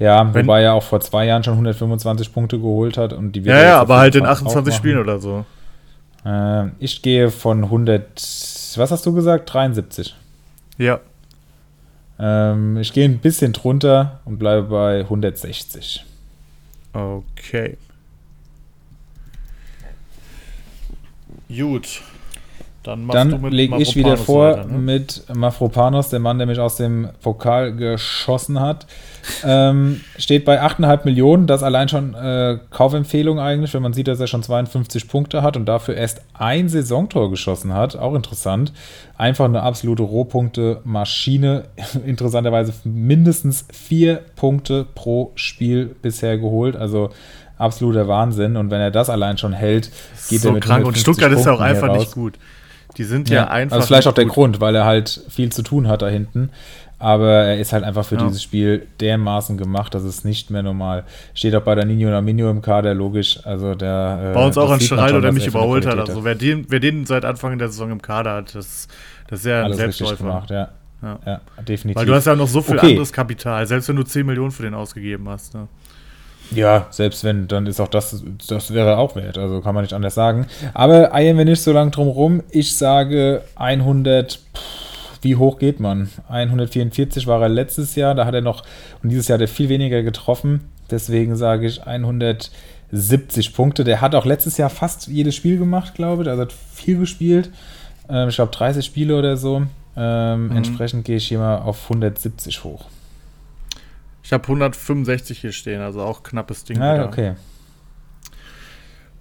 Ja, 0.00 0.34
Wenn, 0.34 0.46
wobei 0.46 0.62
er 0.62 0.74
auch 0.74 0.82
vor 0.82 0.98
zwei 0.98 1.26
Jahren 1.26 1.44
schon 1.44 1.52
125 1.52 2.32
Punkte 2.32 2.58
geholt 2.58 2.98
hat 2.98 3.12
und 3.12 3.30
die 3.30 3.42
Ja, 3.42 3.62
ja, 3.62 3.80
aber 3.80 3.98
halt 3.98 4.16
in 4.16 4.26
28 4.26 4.74
Spielen 4.74 4.98
oder 4.98 5.20
so. 5.20 5.44
Äh, 6.26 6.70
ich 6.80 7.02
gehe 7.02 7.30
von 7.30 7.62
100, 7.62 8.02
was 8.14 8.90
hast 8.90 9.06
du 9.06 9.14
gesagt? 9.14 9.54
73. 9.54 10.16
Ja. 10.76 10.98
Ähm, 12.20 12.76
ich 12.76 12.92
gehe 12.92 13.06
ein 13.06 13.18
bisschen 13.18 13.52
drunter 13.52 14.20
und 14.26 14.38
bleibe 14.38 14.68
bei 14.68 15.00
160. 15.00 16.04
Okay. 16.92 17.78
Gut. 21.48 22.02
Dann, 22.82 23.08
Dann 23.08 23.42
lege 23.50 23.76
ich 23.76 23.94
wieder 23.94 24.16
vor 24.16 24.52
weiter, 24.52 24.64
ne? 24.64 24.78
mit 24.78 25.24
Mafropanos, 25.34 26.08
der 26.08 26.18
Mann, 26.18 26.38
der 26.38 26.46
mich 26.46 26.58
aus 26.58 26.76
dem 26.76 27.10
Pokal 27.20 27.76
geschossen 27.76 28.58
hat. 28.58 28.86
ähm, 29.44 30.00
steht 30.16 30.46
bei 30.46 30.62
8,5 30.62 31.04
Millionen. 31.04 31.46
Das 31.46 31.62
allein 31.62 31.90
schon 31.90 32.14
äh, 32.14 32.58
Kaufempfehlung 32.70 33.38
eigentlich, 33.38 33.74
wenn 33.74 33.82
man 33.82 33.92
sieht, 33.92 34.08
dass 34.08 34.18
er 34.18 34.28
schon 34.28 34.42
52 34.42 35.08
Punkte 35.08 35.42
hat 35.42 35.58
und 35.58 35.66
dafür 35.66 35.94
erst 35.94 36.22
ein 36.32 36.70
Saisontor 36.70 37.28
geschossen 37.28 37.74
hat. 37.74 37.96
Auch 37.96 38.14
interessant. 38.14 38.72
Einfach 39.18 39.44
eine 39.44 39.62
absolute 39.62 40.02
Rohpunkte-Maschine. 40.02 41.64
Interessanterweise 42.06 42.72
mindestens 42.84 43.66
vier 43.70 44.22
Punkte 44.36 44.86
pro 44.94 45.32
Spiel 45.34 45.94
bisher 46.00 46.38
geholt. 46.38 46.76
Also 46.76 47.10
absoluter 47.58 48.08
Wahnsinn. 48.08 48.56
Und 48.56 48.70
wenn 48.70 48.80
er 48.80 48.90
das 48.90 49.10
allein 49.10 49.36
schon 49.36 49.52
hält, 49.52 49.90
geht 50.30 50.40
so 50.40 50.48
er 50.48 50.54
mit 50.54 50.64
krank. 50.64 50.86
Und 50.86 50.96
Stuttgart 50.96 51.30
Punkten 51.30 51.40
ist 51.40 51.46
ja 51.46 51.52
auch 51.52 51.60
einfach 51.60 51.92
nicht 51.92 52.12
gut. 52.12 52.38
Die 52.96 53.04
sind 53.04 53.28
ja, 53.28 53.36
ja 53.36 53.48
einfach. 53.48 53.76
Also 53.76 53.88
vielleicht 53.88 54.08
auch 54.08 54.14
der 54.14 54.26
Grund, 54.26 54.60
weil 54.60 54.74
er 54.74 54.84
halt 54.84 55.24
viel 55.28 55.50
zu 55.50 55.62
tun 55.62 55.88
hat 55.88 56.02
da 56.02 56.08
hinten. 56.08 56.50
Aber 57.00 57.30
er 57.30 57.58
ist 57.58 57.72
halt 57.72 57.82
einfach 57.82 58.04
für 58.04 58.16
ja. 58.16 58.26
dieses 58.26 58.42
Spiel 58.42 58.86
dermaßen 59.00 59.56
gemacht, 59.56 59.94
dass 59.94 60.02
es 60.02 60.22
nicht 60.22 60.50
mehr 60.50 60.62
normal 60.62 61.04
steht. 61.32 61.54
Auch 61.54 61.62
bei 61.62 61.74
der 61.74 61.86
Nino 61.86 62.10
Naminio 62.10 62.50
im 62.50 62.60
Kader, 62.60 62.92
logisch. 62.92 63.40
Also 63.44 63.74
der. 63.74 64.32
Äh, 64.32 64.34
bei 64.34 64.46
uns 64.46 64.58
auch 64.58 64.70
ein 64.70 64.80
Streit, 64.80 65.22
der 65.22 65.32
mich 65.32 65.46
überholt 65.46 65.86
hat. 65.86 65.98
Also 65.98 66.24
wer 66.24 66.34
den, 66.34 66.66
wer 66.68 66.78
den 66.78 67.06
seit 67.06 67.24
Anfang 67.24 67.58
der 67.58 67.68
Saison 67.68 67.90
im 67.90 68.02
Kader 68.02 68.34
hat, 68.34 68.54
das, 68.54 68.86
das 69.28 69.40
ist 69.40 69.46
ja 69.46 69.64
ein 69.64 69.72
Selbstläufer. 69.72 70.24
Gemacht, 70.24 70.50
ja. 70.50 70.68
Ja. 71.02 71.18
ja. 71.24 71.40
definitiv. 71.66 71.98
Weil 71.98 72.06
du 72.06 72.14
hast 72.14 72.26
ja 72.26 72.36
noch 72.36 72.48
so 72.48 72.60
viel 72.60 72.76
okay. 72.76 72.90
anderes 72.90 73.12
Kapital, 73.12 73.66
selbst 73.66 73.88
wenn 73.88 73.96
du 73.96 74.02
10 74.02 74.26
Millionen 74.26 74.50
für 74.50 74.62
den 74.62 74.74
ausgegeben 74.74 75.26
hast. 75.30 75.54
Ne? 75.54 75.68
Ja, 76.52 76.86
selbst 76.90 77.24
wenn, 77.24 77.48
dann 77.48 77.66
ist 77.66 77.80
auch 77.80 77.88
das, 77.88 78.22
das 78.48 78.74
wäre 78.74 78.98
auch 78.98 79.16
wert, 79.16 79.38
also 79.38 79.60
kann 79.60 79.74
man 79.74 79.84
nicht 79.84 79.94
anders 79.94 80.14
sagen. 80.14 80.46
Aber 80.74 81.14
eiern 81.14 81.38
wir 81.38 81.44
nicht 81.44 81.62
so 81.62 81.72
lange 81.72 81.90
drum 81.90 82.08
rum. 82.08 82.42
Ich 82.50 82.76
sage 82.76 83.42
100, 83.56 84.40
wie 85.22 85.36
hoch 85.36 85.58
geht 85.58 85.80
man? 85.80 86.10
144 86.28 87.26
war 87.26 87.42
er 87.42 87.48
letztes 87.48 87.94
Jahr, 87.94 88.14
da 88.14 88.26
hat 88.26 88.34
er 88.34 88.40
noch, 88.40 88.64
und 89.02 89.10
dieses 89.10 89.28
Jahr 89.28 89.36
hat 89.36 89.42
er 89.42 89.48
viel 89.48 89.68
weniger 89.68 90.02
getroffen. 90.02 90.60
Deswegen 90.90 91.36
sage 91.36 91.66
ich 91.66 91.86
170 91.86 93.54
Punkte. 93.54 93.84
Der 93.84 94.00
hat 94.00 94.14
auch 94.14 94.24
letztes 94.24 94.56
Jahr 94.56 94.70
fast 94.70 95.06
jedes 95.06 95.36
Spiel 95.36 95.58
gemacht, 95.58 95.94
glaube 95.94 96.22
ich. 96.22 96.28
Also 96.28 96.42
hat 96.42 96.52
viel 96.52 96.98
gespielt. 96.98 97.50
Ähm, 98.08 98.28
ich 98.28 98.34
glaube 98.34 98.52
30 98.52 98.84
Spiele 98.84 99.16
oder 99.16 99.36
so. 99.36 99.62
Ähm, 99.96 100.48
mhm. 100.48 100.56
Entsprechend 100.56 101.04
gehe 101.04 101.16
ich 101.16 101.28
hier 101.28 101.38
mal 101.38 101.58
auf 101.58 101.84
170 101.84 102.64
hoch. 102.64 102.86
Ich 104.22 104.32
habe 104.32 104.44
165 104.44 105.38
hier 105.38 105.52
stehen, 105.52 105.80
also 105.80 106.02
auch 106.02 106.22
knappes 106.22 106.64
Ding. 106.64 106.78
Ja, 106.78 106.94
wieder. 106.94 107.06
okay. 107.06 107.34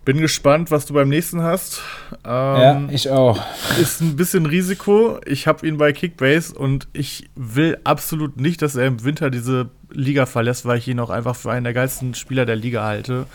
Bin 0.05 0.17
gespannt, 0.17 0.71
was 0.71 0.85
du 0.85 0.93
beim 0.93 1.09
nächsten 1.09 1.43
hast. 1.43 1.81
Ähm, 2.25 2.61
ja, 2.61 2.87
ich 2.89 3.09
auch. 3.09 3.39
Ist 3.79 4.01
ein 4.01 4.15
bisschen 4.15 4.45
Risiko. 4.45 5.19
Ich 5.25 5.45
habe 5.45 5.67
ihn 5.67 5.77
bei 5.77 5.93
Kickbase 5.93 6.55
und 6.55 6.87
ich 6.93 7.29
will 7.35 7.77
absolut 7.83 8.39
nicht, 8.39 8.61
dass 8.61 8.75
er 8.75 8.87
im 8.87 9.03
Winter 9.03 9.29
diese 9.29 9.69
Liga 9.91 10.25
verlässt, 10.25 10.65
weil 10.65 10.79
ich 10.79 10.87
ihn 10.87 10.99
auch 10.99 11.09
einfach 11.09 11.35
für 11.35 11.51
einen 11.51 11.63
der 11.63 11.73
geilsten 11.73 12.15
Spieler 12.15 12.45
der 12.45 12.55
Liga 12.55 12.83
halte. 12.83 13.25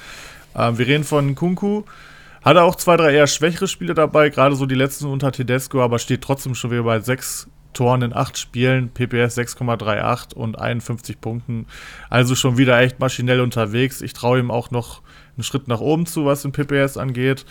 Ähm, 0.57 0.79
wir 0.79 0.87
reden 0.87 1.05
von 1.05 1.35
Kunku. 1.35 1.85
Hat 2.43 2.57
er 2.57 2.65
auch 2.65 2.75
zwei, 2.75 2.97
drei 2.97 3.15
eher 3.15 3.27
schwächere 3.27 3.69
Spiele 3.69 3.95
dabei, 3.95 4.29
gerade 4.29 4.55
so 4.55 4.67
die 4.67 4.75
letzten 4.75 5.07
unter 5.07 5.33
Tedesco, 5.33 5.83
aber 5.83 5.99
steht 5.99 6.23
trotzdem 6.23 6.55
schon 6.55 6.71
wieder 6.71 6.83
bei 6.83 7.01
sechs 7.01 7.49
Toren 7.75 8.03
in 8.03 8.15
acht 8.15 8.39
Spielen, 8.39 8.89
PPS 8.89 9.37
6,38 9.37 10.35
und 10.35 10.59
51 10.59 11.21
Punkten. 11.21 11.67
Also 12.09 12.35
schon 12.35 12.57
wieder 12.57 12.81
echt 12.81 13.01
maschinell 13.01 13.41
unterwegs. 13.41 14.01
Ich 14.01 14.13
traue 14.13 14.39
ihm 14.39 14.51
auch 14.51 14.71
noch 14.71 15.03
einen 15.37 15.45
Schritt 15.45 15.69
nach 15.69 15.81
oben 15.81 16.07
zu, 16.07 16.25
was 16.25 16.43
den 16.43 16.53
PPS 16.53 16.97
angeht. 16.97 17.45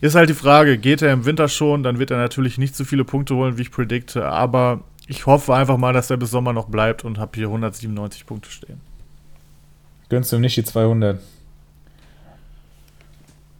Ist 0.00 0.14
halt 0.14 0.28
die 0.28 0.34
Frage, 0.34 0.78
geht 0.78 1.02
er 1.02 1.12
im 1.12 1.24
Winter 1.24 1.48
schon, 1.48 1.82
dann 1.82 1.98
wird 1.98 2.10
er 2.10 2.18
natürlich 2.18 2.58
nicht 2.58 2.76
so 2.76 2.84
viele 2.84 3.04
Punkte 3.04 3.34
holen, 3.34 3.56
wie 3.56 3.62
ich 3.62 3.70
predikte, 3.70 4.26
aber 4.26 4.80
ich 5.08 5.26
hoffe 5.26 5.54
einfach 5.54 5.78
mal, 5.78 5.92
dass 5.92 6.10
er 6.10 6.16
bis 6.16 6.30
Sommer 6.30 6.52
noch 6.52 6.68
bleibt 6.68 7.04
und 7.04 7.18
habe 7.18 7.32
hier 7.34 7.46
197 7.46 8.26
Punkte 8.26 8.50
stehen. 8.50 8.80
Gönnst 10.08 10.32
du 10.32 10.36
ihm 10.36 10.42
nicht 10.42 10.56
die 10.56 10.64
200? 10.64 11.18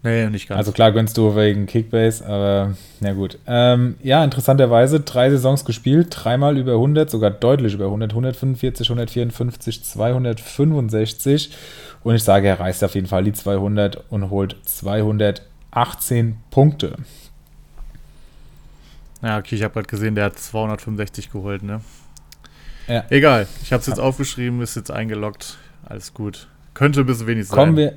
Nee, 0.07 0.31
nicht 0.31 0.49
ganz. 0.49 0.59
Also 0.59 0.71
klar 0.71 0.93
gönnst 0.93 1.17
du 1.17 1.35
wegen 1.35 1.67
Kickbase, 1.67 2.25
aber 2.25 2.77
na 3.01 3.13
gut. 3.13 3.41
Ähm, 3.45 3.97
ja, 4.05 4.23
interessanterweise 4.23 5.01
drei 5.01 5.31
Saisons 5.31 5.65
gespielt, 5.65 6.07
dreimal 6.11 6.57
über 6.57 6.75
100, 6.75 7.11
sogar 7.11 7.33
deutlich 7.33 7.75
über 7.75 7.87
100, 7.87 8.13
145, 8.13 8.89
154, 8.89 9.83
265 9.83 11.51
und 12.05 12.15
ich 12.15 12.23
sage, 12.23 12.47
er 12.47 12.61
reißt 12.61 12.85
auf 12.85 12.95
jeden 12.95 13.09
Fall 13.09 13.25
die 13.25 13.33
200 13.33 14.05
und 14.09 14.31
holt 14.31 14.55
218 14.65 16.37
Punkte. 16.53 16.95
Ja, 19.23 19.39
okay, 19.39 19.57
ich 19.57 19.65
habe 19.65 19.75
gerade 19.75 19.89
gesehen, 19.89 20.15
der 20.15 20.27
hat 20.27 20.39
265 20.39 21.33
geholt, 21.33 21.65
ne? 21.65 21.81
Ja. 22.87 23.05
Egal, 23.11 23.49
ich 23.61 23.73
habe 23.73 23.81
es 23.81 23.89
jetzt 23.89 23.99
aufgeschrieben, 23.99 24.63
ist 24.63 24.77
jetzt 24.77 24.93
eingeloggt, 24.93 25.59
alles 25.85 26.15
gut. 26.15 26.47
Könnte 26.75 27.01
ein 27.01 27.07
bisschen 27.07 27.27
wenig 27.27 27.49
sein. 27.49 27.57
Kommen 27.59 27.77
wir, 27.77 27.95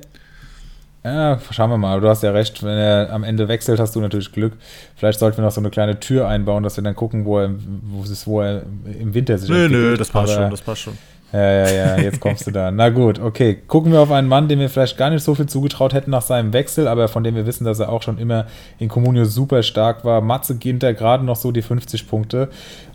ja, 1.04 1.38
schauen 1.50 1.70
wir 1.70 1.78
mal. 1.78 2.00
Du 2.00 2.08
hast 2.08 2.22
ja 2.22 2.30
recht, 2.30 2.62
wenn 2.62 2.76
er 2.76 3.10
am 3.12 3.24
Ende 3.24 3.48
wechselt, 3.48 3.80
hast 3.80 3.96
du 3.96 4.00
natürlich 4.00 4.32
Glück. 4.32 4.52
Vielleicht 4.96 5.18
sollten 5.18 5.38
wir 5.38 5.44
noch 5.44 5.50
so 5.50 5.60
eine 5.60 5.70
kleine 5.70 5.98
Tür 5.98 6.28
einbauen, 6.28 6.62
dass 6.62 6.76
wir 6.76 6.84
dann 6.84 6.94
gucken, 6.94 7.24
wo 7.24 7.38
er, 7.38 7.50
wo 7.82 8.02
es, 8.02 8.26
wo 8.26 8.42
er 8.42 8.62
im 8.98 9.14
Winter 9.14 9.38
sich 9.38 9.48
Nö, 9.48 9.68
nö, 9.68 9.96
das 9.96 10.10
passt 10.10 10.32
Aber, 10.32 10.42
schon, 10.42 10.50
das 10.50 10.60
passt 10.60 10.80
schon. 10.82 10.98
Ja, 11.32 11.40
ja, 11.40 11.70
ja, 11.70 11.98
jetzt 11.98 12.20
kommst 12.20 12.46
du 12.46 12.50
da. 12.50 12.70
Na 12.70 12.88
gut, 12.88 13.20
okay. 13.20 13.56
Gucken 13.66 13.92
wir 13.92 14.00
auf 14.00 14.10
einen 14.10 14.28
Mann, 14.28 14.48
dem 14.48 14.58
wir 14.58 14.68
vielleicht 14.68 14.98
gar 14.98 15.10
nicht 15.10 15.22
so 15.22 15.34
viel 15.34 15.46
zugetraut 15.46 15.94
hätten 15.94 16.10
nach 16.10 16.22
seinem 16.22 16.52
Wechsel, 16.52 16.88
aber 16.88 17.08
von 17.08 17.22
dem 17.22 17.36
wir 17.36 17.46
wissen, 17.46 17.64
dass 17.64 17.78
er 17.78 17.90
auch 17.90 18.02
schon 18.02 18.18
immer 18.18 18.46
in 18.78 18.88
Comunio 18.88 19.24
super 19.24 19.62
stark 19.62 20.04
war. 20.04 20.20
Matze 20.20 20.56
Ginter 20.56 20.92
gerade 20.92 21.24
noch 21.24 21.36
so 21.36 21.52
die 21.52 21.62
50 21.62 22.08
Punkte 22.08 22.48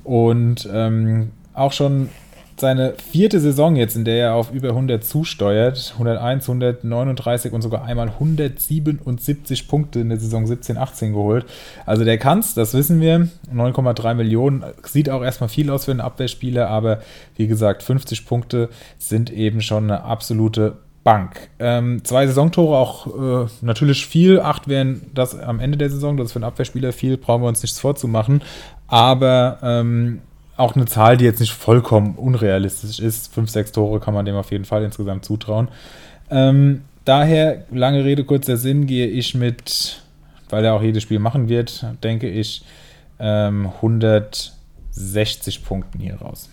und 0.04 0.68
ähm, 0.72 1.32
auch 1.54 1.72
schon 1.72 2.10
seine 2.58 2.94
vierte 3.12 3.40
Saison 3.40 3.76
jetzt, 3.76 3.96
in 3.96 4.06
der 4.06 4.18
er 4.18 4.34
auf 4.36 4.52
über 4.52 4.70
100 4.70 5.04
zusteuert. 5.04 5.92
101, 5.94 6.48
139 6.48 7.52
und 7.52 7.62
sogar 7.62 7.84
einmal 7.84 8.10
177 8.10 9.68
Punkte 9.68 10.00
in 10.00 10.10
der 10.10 10.20
Saison 10.20 10.48
17, 10.48 10.78
18 10.78 11.14
geholt. 11.14 11.46
Also 11.86 12.06
der 12.06 12.18
kann's, 12.18 12.54
das 12.54 12.74
wissen 12.74 13.02
wir. 13.02 13.28
9,3 13.54 14.14
Millionen. 14.14 14.64
Sieht 14.84 15.10
auch 15.10 15.24
erstmal 15.24 15.50
viel 15.50 15.70
aus 15.70 15.86
für 15.86 15.92
einen 15.92 16.02
Abwehrspieler, 16.02 16.70
aber 16.70 17.00
wie 17.36 17.48
gesagt, 17.48 17.84
50 17.84 18.26
Punkte 18.26 18.70
sind 18.98 19.32
eben 19.32 19.62
schon 19.62 19.86
eine 19.86 20.04
absolute 20.04 20.78
Bank. 21.04 21.50
Ähm, 21.60 22.04
zwei 22.04 22.26
Saisontore 22.26 22.78
auch 22.78 23.46
äh, 23.46 23.48
natürlich 23.62 24.08
viel. 24.08 24.40
Acht 24.40 24.68
wären 24.68 25.04
das 25.14 25.38
am 25.38 25.60
Ende 25.60 25.78
der 25.78 25.90
Saison. 25.90 26.18
Das 26.18 26.28
ist 26.28 26.34
für 26.34 26.40
einen 26.40 26.46
Abwehrspieler 26.46 26.94
viel, 26.94 27.18
brauchen 27.18 27.44
wir 27.44 27.48
uns 27.48 27.62
nichts 27.62 27.80
vorzumachen. 27.80 28.42
Aber 28.88 29.60
ähm, 29.62 30.22
auch 30.58 30.76
eine 30.76 30.86
Zahl, 30.86 31.18
die 31.18 31.26
jetzt 31.26 31.40
nicht 31.40 31.54
vollkommen 31.54 32.16
unrealistisch 32.16 33.00
ist. 33.00 33.34
Fünf, 33.34 33.50
sechs 33.50 33.72
Tore 33.72 34.00
kann 34.00 34.14
man 34.14 34.26
dem 34.26 34.36
auf 34.36 34.52
jeden 34.52 34.66
Fall 34.66 34.84
insgesamt 34.84 35.26
zutrauen. 35.26 35.68
Ähm, 36.30 36.84
daher, 37.04 37.66
lange 37.72 38.04
Rede, 38.06 38.24
kurzer 38.24 38.58
Sinn, 38.58 38.86
gehe 38.88 39.08
ich 39.08 39.36
mit, 39.36 40.02
weil 40.50 40.64
er 40.64 40.74
auch 40.74 40.82
jedes 40.82 41.04
Spiel 41.04 41.20
machen 41.20 41.50
wird, 41.50 41.86
denke 42.04 42.30
ich, 42.30 42.64
ähm, 43.20 43.72
160 43.82 45.64
Punkten 45.64 46.00
hier 46.00 46.16
raus. 46.16 46.50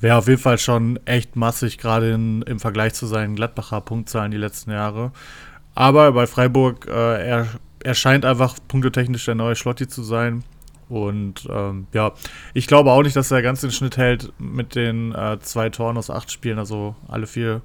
Wäre 0.00 0.18
auf 0.18 0.28
jeden 0.28 0.40
Fall 0.40 0.58
schon 0.58 1.00
echt 1.06 1.34
massig, 1.36 1.78
gerade 1.78 2.12
im 2.12 2.60
Vergleich 2.60 2.92
zu 2.92 3.06
seinen 3.06 3.36
Gladbacher 3.36 3.80
Punktzahlen 3.80 4.30
die 4.30 4.36
letzten 4.36 4.70
Jahre. 4.70 5.12
Aber 5.74 6.12
bei 6.12 6.26
Freiburg, 6.26 6.86
äh, 6.88 7.26
er, 7.26 7.46
er 7.82 7.94
scheint 7.94 8.26
einfach 8.26 8.56
punktetechnisch 8.68 9.24
der 9.24 9.34
neue 9.34 9.56
Schlotti 9.56 9.88
zu 9.88 10.02
sein. 10.02 10.44
Und 10.94 11.48
ähm, 11.50 11.88
ja, 11.92 12.12
ich 12.52 12.68
glaube 12.68 12.92
auch 12.92 13.02
nicht, 13.02 13.16
dass 13.16 13.28
er 13.32 13.42
ganz 13.42 13.60
den 13.60 13.72
Schnitt 13.72 13.96
hält 13.96 14.32
mit 14.38 14.76
den 14.76 15.12
äh, 15.12 15.38
zwei 15.40 15.68
Toren 15.68 15.98
aus 15.98 16.08
acht 16.08 16.30
Spielen, 16.30 16.60
also 16.60 16.94
alle 17.08 17.26
vier 17.26 17.62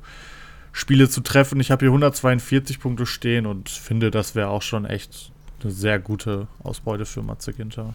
Spiele 0.71 1.07
zu 1.07 1.21
treffen. 1.21 1.59
Ich 1.59 1.69
habe 1.69 1.81
hier 1.81 1.89
142 1.89 2.79
Punkte 2.79 3.05
stehen 3.05 3.45
und 3.45 3.69
finde, 3.69 4.09
das 4.09 4.33
wäre 4.33 4.49
auch 4.49 4.63
schon 4.63 4.85
echt 4.85 5.31
eine 5.61 5.71
sehr 5.71 5.99
gute 5.99 6.47
Ausbeute 6.63 7.05
für 7.05 7.21
Matze 7.21 7.53
Ginter. 7.53 7.93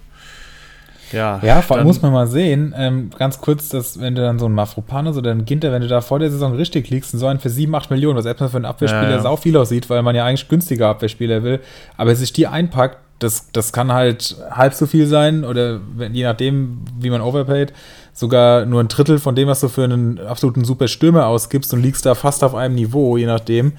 Ja, 1.10 1.40
ja 1.42 1.62
vor 1.62 1.78
allem 1.78 1.86
muss 1.86 2.00
man 2.00 2.12
mal 2.12 2.28
sehen, 2.28 2.72
ähm, 2.76 3.10
ganz 3.18 3.40
kurz, 3.40 3.68
dass 3.68 3.98
wenn 4.00 4.14
du 4.14 4.22
dann 4.22 4.38
so 4.38 4.46
ein 4.46 4.52
Mafropanos 4.52 5.16
oder 5.16 5.32
ein 5.32 5.44
Ginter, 5.44 5.72
wenn 5.72 5.82
du 5.82 5.88
da 5.88 6.00
vor 6.00 6.20
der 6.20 6.30
Saison 6.30 6.54
richtig 6.54 6.90
liegst, 6.90 7.12
und 7.12 7.18
so 7.18 7.26
einen 7.26 7.40
für 7.40 7.50
7, 7.50 7.74
8 7.74 7.90
Millionen, 7.90 8.16
was 8.16 8.24
erstmal 8.24 8.50
für 8.50 8.56
einen 8.56 8.66
Abwehrspieler 8.66 9.10
ja, 9.10 9.16
ja. 9.16 9.22
sau 9.22 9.36
viel 9.36 9.56
aussieht, 9.56 9.90
weil 9.90 10.02
man 10.04 10.14
ja 10.14 10.24
eigentlich 10.24 10.48
günstiger 10.48 10.88
Abwehrspieler 10.90 11.42
will, 11.42 11.60
aber 11.96 12.14
sich 12.14 12.32
die 12.32 12.46
einpackt, 12.46 12.98
das, 13.24 13.50
das 13.52 13.72
kann 13.72 13.90
halt 13.90 14.36
halb 14.50 14.74
so 14.74 14.86
viel 14.86 15.06
sein 15.06 15.44
oder 15.44 15.80
je 16.12 16.24
nachdem, 16.24 16.84
wie 16.98 17.10
man 17.10 17.22
overpaid, 17.22 17.72
sogar 18.12 18.66
nur 18.66 18.80
ein 18.80 18.88
Drittel 18.88 19.18
von 19.18 19.34
dem, 19.34 19.48
was 19.48 19.60
du 19.60 19.68
für 19.68 19.84
einen 19.84 20.20
absoluten 20.20 20.64
super 20.64 20.88
Stürmer 20.88 21.26
ausgibst 21.26 21.72
und 21.72 21.82
liegst 21.82 22.04
da 22.06 22.14
fast 22.14 22.44
auf 22.44 22.54
einem 22.54 22.74
Niveau, 22.74 23.16
je 23.16 23.26
nachdem. 23.26 23.72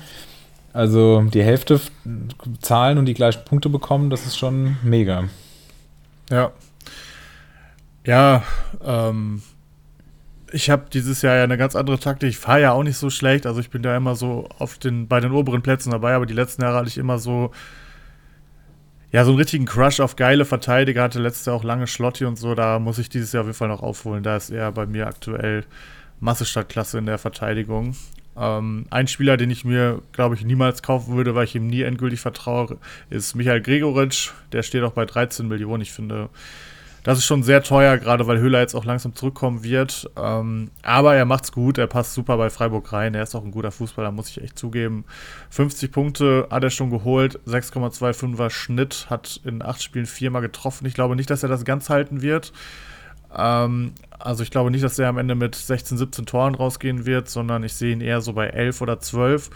Also 0.74 1.22
die 1.22 1.44
Hälfte 1.44 1.80
zahlen 2.60 2.98
und 2.98 3.06
die 3.06 3.14
gleichen 3.14 3.46
Punkte 3.46 3.70
bekommen, 3.70 4.10
das 4.10 4.26
ist 4.26 4.38
schon 4.38 4.78
mega. 4.84 5.26
Ja. 6.30 6.52
Ja, 8.06 8.44
ähm, 8.84 9.42
ich 10.52 10.70
habe 10.70 10.86
dieses 10.92 11.22
Jahr 11.22 11.38
ja 11.38 11.44
eine 11.44 11.58
ganz 11.58 11.76
andere 11.76 12.00
Taktik. 12.00 12.30
Ich 12.30 12.38
fahre 12.38 12.62
ja 12.62 12.72
auch 12.72 12.84
nicht 12.84 12.98
so 12.98 13.10
schlecht. 13.10 13.46
Also 13.46 13.60
ich 13.60 13.70
bin 13.70 13.84
da 13.84 13.96
immer 13.96 14.16
so 14.16 14.50
auf 14.58 14.78
den, 14.78 15.08
bei 15.08 15.20
den 15.20 15.32
oberen 15.32 15.62
Plätzen 15.62 15.92
dabei, 15.92 16.14
aber 16.14 16.26
die 16.26 16.34
letzten 16.34 16.62
Jahre 16.62 16.78
hatte 16.78 16.90
ich 16.90 16.98
immer 16.98 17.20
so 17.20 17.52
Ja, 19.12 19.24
so 19.24 19.32
einen 19.32 19.40
richtigen 19.40 19.66
Crush 19.66 20.00
auf 20.00 20.16
geile 20.16 20.46
Verteidiger 20.46 21.04
hatte 21.04 21.20
letztes 21.20 21.46
Jahr 21.46 21.56
auch 21.56 21.64
lange 21.64 21.88
Schlotti 21.88 22.26
und 22.26 22.38
so. 22.38 22.56
Da 22.56 22.80
muss 22.80 22.98
ich 22.98 23.10
dieses 23.10 23.32
Jahr 23.32 23.42
auf 23.42 23.48
jeden 23.48 23.58
Fall 23.58 23.68
noch 23.68 23.84
aufholen. 23.84 24.24
Da 24.24 24.36
ist 24.36 24.50
er 24.50 24.72
bei 24.72 24.86
mir 24.86 25.08
aktuell 25.08 25.64
Masse 26.20 26.46
statt 26.46 26.70
Klasse 26.70 26.98
in 26.98 27.06
der 27.06 27.18
Verteidigung. 27.18 27.96
Ähm, 28.38 28.86
ein 28.90 29.08
Spieler, 29.08 29.38
den 29.38 29.50
ich 29.50 29.64
mir, 29.64 30.02
glaube 30.12 30.36
ich, 30.36 30.44
niemals 30.44 30.82
kaufen 30.82 31.16
würde, 31.16 31.36
weil 31.36 31.46
ich 31.46 31.56
ihm 31.56 31.68
nie 31.68 31.84
endgültig 31.84 32.20
vertraue, 32.20 32.78
ist 33.10 33.36
Michael 33.36 33.62
Gregoritsch. 33.62 34.32
Der 34.52 34.64
steht 34.64 34.84
auch 34.84 34.92
bei 34.92 35.06
13 35.06 35.48
Millionen. 35.48 35.82
Ich 35.82 35.94
finde, 35.94 36.30
das 37.06 37.20
ist 37.20 37.26
schon 37.26 37.44
sehr 37.44 37.62
teuer, 37.62 38.00
gerade 38.00 38.26
weil 38.26 38.40
Höhler 38.40 38.62
jetzt 38.62 38.74
auch 38.74 38.84
langsam 38.84 39.14
zurückkommen 39.14 39.64
wird. 39.64 40.10
Ähm, 40.18 40.72
aber 40.82 41.16
er 41.16 41.26
macht's 41.26 41.52
gut, 41.52 41.78
er 41.78 41.86
passt 41.86 42.16
super 42.16 42.36
bei 42.36 42.50
Freiburg 42.50 42.92
rein. 42.92 43.14
Er 43.14 43.22
ist 43.22 43.36
auch 43.36 43.46
ein 43.46 43.52
guter 43.52 43.72
Fußballer, 43.72 44.12
muss 44.12 44.30
ich 44.30 44.42
echt 44.42 44.58
zugeben. 44.58 45.06
50 45.52 45.92
Punkte 45.92 46.48
hat 46.50 46.64
er 46.64 46.72
schon 46.72 46.90
geholt, 46.90 47.40
6,25er 47.46 48.50
Schnitt, 48.50 49.06
hat 49.08 49.40
in 49.44 49.62
acht 49.62 49.84
Spielen 49.84 50.08
viermal 50.08 50.42
getroffen. 50.42 50.88
Ich 50.88 50.96
glaube 50.96 51.16
nicht, 51.16 51.30
dass 51.30 51.44
er 51.44 51.50
das 51.50 51.64
ganz 51.64 51.92
halten 51.92 52.24
wird. 52.24 52.54
Ähm, 53.38 53.92
also 54.18 54.42
ich 54.42 54.50
glaube 54.50 54.72
nicht, 54.72 54.84
dass 54.84 54.98
er 54.98 55.10
am 55.10 55.20
Ende 55.20 55.36
mit 55.36 55.54
16, 55.54 56.00
17 56.00 56.26
Toren 56.26 56.56
rausgehen 56.56 57.06
wird, 57.06 57.30
sondern 57.30 57.64
ich 57.64 57.76
sehe 57.76 57.94
ihn 57.94 58.02
eher 58.02 58.22
so 58.22 58.34
bei 58.34 58.48
11 58.48 58.82
oder 58.82 59.00
12. 59.00 59.52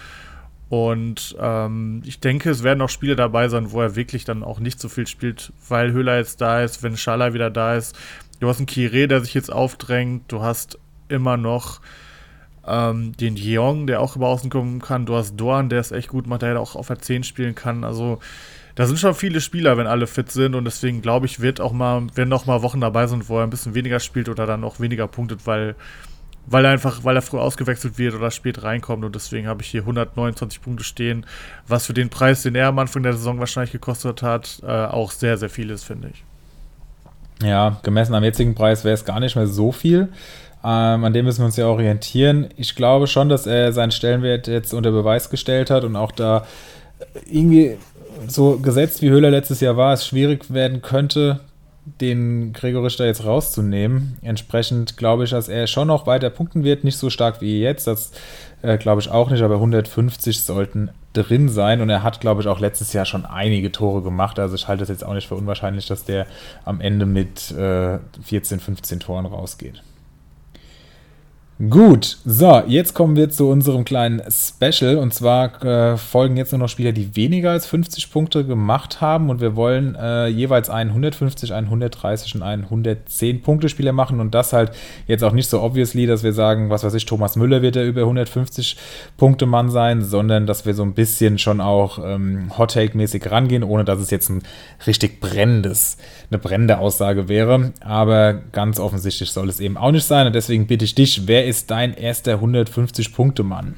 Und 0.70 1.36
ähm, 1.40 2.04
ich 2.06 2.20
denke, 2.20 2.52
es 2.52 2.64
werden 2.64 2.82
auch 2.82 2.90
Spiele 2.90 3.16
dabei 3.16 3.50
sein, 3.50 3.72
wo 3.72 3.82
er 3.82 3.96
wirklich 3.96 4.24
dann 4.24 4.44
auch 4.44 4.60
nicht 4.60 4.80
so 4.80 4.88
viel 4.88 5.08
spielt, 5.08 5.52
weil 5.68 5.92
Höhler 5.92 6.18
jetzt 6.18 6.42
da 6.42 6.62
ist, 6.62 6.84
wenn 6.84 6.96
Schala 6.96 7.34
wieder 7.34 7.50
da 7.50 7.76
ist. 7.76 7.98
Du 8.40 8.48
hast 8.48 8.58
einen 8.58 8.68
Kire, 8.68 9.08
der 9.08 9.22
sich 9.22 9.34
jetzt 9.34 9.52
aufdrängt. 9.52 10.32
Du 10.32 10.42
hast 10.42 10.78
immer 11.08 11.38
noch 11.38 11.82
ähm, 12.68 13.18
den 13.18 13.36
Jeong, 13.36 13.88
der 13.88 14.00
auch 14.00 14.16
über 14.16 14.28
außen 14.28 14.52
kommen 14.52 14.80
kann. 14.80 15.08
Du 15.08 15.16
hast 15.16 15.36
Dorn, 15.38 15.70
der 15.70 15.80
es 15.80 15.92
echt 15.92 16.10
gut 16.10 16.28
macht, 16.28 16.44
der 16.44 16.60
auch 16.60 16.76
auf 16.76 16.88
der 16.88 17.00
10 17.00 17.24
spielen 17.24 17.56
kann. 17.56 17.84
Also 17.84 18.20
da 18.76 18.86
sind 18.86 19.00
schon 19.00 19.16
viele 19.16 19.42
Spieler, 19.42 19.76
wenn 19.76 19.88
alle 19.88 20.06
fit 20.06 20.32
sind. 20.32 20.54
Und 20.54 20.66
deswegen 20.66 21.02
glaube 21.02 21.26
ich, 21.26 21.40
wird 21.40 21.60
auch 21.60 21.74
mal, 21.74 22.08
werden 22.16 22.32
auch 22.32 22.46
mal 22.46 22.62
Wochen 22.62 22.80
dabei 22.80 23.08
sind, 23.08 23.28
wo 23.28 23.40
er 23.40 23.44
ein 23.44 23.50
bisschen 23.50 23.74
weniger 23.74 24.00
spielt 24.00 24.30
oder 24.30 24.46
dann 24.46 24.64
auch 24.64 24.80
weniger 24.80 25.08
punktet, 25.08 25.48
weil 25.48 25.76
weil 26.50 26.66
er 26.66 26.72
einfach, 26.72 27.04
weil 27.04 27.16
er 27.16 27.22
früh 27.22 27.38
ausgewechselt 27.38 27.98
wird 27.98 28.16
oder 28.16 28.32
spät 28.32 28.64
reinkommt 28.64 29.06
und 29.06 29.16
deswegen 29.16 29.48
habe 29.48 29.62
ich 29.62 29.70
hier 29.70 29.82
129 29.82 30.62
Punkte 30.62 30.84
stehen, 30.84 31.26
was 31.68 31.86
für 31.86 31.94
den 31.94 32.10
Preis, 32.10 32.44
den 32.44 32.56
er 32.56 32.68
am 32.68 32.80
Anfang 32.80 33.04
der 33.04 33.14
Saison 33.14 33.40
wahrscheinlich 33.40 33.72
gekostet 33.72 34.22
hat, 34.22 34.62
äh, 34.64 34.68
auch 34.68 35.12
sehr, 35.12 35.38
sehr 35.38 35.50
viel 35.50 35.70
ist, 35.70 35.84
finde 35.84 36.10
ich. 36.14 36.24
Ja, 37.48 37.80
gemessen 37.84 38.16
am 38.16 38.24
jetzigen 38.24 38.56
Preis 38.56 38.84
wäre 38.84 38.94
es 38.94 39.06
gar 39.06 39.20
nicht 39.20 39.36
mehr 39.36 39.48
so 39.48 39.72
viel. 39.72 40.10
Ähm, 40.62 41.06
an 41.06 41.14
dem 41.14 41.26
müssen 41.26 41.40
wir 41.40 41.46
uns 41.46 41.56
ja 41.56 41.68
orientieren. 41.68 42.50
Ich 42.58 42.76
glaube 42.76 43.08
schon, 43.08 43.30
dass 43.30 43.48
er 43.48 43.72
seinen 43.72 43.92
Stellenwert 43.92 44.48
jetzt 44.48 44.74
unter 44.74 44.92
Beweis 44.92 45.30
gestellt 45.30 45.70
hat 45.70 45.86
und 45.86 45.96
auch 45.96 46.12
da 46.12 46.46
irgendwie 47.32 47.78
so 48.28 48.58
gesetzt 48.58 49.02
wie 49.02 49.10
Höhler 49.10 49.32
letztes 49.32 49.62
Jahr 49.62 49.78
war, 49.78 49.94
es 49.94 50.06
schwierig 50.06 50.52
werden 50.54 50.82
könnte, 50.82 51.40
den 52.02 52.54
Gregorisch 52.54 52.98
da 52.98 53.06
jetzt 53.06 53.26
rauszunehmen. 53.26 54.18
Entsprechend 54.22 54.98
glaube 54.98 55.24
ich, 55.24 55.32
dass 55.32 55.50
er 55.50 55.68
schon 55.68 55.88
noch 55.88 56.08
weiter 56.08 56.30
punkten 56.30 56.64
wird. 56.64 56.84
Nicht 56.84 56.98
so 56.98 57.10
stark 57.10 57.42
wie 57.42 57.62
jetzt, 57.62 57.88
das 57.88 58.12
äh, 58.62 58.78
glaube 58.78 59.02
ich 59.02 59.10
auch 59.10 59.30
nicht, 59.30 59.42
aber 59.42 59.56
150 59.56 60.42
sollten 60.42 60.90
drin 61.14 61.50
sein. 61.50 61.82
Und 61.82 61.90
er 61.90 62.04
hat, 62.04 62.22
glaube 62.22 62.42
ich, 62.42 62.48
auch 62.48 62.60
letztes 62.60 62.94
Jahr 62.94 63.06
schon 63.06 63.26
einige 63.26 63.72
Tore 63.72 64.02
gemacht. 64.02 64.40
Also 64.40 64.56
ich 64.56 64.68
halte 64.68 64.84
es 64.84 64.90
jetzt 64.90 65.04
auch 65.04 65.14
nicht 65.14 65.28
für 65.28 65.36
unwahrscheinlich, 65.36 65.88
dass 65.88 66.06
der 66.06 66.28
am 66.66 66.82
Ende 66.82 67.06
mit 67.06 67.52
äh, 67.52 68.00
14, 68.22 68.60
15 68.60 69.00
Toren 69.00 69.26
rausgeht. 69.26 69.84
Gut, 71.68 72.20
so, 72.24 72.64
jetzt 72.68 72.94
kommen 72.94 73.18
wir 73.18 73.30
zu 73.30 73.50
unserem 73.50 73.84
kleinen 73.84 74.22
Special. 74.32 74.96
Und 74.96 75.14
zwar 75.14 75.62
äh, 75.62 75.98
folgen 75.98 76.38
jetzt 76.38 76.54
nur 76.54 76.60
noch 76.60 76.70
Spieler, 76.70 76.94
die 76.94 77.18
weniger 77.18 77.52
als 77.52 77.66
50 77.66 78.12
Punkte 78.12 78.46
gemacht 78.46 79.02
haben. 79.02 79.30
Und 79.30 79.42
wir 79.42 79.58
wollen 79.58 79.94
äh, 79.96 80.28
jeweils 80.28 80.70
einen 80.70 80.92
150, 80.92 81.54
einen 81.54 81.68
130 81.68 82.36
und 82.36 82.44
einen 82.44 82.64
110 82.64 83.42
Punkte 83.42 83.68
Spieler 83.68 83.92
machen. 83.92 84.22
Und 84.22 84.34
das 84.34 84.54
halt 84.54 84.72
jetzt 85.06 85.22
auch 85.22 85.34
nicht 85.34 85.50
so 85.50 85.62
obviously, 85.62 86.06
dass 86.06 86.24
wir 86.24 86.32
sagen, 86.32 86.70
was 86.70 86.86
weiß 86.86 86.94
ich, 86.94 87.06
Thomas 87.06 87.36
Müller 87.36 87.62
wird 87.62 87.76
der 87.76 87.86
über 87.86 88.02
150 88.04 88.78
Punkte 89.18 89.46
Mann 89.46 89.70
sein, 89.70 90.02
sondern 90.02 90.48
dass 90.48 90.66
wir 90.66 90.74
so 90.74 90.84
ein 90.84 90.94
bisschen 90.94 91.40
schon 91.40 91.60
auch 91.60 92.00
ähm, 92.02 92.58
Hot 92.58 92.72
Take-mäßig 92.72 93.30
rangehen, 93.30 93.66
ohne 93.66 93.84
dass 93.84 94.00
es 94.00 94.12
jetzt 94.12 94.30
ein 94.30 94.44
richtig 94.88 95.20
brennendes, 95.20 95.98
eine 96.32 96.40
brennende 96.40 96.78
Aussage 96.78 97.28
wäre. 97.28 97.74
Aber 97.82 98.36
ganz 98.54 98.80
offensichtlich 98.80 99.32
soll 99.32 99.50
es 99.50 99.60
eben 99.60 99.76
auch 99.76 99.92
nicht 99.92 100.06
sein. 100.06 100.26
Und 100.26 100.34
deswegen 100.34 100.66
bitte 100.66 100.86
ich 100.86 100.96
dich, 100.96 101.28
wer 101.28 101.49
ist 101.50 101.72
dein 101.72 101.96
erster 101.96 102.36
150-Punkte-Mann? 102.36 103.74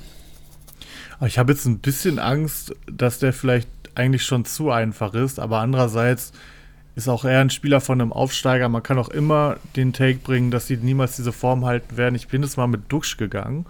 Ich 1.25 1.39
habe 1.39 1.53
jetzt 1.53 1.65
ein 1.65 1.79
bisschen 1.79 2.19
Angst, 2.19 2.75
dass 2.91 3.19
der 3.19 3.31
vielleicht 3.31 3.69
eigentlich 3.95 4.23
schon 4.23 4.43
zu 4.43 4.71
einfach 4.71 5.13
ist, 5.13 5.39
aber 5.39 5.59
andererseits 5.59 6.33
ist 6.95 7.07
auch 7.07 7.23
eher 7.23 7.39
ein 7.39 7.49
Spieler 7.49 7.79
von 7.79 8.01
einem 8.01 8.11
Aufsteiger. 8.11 8.67
Man 8.67 8.83
kann 8.83 8.97
auch 8.97 9.07
immer 9.07 9.55
den 9.77 9.93
Take 9.93 10.19
bringen, 10.19 10.51
dass 10.51 10.67
sie 10.67 10.75
niemals 10.75 11.15
diese 11.15 11.31
Form 11.31 11.63
halten 11.65 11.95
werden. 11.95 12.15
Ich 12.15 12.27
bin 12.27 12.43
jetzt 12.43 12.57
mal 12.57 12.67
mit 12.67 12.91
Duxch 12.91 13.15
gegangen, 13.15 13.65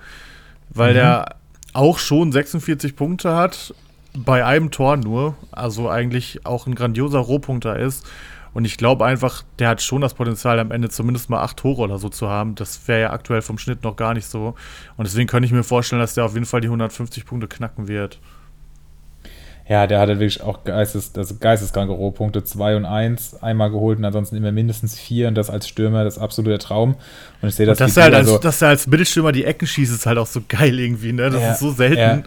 weil 0.69 0.91
mhm. 0.91 0.95
der 0.95 1.35
auch 1.73 1.99
schon 1.99 2.31
46 2.31 2.95
Punkte 2.95 3.35
hat, 3.35 3.75
bei 4.13 4.43
einem 4.43 4.71
Tor 4.71 4.97
nur, 4.97 5.35
also 5.51 5.89
eigentlich 5.89 6.45
auch 6.45 6.65
ein 6.65 6.75
grandioser 6.75 7.19
Rohpunkter 7.19 7.77
ist 7.77 8.05
und 8.53 8.65
ich 8.65 8.77
glaube 8.77 9.05
einfach, 9.05 9.43
der 9.59 9.69
hat 9.69 9.81
schon 9.81 10.01
das 10.01 10.13
Potenzial, 10.13 10.59
am 10.59 10.71
Ende 10.71 10.89
zumindest 10.89 11.29
mal 11.29 11.41
acht 11.41 11.57
Tore 11.57 11.81
oder 11.81 11.97
so 11.97 12.09
zu 12.09 12.29
haben. 12.29 12.55
Das 12.55 12.87
wäre 12.87 13.01
ja 13.01 13.09
aktuell 13.11 13.41
vom 13.41 13.57
Schnitt 13.57 13.83
noch 13.83 13.95
gar 13.95 14.13
nicht 14.13 14.25
so. 14.25 14.55
Und 14.97 15.07
deswegen 15.07 15.27
könnte 15.27 15.45
ich 15.45 15.53
mir 15.53 15.63
vorstellen, 15.63 16.01
dass 16.01 16.15
der 16.15 16.25
auf 16.25 16.33
jeden 16.33 16.45
Fall 16.45 16.59
die 16.59 16.67
150 16.67 17.25
Punkte 17.25 17.47
knacken 17.47 17.87
wird. 17.87 18.19
Ja, 19.69 19.87
der 19.87 19.99
hatte 19.99 20.19
wirklich 20.19 20.41
auch 20.41 20.65
Geistes, 20.65 21.13
also 21.15 21.35
geisteskranke 21.39 21.93
Rohpunkte, 21.93 22.43
2 22.43 22.75
und 22.75 22.83
1 22.83 23.41
einmal 23.41 23.71
geholt 23.71 23.99
und 23.99 24.05
ansonsten 24.05 24.35
immer 24.35 24.51
mindestens 24.51 24.99
4 24.99 25.29
und 25.29 25.35
das 25.35 25.49
als 25.49 25.69
Stürmer, 25.69 26.03
das 26.03 26.17
ist 26.17 26.21
absoluter 26.21 26.59
Traum. 26.59 26.95
Und 27.41 27.49
ich 27.49 27.55
sehe 27.55 27.65
das. 27.65 27.79
Und 27.79 27.87
dass, 27.87 27.95
er 27.95 28.03
halt 28.03 28.15
als, 28.15 28.39
dass 28.41 28.61
er 28.61 28.67
als 28.67 28.87
Mittelstürmer 28.87 29.31
die 29.31 29.45
Ecken 29.45 29.65
schießt, 29.65 29.93
ist 29.93 30.05
halt 30.05 30.17
auch 30.17 30.27
so 30.27 30.41
geil 30.45 30.77
irgendwie, 30.77 31.13
ne? 31.13 31.29
Das 31.29 31.41
ja, 31.41 31.51
ist 31.53 31.59
so 31.59 31.71
selten. 31.71 31.97
Ja 31.97 32.23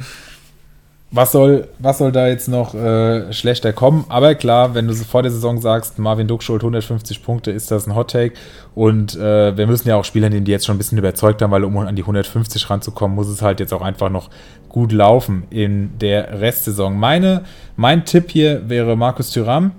was 1.14 1.30
soll, 1.30 1.68
was 1.78 1.98
soll 1.98 2.10
da 2.10 2.26
jetzt 2.26 2.48
noch 2.48 2.74
äh, 2.74 3.32
schlechter 3.32 3.72
kommen? 3.72 4.04
Aber 4.08 4.34
klar, 4.34 4.74
wenn 4.74 4.88
du 4.88 4.94
vor 4.94 5.22
der 5.22 5.30
Saison 5.30 5.60
sagst, 5.60 5.98
Marvin 6.00 6.26
Duck 6.26 6.42
schuld 6.42 6.62
150 6.62 7.22
Punkte, 7.22 7.52
ist 7.52 7.70
das 7.70 7.86
ein 7.86 7.94
Hot 7.94 8.10
Take. 8.10 8.34
Und 8.74 9.14
äh, 9.14 9.56
wir 9.56 9.68
müssen 9.68 9.88
ja 9.88 9.94
auch 9.94 10.04
Spieler 10.04 10.28
nehmen, 10.28 10.44
die 10.44 10.50
jetzt 10.50 10.66
schon 10.66 10.74
ein 10.74 10.78
bisschen 10.78 10.98
überzeugt 10.98 11.40
haben, 11.40 11.52
weil 11.52 11.62
um 11.62 11.78
an 11.78 11.94
die 11.94 12.02
150 12.02 12.68
ranzukommen, 12.68 13.14
muss 13.14 13.28
es 13.28 13.42
halt 13.42 13.60
jetzt 13.60 13.72
auch 13.72 13.82
einfach 13.82 14.10
noch 14.10 14.28
gut 14.68 14.90
laufen 14.90 15.44
in 15.50 15.96
der 16.00 16.40
Restsaison. 16.40 16.98
Meine, 16.98 17.44
mein 17.76 18.04
Tipp 18.04 18.30
hier 18.32 18.68
wäre 18.68 18.96
Markus 18.96 19.30
Thüram. 19.30 19.70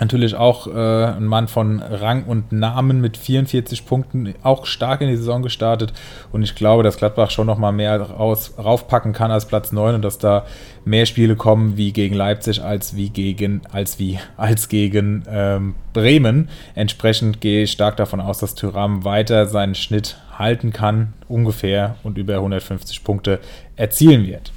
Natürlich 0.00 0.34
auch 0.34 0.66
äh, 0.66 1.04
ein 1.04 1.26
Mann 1.26 1.46
von 1.46 1.80
Rang 1.80 2.24
und 2.24 2.52
Namen 2.52 3.02
mit 3.02 3.18
44 3.18 3.84
Punkten, 3.84 4.34
auch 4.42 4.64
stark 4.64 5.02
in 5.02 5.08
die 5.08 5.16
Saison 5.16 5.42
gestartet. 5.42 5.92
Und 6.32 6.42
ich 6.42 6.54
glaube, 6.54 6.82
dass 6.82 6.96
Gladbach 6.96 7.30
schon 7.30 7.46
noch 7.46 7.58
mal 7.58 7.70
mehr 7.70 8.00
raus, 8.00 8.54
raufpacken 8.56 9.12
kann 9.12 9.30
als 9.30 9.44
Platz 9.44 9.72
9 9.72 9.96
und 9.96 10.02
dass 10.02 10.16
da 10.16 10.46
mehr 10.86 11.04
Spiele 11.04 11.36
kommen 11.36 11.76
wie 11.76 11.92
gegen 11.92 12.14
Leipzig 12.14 12.62
als 12.62 12.96
wie 12.96 13.10
gegen, 13.10 13.60
als 13.70 13.98
wie, 13.98 14.18
als 14.38 14.70
gegen 14.70 15.22
ähm, 15.28 15.74
Bremen. 15.92 16.48
Entsprechend 16.74 17.42
gehe 17.42 17.64
ich 17.64 17.72
stark 17.72 17.98
davon 17.98 18.20
aus, 18.20 18.38
dass 18.38 18.54
Tyram 18.54 19.04
weiter 19.04 19.44
seinen 19.48 19.74
Schnitt 19.74 20.16
halten 20.38 20.72
kann, 20.72 21.12
ungefähr, 21.28 21.96
und 22.04 22.16
über 22.16 22.36
150 22.36 23.04
Punkte 23.04 23.38
erzielen 23.76 24.26
wird. 24.26 24.50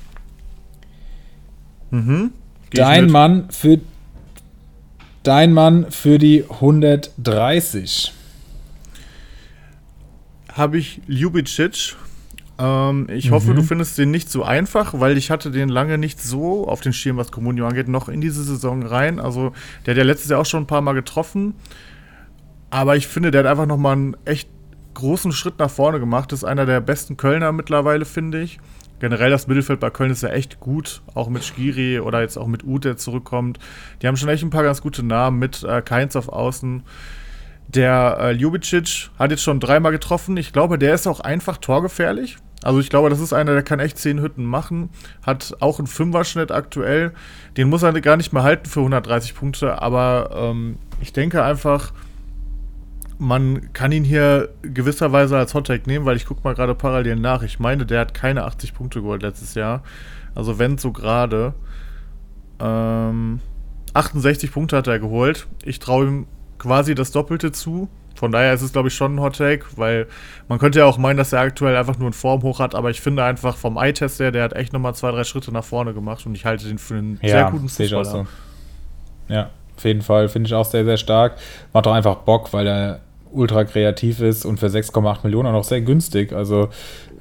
Mhm. 1.92 2.32
Dein 2.72 3.12
Mann 3.12 3.50
für 3.52 3.80
Dein 5.24 5.54
Mann 5.54 5.90
für 5.90 6.18
die 6.18 6.44
130. 6.50 8.14
Habe 10.52 10.78
ich 10.78 11.02
Ljubicic. 11.08 11.96
Ähm, 12.60 13.08
ich 13.10 13.30
mhm. 13.30 13.34
hoffe, 13.34 13.54
du 13.54 13.64
findest 13.64 13.98
den 13.98 14.12
nicht 14.12 14.30
so 14.30 14.44
einfach, 14.44 15.00
weil 15.00 15.18
ich 15.18 15.32
hatte 15.32 15.50
den 15.50 15.70
lange 15.70 15.98
nicht 15.98 16.22
so 16.22 16.68
auf 16.68 16.82
den 16.82 16.92
Schirm, 16.92 17.16
was 17.16 17.32
Comunio 17.32 17.66
angeht, 17.66 17.88
noch 17.88 18.10
in 18.10 18.20
diese 18.20 18.44
Saison 18.44 18.84
rein. 18.84 19.22
Also 19.22 19.54
der 19.86 19.94
hat 19.94 19.98
ja 19.98 20.04
letztes 20.04 20.30
Jahr 20.30 20.42
auch 20.42 20.46
schon 20.46 20.64
ein 20.64 20.68
paar 20.68 20.82
Mal 20.82 20.94
getroffen. 20.94 21.56
Aber 22.70 22.98
ich 22.98 23.08
finde, 23.08 23.32
der 23.32 23.46
hat 23.46 23.48
einfach 23.50 23.66
nochmal 23.66 23.94
einen 23.94 24.18
echt 24.26 24.50
großen 24.94 25.32
Schritt 25.32 25.58
nach 25.58 25.72
vorne 25.72 26.02
gemacht. 26.02 26.34
Das 26.34 26.40
ist 26.40 26.44
einer 26.44 26.66
der 26.66 26.82
besten 26.82 27.16
Kölner 27.16 27.54
mittlerweile, 27.54 28.04
finde 28.04 28.42
ich 28.42 28.60
generell 29.04 29.32
das 29.32 29.48
Mittelfeld 29.48 29.82
bei 29.82 29.90
Köln 29.90 30.12
ist 30.12 30.24
ja 30.24 30.30
echt 30.30 30.62
gut, 30.62 31.02
auch 31.14 31.28
mit 31.28 31.44
Skiri 31.44 32.00
oder 32.00 32.22
jetzt 32.22 32.38
auch 32.38 32.48
mit 32.48 32.64
Ute, 32.64 32.88
der 32.88 32.98
zurückkommt. 32.98 33.60
Die 34.02 34.08
haben 34.08 34.16
schon 34.16 34.30
echt 34.30 34.44
ein 34.44 34.50
paar 34.50 34.64
ganz 34.64 34.82
gute 34.82 35.04
Namen 35.04 35.40
mit 35.40 35.62
äh, 35.62 35.82
Keins 35.82 36.16
auf 36.16 36.30
Außen. 36.30 36.84
Der 37.68 38.18
äh, 38.22 38.32
Ljubicic 38.32 39.10
hat 39.20 39.32
jetzt 39.32 39.44
schon 39.44 39.60
dreimal 39.60 39.92
getroffen. 39.92 40.38
Ich 40.38 40.54
glaube, 40.54 40.80
der 40.80 40.94
ist 40.94 41.06
auch 41.06 41.20
einfach 41.20 41.58
torgefährlich. 41.58 42.38
Also 42.64 42.80
ich 42.80 42.90
glaube, 42.90 43.10
das 43.10 43.20
ist 43.20 43.34
einer, 43.34 43.52
der 43.52 43.64
kann 43.64 43.82
echt 43.82 43.98
zehn 43.98 44.22
Hütten 44.22 44.46
machen. 44.46 44.90
Hat 45.22 45.54
auch 45.60 45.80
einen 45.80 45.88
Fünfer-Schnitt 45.88 46.54
aktuell. 46.54 47.12
Den 47.58 47.68
muss 47.68 47.84
er 47.84 47.92
gar 48.00 48.16
nicht 48.16 48.32
mehr 48.32 48.44
halten 48.44 48.70
für 48.70 48.80
130 48.80 49.36
Punkte. 49.36 49.82
Aber 49.82 50.30
ähm, 50.34 50.78
ich 51.02 51.12
denke 51.12 51.44
einfach, 51.44 51.92
man 53.24 53.74
kann 53.74 53.92
ihn 53.92 54.04
hier 54.04 54.50
gewisserweise 54.62 55.38
als 55.38 55.54
Hottag 55.54 55.88
nehmen, 55.88 56.06
weil 56.06 56.18
ich 56.18 56.26
gucke 56.26 56.42
mal 56.44 56.54
gerade 56.54 56.76
parallel 56.76 57.16
nach. 57.16 57.42
Ich 57.44 57.60
meine, 57.60 57.86
der 57.86 58.02
hat 58.02 58.14
keine 58.14 58.44
80 58.44 58.74
Punkte 58.74 59.02
geholt 59.02 59.24
letztes 59.24 59.56
Jahr. 59.56 59.84
Also 60.36 60.60
wenn 60.60 60.78
so 60.78 60.92
gerade. 60.92 61.54
Ähm, 62.60 63.40
68 63.94 64.52
Punkte 64.52 64.78
hat 64.78 64.88
er 64.88 65.00
geholt. 65.00 65.48
Ich 65.64 65.80
traue 65.80 66.06
ihm 66.06 66.28
quasi 66.58 66.96
das 66.96 67.12
Doppelte 67.12 67.52
zu. 67.52 67.90
Von 68.16 68.32
daher 68.32 68.54
ist 68.54 68.62
es, 68.62 68.72
glaube 68.72 68.88
ich, 68.88 68.94
schon 68.94 69.16
ein 69.16 69.20
Hot 69.22 69.38
Take, 69.38 69.66
weil 69.76 70.08
man 70.48 70.60
könnte 70.60 70.80
ja 70.80 70.86
auch 70.86 70.98
meinen, 70.98 71.18
dass 71.18 71.34
er 71.34 71.42
aktuell 71.42 71.76
einfach 71.76 71.98
nur 71.98 72.08
in 72.08 72.14
Form 72.14 72.44
hoch 72.44 72.60
hat, 72.60 72.76
aber 72.76 72.90
ich 72.90 73.02
finde 73.02 73.24
einfach 73.24 73.58
vom 73.58 73.76
Eye-Test 73.76 74.20
her, 74.20 74.32
der 74.32 74.44
hat 74.44 74.54
echt 74.54 74.72
nochmal 74.72 74.94
zwei, 74.94 75.12
drei 75.12 75.24
Schritte 75.24 75.52
nach 75.52 75.64
vorne 75.64 75.94
gemacht 75.94 76.26
und 76.26 76.36
ich 76.36 76.46
halte 76.46 76.68
den 76.68 76.78
für 76.78 76.96
einen 76.96 77.20
ja, 77.22 77.30
sehr 77.30 77.52
guten 77.52 77.70
Fußballer. 77.70 78.06
So. 78.06 78.28
Ja, 79.30 79.50
auf 79.76 79.84
jeden 79.84 80.04
Fall 80.04 80.30
finde 80.30 80.48
ich 80.48 80.54
auch 80.54 80.66
sehr, 80.66 80.86
sehr 80.86 80.98
stark. 80.98 81.38
Macht 81.74 81.88
auch 81.88 81.94
einfach 81.94 82.18
Bock, 82.18 82.54
weil 82.54 82.68
er 82.68 83.00
ultra 83.34 83.66
kreativ 83.66 84.22
ist 84.22 84.46
und 84.46 84.60
für 84.60 84.68
6,8 84.68 85.20
Millionen 85.24 85.50
auch 85.50 85.54
noch 85.54 85.64
sehr 85.64 85.82
günstig. 85.82 86.34
Also 86.34 86.70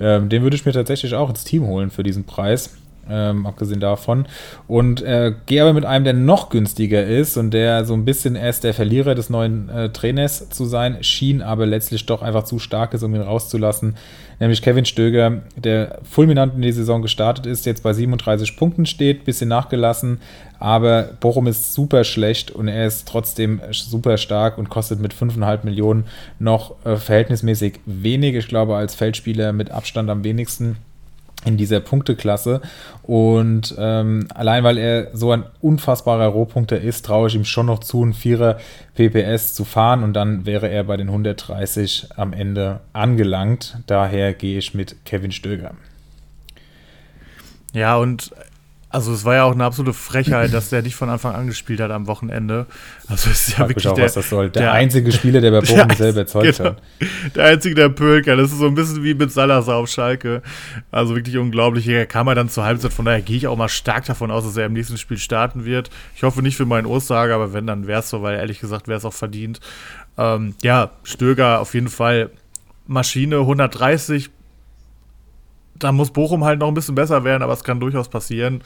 ähm, 0.00 0.28
den 0.28 0.42
würde 0.42 0.56
ich 0.56 0.64
mir 0.64 0.72
tatsächlich 0.72 1.14
auch 1.14 1.30
ins 1.30 1.44
Team 1.44 1.66
holen 1.66 1.90
für 1.90 2.02
diesen 2.02 2.24
Preis. 2.24 2.74
Ähm, 3.10 3.46
abgesehen 3.46 3.80
davon. 3.80 4.26
Und 4.68 5.02
äh, 5.02 5.34
gehe 5.46 5.62
aber 5.62 5.72
mit 5.72 5.84
einem, 5.84 6.04
der 6.04 6.14
noch 6.14 6.50
günstiger 6.50 7.04
ist 7.04 7.36
und 7.36 7.50
der 7.50 7.84
so 7.84 7.94
ein 7.94 8.04
bisschen 8.04 8.36
erst 8.36 8.62
der 8.62 8.74
Verlierer 8.74 9.16
des 9.16 9.28
neuen 9.28 9.68
äh, 9.68 9.88
Trainers 9.88 10.50
zu 10.50 10.66
sein 10.66 11.02
schien, 11.02 11.42
aber 11.42 11.66
letztlich 11.66 12.06
doch 12.06 12.22
einfach 12.22 12.44
zu 12.44 12.60
stark 12.60 12.94
ist, 12.94 13.02
um 13.02 13.12
ihn 13.14 13.20
rauszulassen. 13.20 13.96
Nämlich 14.38 14.62
Kevin 14.62 14.84
Stöger, 14.84 15.42
der 15.56 15.98
fulminant 16.08 16.54
in 16.54 16.62
die 16.62 16.72
Saison 16.72 17.02
gestartet 17.02 17.46
ist, 17.46 17.66
jetzt 17.66 17.82
bei 17.82 17.92
37 17.92 18.56
Punkten 18.56 18.86
steht, 18.86 19.24
bisschen 19.24 19.48
nachgelassen, 19.48 20.20
aber 20.60 21.10
Bochum 21.18 21.48
ist 21.48 21.74
super 21.74 22.04
schlecht 22.04 22.52
und 22.52 22.68
er 22.68 22.86
ist 22.86 23.08
trotzdem 23.08 23.60
super 23.72 24.16
stark 24.16 24.58
und 24.58 24.68
kostet 24.68 25.00
mit 25.00 25.12
5,5 25.12 25.64
Millionen 25.64 26.04
noch 26.38 26.76
äh, 26.84 26.96
verhältnismäßig 26.96 27.80
wenig. 27.84 28.36
Ich 28.36 28.46
glaube, 28.46 28.76
als 28.76 28.94
Feldspieler 28.94 29.52
mit 29.52 29.72
Abstand 29.72 30.08
am 30.08 30.22
wenigsten 30.22 30.76
in 31.44 31.56
dieser 31.56 31.80
Punkteklasse. 31.80 32.60
Und 33.02 33.74
ähm, 33.78 34.28
allein 34.34 34.64
weil 34.64 34.78
er 34.78 35.08
so 35.16 35.32
ein 35.32 35.44
unfassbarer 35.60 36.26
Rohpunkter 36.26 36.80
ist, 36.80 37.06
traue 37.06 37.28
ich 37.28 37.34
ihm 37.34 37.44
schon 37.44 37.66
noch 37.66 37.80
zu, 37.80 38.02
einen 38.02 38.14
Vierer 38.14 38.58
PPS 38.94 39.54
zu 39.54 39.64
fahren 39.64 40.04
und 40.04 40.12
dann 40.12 40.46
wäre 40.46 40.68
er 40.68 40.84
bei 40.84 40.96
den 40.96 41.08
130 41.08 42.10
am 42.16 42.32
Ende 42.32 42.80
angelangt. 42.92 43.78
Daher 43.86 44.34
gehe 44.34 44.58
ich 44.58 44.74
mit 44.74 45.04
Kevin 45.04 45.32
Stöger. 45.32 45.72
Ja, 47.72 47.96
und 47.96 48.32
also 48.92 49.12
es 49.14 49.24
war 49.24 49.34
ja 49.34 49.44
auch 49.44 49.52
eine 49.52 49.64
absolute 49.64 49.94
Frechheit, 49.94 50.52
dass 50.52 50.68
der 50.68 50.82
nicht 50.82 50.96
von 50.96 51.08
Anfang 51.08 51.34
an 51.34 51.46
gespielt 51.46 51.80
hat 51.80 51.90
am 51.90 52.06
Wochenende. 52.06 52.66
Also 53.08 53.30
es 53.30 53.48
ist 53.48 53.58
ja 53.58 53.66
wirklich 53.66 53.88
auch, 53.88 53.94
der, 53.94 54.04
was 54.04 54.14
das 54.14 54.28
soll. 54.28 54.50
Der, 54.50 54.62
der 54.62 54.72
einzige 54.72 55.10
Spieler, 55.12 55.40
der 55.40 55.50
bei 55.50 55.60
Bochum 55.66 55.90
selber 55.96 56.20
erzeugt 56.20 56.58
genau, 56.58 56.70
hat. 56.70 56.82
Der 57.34 57.44
einzige, 57.46 57.74
der 57.74 57.88
Pölker. 57.88 58.36
Das 58.36 58.52
ist 58.52 58.58
so 58.58 58.66
ein 58.66 58.74
bisschen 58.74 59.02
wie 59.02 59.14
mit 59.14 59.32
Salazar 59.32 59.76
auf 59.76 59.88
Schalke. 59.88 60.42
Also 60.90 61.16
wirklich 61.16 61.38
unglaublich. 61.38 61.88
Er 61.88 62.04
kam 62.04 62.28
er 62.28 62.34
dann 62.34 62.50
zur 62.50 62.64
Halbzeit. 62.64 62.92
Von 62.92 63.06
daher 63.06 63.22
gehe 63.22 63.36
ich 63.36 63.46
auch 63.46 63.56
mal 63.56 63.70
stark 63.70 64.04
davon 64.04 64.30
aus, 64.30 64.44
dass 64.44 64.58
er 64.58 64.66
im 64.66 64.74
nächsten 64.74 64.98
Spiel 64.98 65.16
starten 65.16 65.64
wird. 65.64 65.88
Ich 66.14 66.22
hoffe 66.22 66.42
nicht 66.42 66.56
für 66.56 66.66
meinen 66.66 66.86
Ursager, 66.86 67.34
aber 67.34 67.54
wenn, 67.54 67.66
dann 67.66 67.86
wäre 67.86 68.00
es 68.00 68.10
so, 68.10 68.22
weil 68.22 68.36
ehrlich 68.36 68.60
gesagt 68.60 68.88
wäre 68.88 68.98
es 68.98 69.06
auch 69.06 69.14
verdient. 69.14 69.60
Ähm, 70.18 70.54
ja, 70.62 70.90
Stöger 71.02 71.60
auf 71.60 71.72
jeden 71.72 71.88
Fall 71.88 72.30
Maschine 72.86 73.38
130 73.38 74.30
da 75.82 75.92
muss 75.92 76.10
Bochum 76.10 76.44
halt 76.44 76.60
noch 76.60 76.68
ein 76.68 76.74
bisschen 76.74 76.94
besser 76.94 77.24
werden, 77.24 77.42
aber 77.42 77.52
es 77.52 77.64
kann 77.64 77.80
durchaus 77.80 78.08
passieren. 78.08 78.62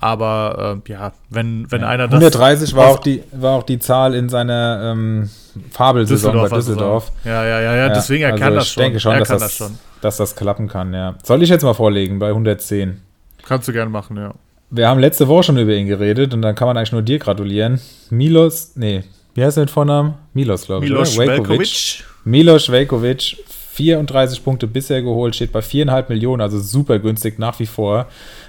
Aber 0.00 0.80
äh, 0.86 0.92
ja, 0.92 1.12
wenn, 1.28 1.70
wenn 1.70 1.82
ja. 1.82 1.88
einer 1.88 2.08
das. 2.08 2.14
130 2.14 2.74
war 2.74 2.88
auch, 2.88 3.00
die, 3.00 3.22
war 3.32 3.58
auch 3.58 3.62
die 3.62 3.78
Zahl 3.78 4.14
in 4.14 4.30
seiner 4.30 4.92
ähm, 4.92 5.28
Fabelsaison 5.72 6.34
bei 6.34 6.48
Düsseldorf. 6.48 7.12
Ja, 7.24 7.44
ja, 7.44 7.60
ja, 7.60 7.76
ja, 7.76 7.88
deswegen 7.90 8.22
er 8.22 8.32
also 8.32 8.42
kann 8.42 8.54
das 8.54 8.68
schon. 8.68 8.82
Ich 8.82 8.86
denke 8.86 9.00
schon, 9.00 9.18
dass 9.18 9.28
das, 9.28 9.40
das 9.40 9.56
schon. 9.56 9.78
dass 10.00 10.16
das 10.16 10.36
klappen 10.36 10.68
kann, 10.68 10.94
ja. 10.94 11.16
Soll 11.22 11.42
ich 11.42 11.50
jetzt 11.50 11.64
mal 11.64 11.74
vorlegen 11.74 12.18
bei 12.18 12.28
110? 12.28 13.00
Kannst 13.46 13.68
du 13.68 13.72
gerne 13.72 13.90
machen, 13.90 14.16
ja. 14.16 14.32
Wir 14.70 14.88
haben 14.88 15.00
letzte 15.00 15.28
Woche 15.28 15.42
schon 15.42 15.58
über 15.58 15.72
ihn 15.72 15.86
geredet 15.86 16.32
und 16.32 16.42
dann 16.42 16.54
kann 16.54 16.68
man 16.68 16.76
eigentlich 16.76 16.92
nur 16.92 17.02
dir 17.02 17.18
gratulieren. 17.18 17.80
Milos, 18.08 18.72
nee, 18.76 19.04
wie 19.34 19.44
heißt 19.44 19.58
er 19.58 19.62
mit 19.62 19.70
Vornamen? 19.70 20.14
Milos, 20.32 20.66
glaube 20.66 20.84
ich. 20.84 20.90
Milos 20.90 21.18
Velkovic. 21.18 22.04
Milos 22.24 22.70
Velkovic, 22.70 23.36
34 23.80 24.44
Punkte 24.44 24.66
bisher 24.66 25.00
geholt, 25.00 25.34
steht 25.34 25.52
bei 25.52 25.60
4,5 25.60 26.10
Millionen, 26.10 26.42
also 26.42 26.60
super 26.60 26.98
günstig 26.98 27.38
nach 27.38 27.58
wie 27.60 27.66
vor, 27.66 28.08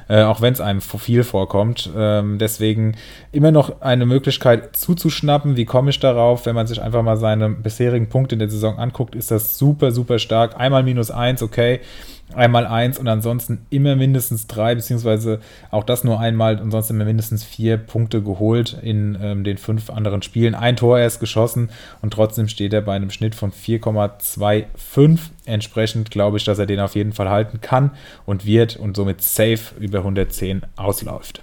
äh, 0.09 0.23
auch 0.23 0.41
wenn 0.41 0.51
es 0.51 0.59
einem 0.59 0.81
viel 0.81 1.23
vorkommt. 1.23 1.89
Ähm, 1.95 2.37
deswegen 2.37 2.97
immer 3.31 3.51
noch 3.51 3.81
eine 3.81 4.05
Möglichkeit 4.05 4.75
zuzuschnappen. 4.75 5.55
Wie 5.55 5.63
komme 5.63 5.91
ich 5.91 6.01
darauf? 6.01 6.45
Wenn 6.45 6.55
man 6.55 6.67
sich 6.67 6.81
einfach 6.81 7.01
mal 7.01 7.15
seine 7.15 7.49
bisherigen 7.49 8.09
Punkte 8.09 8.35
in 8.35 8.39
der 8.39 8.49
Saison 8.49 8.77
anguckt, 8.77 9.15
ist 9.15 9.31
das 9.31 9.57
super, 9.57 9.93
super 9.93 10.19
stark. 10.19 10.59
Einmal 10.59 10.83
minus 10.83 11.11
eins, 11.11 11.41
okay 11.41 11.79
einmal 12.35 12.65
eins 12.65 12.97
und 12.97 13.07
ansonsten 13.07 13.65
immer 13.69 13.95
mindestens 13.95 14.47
drei, 14.47 14.75
beziehungsweise 14.75 15.39
auch 15.69 15.83
das 15.83 16.03
nur 16.03 16.19
einmal 16.19 16.59
und 16.59 16.71
sonst 16.71 16.89
immer 16.89 17.05
mindestens 17.05 17.43
vier 17.43 17.77
Punkte 17.77 18.21
geholt 18.21 18.77
in 18.81 19.17
ähm, 19.21 19.43
den 19.43 19.57
fünf 19.57 19.89
anderen 19.89 20.21
Spielen. 20.21 20.55
Ein 20.55 20.75
Tor 20.75 20.99
erst 20.99 21.19
geschossen 21.19 21.69
und 22.01 22.13
trotzdem 22.13 22.47
steht 22.47 22.73
er 22.73 22.81
bei 22.81 22.95
einem 22.95 23.11
Schnitt 23.11 23.35
von 23.35 23.51
4,25. 23.51 25.19
Entsprechend 25.45 26.11
glaube 26.11 26.37
ich, 26.37 26.43
dass 26.43 26.59
er 26.59 26.65
den 26.65 26.79
auf 26.79 26.95
jeden 26.95 27.13
Fall 27.13 27.29
halten 27.29 27.61
kann 27.61 27.91
und 28.25 28.45
wird 28.45 28.77
und 28.77 28.95
somit 28.95 29.21
safe 29.21 29.75
über 29.79 29.99
110 29.99 30.61
ausläuft. 30.75 31.41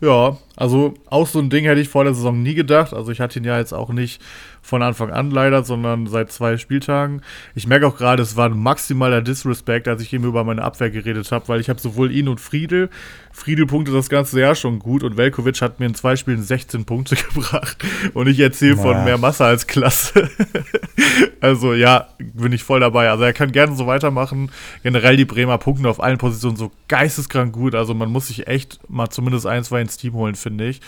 Ja, 0.00 0.38
also 0.56 0.94
auch 1.10 1.26
so 1.26 1.38
ein 1.40 1.50
Ding 1.50 1.64
hätte 1.64 1.80
ich 1.80 1.90
vor 1.90 2.04
der 2.04 2.14
Saison 2.14 2.42
nie 2.42 2.54
gedacht. 2.54 2.94
Also 2.94 3.12
ich 3.12 3.20
hatte 3.20 3.38
ihn 3.38 3.44
ja 3.44 3.58
jetzt 3.58 3.74
auch 3.74 3.90
nicht 3.90 4.22
von 4.62 4.82
Anfang 4.82 5.10
an 5.10 5.30
leider, 5.30 5.64
sondern 5.64 6.06
seit 6.06 6.30
zwei 6.32 6.56
Spieltagen. 6.56 7.22
Ich 7.54 7.66
merke 7.66 7.86
auch 7.86 7.96
gerade, 7.96 8.22
es 8.22 8.36
war 8.36 8.48
ein 8.48 8.58
maximaler 8.58 9.22
Disrespect, 9.22 9.88
als 9.88 10.02
ich 10.02 10.12
eben 10.12 10.24
über 10.24 10.44
meine 10.44 10.62
Abwehr 10.62 10.90
geredet 10.90 11.30
habe, 11.32 11.48
weil 11.48 11.60
ich 11.60 11.68
habe 11.68 11.80
sowohl 11.80 12.12
ihn 12.12 12.28
und 12.28 12.40
Friedel. 12.40 12.90
Friedel 13.32 13.66
punkte 13.66 13.92
das 13.92 14.08
ganze 14.08 14.40
Jahr 14.40 14.54
schon 14.54 14.78
gut 14.78 15.02
und 15.02 15.16
Velkovic 15.16 15.62
hat 15.62 15.80
mir 15.80 15.86
in 15.86 15.94
zwei 15.94 16.16
Spielen 16.16 16.42
16 16.42 16.84
Punkte 16.84 17.16
gebracht 17.34 17.78
und 18.14 18.26
ich 18.26 18.38
erzähle 18.40 18.76
von 18.76 19.04
mehr 19.04 19.18
Masse 19.18 19.44
als 19.44 19.66
Klasse. 19.66 20.28
also 21.40 21.74
ja, 21.74 22.08
bin 22.18 22.52
ich 22.52 22.64
voll 22.64 22.80
dabei. 22.80 23.10
Also 23.10 23.24
er 23.24 23.32
kann 23.32 23.52
gerne 23.52 23.74
so 23.76 23.86
weitermachen. 23.86 24.50
Generell 24.82 25.16
die 25.16 25.24
Bremer 25.24 25.58
punkten 25.58 25.86
auf 25.86 26.02
allen 26.02 26.18
Positionen 26.18 26.56
so 26.56 26.70
geisteskrank 26.88 27.52
gut. 27.52 27.74
Also 27.74 27.94
man 27.94 28.10
muss 28.10 28.28
sich 28.28 28.46
echt 28.46 28.78
mal 28.88 29.08
zumindest 29.10 29.46
ein, 29.46 29.64
zwei 29.64 29.80
ins 29.80 29.96
Team 29.96 30.14
holen, 30.14 30.34
finde 30.34 30.68
ich. 30.68 30.80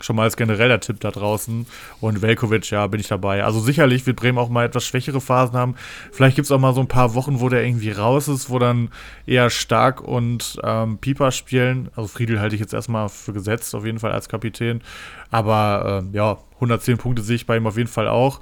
Schon 0.00 0.14
mal 0.14 0.22
als 0.22 0.36
genereller 0.36 0.78
Tipp 0.78 1.00
da 1.00 1.10
draußen. 1.10 1.66
Und 2.00 2.22
Velkovic, 2.22 2.70
ja, 2.70 2.86
bin 2.86 3.00
ich 3.00 3.08
dabei. 3.08 3.42
Also 3.42 3.58
sicherlich 3.60 4.06
wird 4.06 4.16
Bremen 4.16 4.38
auch 4.38 4.48
mal 4.48 4.64
etwas 4.64 4.86
schwächere 4.86 5.20
Phasen 5.20 5.56
haben. 5.56 5.74
Vielleicht 6.12 6.36
gibt 6.36 6.46
es 6.46 6.52
auch 6.52 6.60
mal 6.60 6.72
so 6.72 6.80
ein 6.80 6.88
paar 6.88 7.14
Wochen, 7.14 7.40
wo 7.40 7.48
der 7.48 7.64
irgendwie 7.64 7.90
raus 7.90 8.28
ist, 8.28 8.48
wo 8.48 8.58
dann 8.58 8.90
eher 9.26 9.50
Stark 9.50 10.00
und 10.00 10.58
ähm, 10.62 10.98
Pieper 10.98 11.32
spielen. 11.32 11.90
Also 11.96 12.08
Friedel 12.08 12.40
halte 12.40 12.54
ich 12.54 12.60
jetzt 12.60 12.74
erstmal 12.74 13.08
für 13.08 13.32
gesetzt, 13.32 13.74
auf 13.74 13.84
jeden 13.84 13.98
Fall 13.98 14.12
als 14.12 14.28
Kapitän. 14.28 14.82
Aber 15.30 16.04
äh, 16.12 16.16
ja, 16.16 16.38
110 16.54 16.98
Punkte 16.98 17.22
sehe 17.22 17.36
ich 17.36 17.46
bei 17.46 17.56
ihm 17.56 17.66
auf 17.66 17.76
jeden 17.76 17.90
Fall 17.90 18.06
auch. 18.06 18.40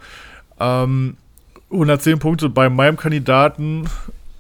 Ähm, 0.61 1.17
110 1.71 2.19
Punkte 2.19 2.49
bei 2.49 2.69
meinem 2.69 2.97
Kandidaten 2.97 3.89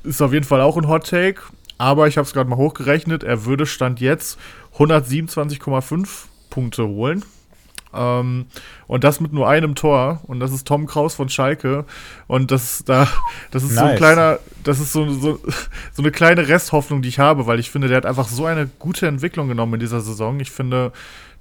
ist 0.04 0.20
auf 0.20 0.32
jeden 0.32 0.44
Fall 0.44 0.60
auch 0.60 0.76
ein 0.76 0.88
Hot 0.88 1.08
Take. 1.08 1.40
Aber 1.78 2.08
ich 2.08 2.16
habe 2.16 2.26
es 2.26 2.32
gerade 2.32 2.48
mal 2.48 2.56
hochgerechnet. 2.56 3.22
Er 3.22 3.44
würde 3.44 3.66
Stand 3.66 4.00
jetzt 4.00 4.38
127,5 4.78 6.26
Punkte 6.56 6.88
holen. 6.88 7.22
Ähm, 7.94 8.46
und 8.86 9.04
das 9.04 9.20
mit 9.20 9.34
nur 9.34 9.46
einem 9.46 9.74
Tor. 9.74 10.22
Und 10.26 10.40
das 10.40 10.52
ist 10.52 10.66
Tom 10.66 10.86
Kraus 10.86 11.14
von 11.14 11.28
Schalke. 11.28 11.84
Und 12.26 12.50
das, 12.50 12.82
da, 12.86 13.06
das 13.50 13.62
ist 13.62 13.74
nice. 13.74 13.78
so 13.78 13.84
ein 13.84 13.96
kleiner, 13.96 14.38
das 14.64 14.80
ist 14.80 14.92
so, 14.92 15.06
so, 15.10 15.38
so 15.92 16.02
eine 16.02 16.10
kleine 16.10 16.48
Resthoffnung, 16.48 17.02
die 17.02 17.10
ich 17.10 17.18
habe, 17.18 17.46
weil 17.46 17.60
ich 17.60 17.70
finde, 17.70 17.88
der 17.88 17.98
hat 17.98 18.06
einfach 18.06 18.28
so 18.28 18.46
eine 18.46 18.70
gute 18.78 19.06
Entwicklung 19.06 19.48
genommen 19.48 19.74
in 19.74 19.80
dieser 19.80 20.00
Saison. 20.00 20.40
Ich 20.40 20.50
finde, 20.50 20.92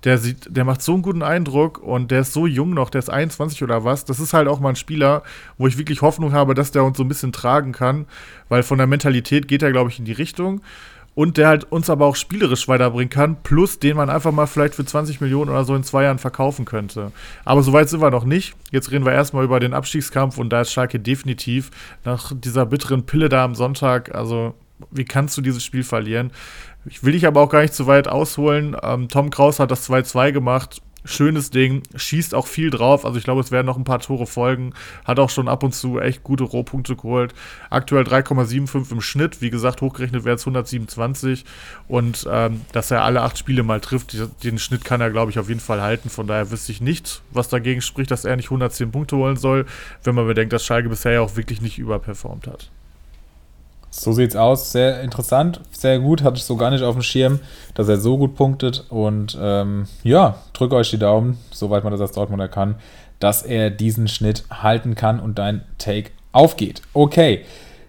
der 0.04 0.18
sieht, 0.18 0.48
der 0.50 0.66
macht 0.66 0.82
so 0.82 0.94
einen 0.94 1.02
guten 1.02 1.24
Eindruck 1.24 1.80
und 1.80 2.12
der 2.12 2.22
ist 2.22 2.34
so 2.34 2.46
jung 2.46 2.74
noch, 2.74 2.90
der 2.90 3.00
ist 3.00 3.10
21 3.10 3.64
oder 3.64 3.86
was. 3.86 4.04
Das 4.04 4.20
ist 4.20 4.34
halt 4.34 4.50
auch 4.50 4.60
mal 4.60 4.70
ein 4.70 4.76
Spieler, 4.76 5.24
wo 5.58 5.66
ich 5.68 5.78
wirklich 5.78 6.02
Hoffnung 6.02 6.34
habe, 6.34 6.56
dass 6.56 6.72
der 6.72 6.84
uns 6.84 6.98
so 6.98 7.06
ein 7.06 7.08
bisschen 7.08 7.32
tragen 7.32 7.72
kann, 7.72 8.06
weil 8.50 8.64
von 8.64 8.78
der 8.78 8.86
Mentalität 8.86 9.48
geht 9.48 9.64
er, 9.64 9.72
glaube 9.72 9.90
ich, 9.90 9.98
in 9.98 10.06
die 10.06 10.12
Richtung 10.12 10.62
und 11.16 11.38
der 11.38 11.48
halt 11.48 11.72
uns 11.72 11.90
aber 11.90 12.06
auch 12.06 12.16
spielerisch 12.16 12.68
weiterbringen 12.68 13.10
kann, 13.10 13.38
plus 13.42 13.80
den 13.80 13.98
man 13.98 14.10
einfach 14.10 14.32
mal 14.32 14.46
vielleicht 14.46 14.76
für 14.76 14.86
20 14.86 15.22
Millionen 15.22 15.50
oder 15.50 15.64
so 15.64 15.74
in 15.74 15.84
zwei 15.84 16.04
Jahren 16.04 16.20
verkaufen 16.20 16.66
könnte. 16.66 17.12
Aber 17.46 17.64
so 17.64 17.74
weit 17.74 17.90
sind 17.90 18.02
wir 18.02 18.12
noch 18.12 18.26
nicht. 18.26 18.54
Jetzt 18.72 18.92
reden 18.92 19.06
wir 19.06 19.14
erstmal 19.14 19.46
über 19.46 19.60
den 19.60 19.74
Abstiegskampf 19.74 20.38
und 20.38 20.50
da 20.50 20.62
ist 20.62 20.72
Schalke 20.72 21.00
definitiv 21.00 21.72
nach 22.04 22.34
dieser 22.36 22.66
bitteren 22.66 23.06
Pille 23.06 23.30
da 23.30 23.44
am 23.44 23.56
Sonntag, 23.56 24.14
also 24.14 24.54
wie 24.92 25.06
kannst 25.06 25.38
du 25.38 25.42
dieses 25.42 25.64
Spiel 25.64 25.84
verlieren? 25.84 26.32
Ich 26.86 27.04
will 27.04 27.14
dich 27.14 27.26
aber 27.26 27.42
auch 27.42 27.50
gar 27.50 27.62
nicht 27.62 27.74
zu 27.74 27.88
weit 27.88 28.10
ausholen. 28.10 28.76
Ähm, 28.84 29.08
Tom 29.08 29.30
Kraus 29.30 29.60
hat 29.60 29.72
das 29.72 29.90
2-2 29.90 30.34
gemacht 30.34 30.82
schönes 31.06 31.52
Ding, 31.52 31.84
schießt 31.96 32.36
auch 32.36 32.48
viel 32.48 32.70
drauf. 32.70 33.06
Also 33.06 33.18
ich 33.18 33.24
glaube, 33.24 33.42
es 33.42 33.52
werden 33.52 33.66
noch 33.66 33.78
ein 33.78 33.84
paar 33.84 34.00
Tore 34.00 34.28
folgen. 34.28 34.74
Hat 35.06 35.20
auch 35.20 35.30
schon 35.30 35.48
ab 35.48 35.64
und 35.64 35.74
zu 35.74 36.00
echt 36.00 36.24
gute 36.24 36.44
Rohpunkte 36.44 36.96
geholt. 36.96 37.34
Aktuell 37.70 38.04
3,75 38.04 38.92
im 38.92 39.02
Schnitt. 39.02 39.42
Wie 39.42 39.50
gesagt, 39.50 39.82
hochgerechnet 39.82 40.26
wäre 40.26 40.36
es 40.36 40.42
127. 40.42 41.46
Und 41.88 42.28
ähm, 42.30 42.62
dass 42.72 42.92
er 42.92 43.04
alle 43.04 43.22
acht 43.22 43.38
Spiele 43.38 43.64
mal 43.64 43.80
trifft, 43.80 44.18
den 44.44 44.60
Schnitt 44.60 44.84
kann 44.84 45.02
er, 45.02 45.12
glaube 45.12 45.32
ich, 45.32 45.40
auf 45.40 45.48
jeden 45.48 45.62
Fall 45.62 45.82
halten. 45.82 46.10
Von 46.10 46.28
daher 46.28 46.52
wüsste 46.52 46.72
ich 46.72 46.82
nicht, 46.82 47.22
was 47.32 47.50
dagegen 47.50 47.82
spricht, 47.82 48.12
dass 48.12 48.26
er 48.26 48.36
nicht 48.36 48.48
110 48.48 48.92
Punkte 48.92 49.16
holen 49.16 49.38
soll, 49.38 49.66
wenn 50.04 50.16
man 50.16 50.28
bedenkt, 50.28 50.54
dass 50.54 50.66
Schalke 50.66 50.90
bisher 50.90 51.14
ja 51.14 51.22
auch 51.22 51.36
wirklich 51.36 51.62
nicht 51.62 51.78
überperformt 51.78 52.48
hat. 52.48 52.72
So 53.98 54.12
sieht's 54.12 54.36
aus. 54.36 54.74
Sehr 54.74 55.02
interessant, 55.02 55.62
sehr 55.72 56.00
gut. 56.00 56.22
Hatte 56.22 56.36
ich 56.36 56.44
so 56.44 56.58
gar 56.58 56.70
nicht 56.70 56.84
auf 56.84 56.96
dem 56.96 57.02
Schirm, 57.02 57.40
dass 57.76 57.88
er 57.88 57.98
so 57.98 58.18
gut 58.18 58.36
punktet. 58.36 58.84
Und 58.90 59.38
ähm, 59.42 59.88
ja, 60.04 60.36
drücke 60.52 60.76
euch 60.76 60.90
die 60.90 61.00
Daumen, 61.00 61.38
soweit 61.52 61.84
man 61.84 61.92
das 61.92 62.02
als 62.02 62.12
Dortmunder 62.12 62.50
kann, 62.50 62.76
dass 63.20 63.42
er 63.42 63.70
diesen 63.70 64.10
Schnitt 64.10 64.44
halten 64.52 64.96
kann 64.96 65.22
und 65.22 65.40
dein 65.40 65.62
Take 65.78 66.12
aufgeht. 66.34 66.82
Okay. 66.94 67.46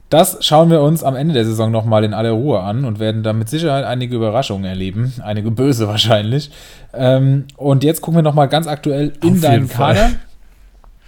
Das 0.08 0.38
schauen 0.46 0.70
wir 0.70 0.82
uns 0.82 1.02
am 1.02 1.16
Ende 1.16 1.34
der 1.34 1.44
Saison 1.44 1.72
nochmal 1.72 2.04
in 2.04 2.14
aller 2.14 2.30
Ruhe 2.30 2.60
an 2.60 2.84
und 2.84 3.00
werden 3.00 3.24
da 3.24 3.32
mit 3.32 3.48
Sicherheit 3.48 3.84
einige 3.84 4.14
Überraschungen 4.14 4.64
erleben. 4.64 5.12
Einige 5.24 5.50
böse 5.50 5.88
wahrscheinlich. 5.88 6.52
Ähm, 6.94 7.46
und 7.56 7.82
jetzt 7.82 8.00
gucken 8.00 8.18
wir 8.18 8.22
nochmal 8.22 8.46
ganz 8.46 8.68
aktuell 8.68 9.12
in 9.24 9.40
deinen 9.40 9.68
Kader. 9.68 10.10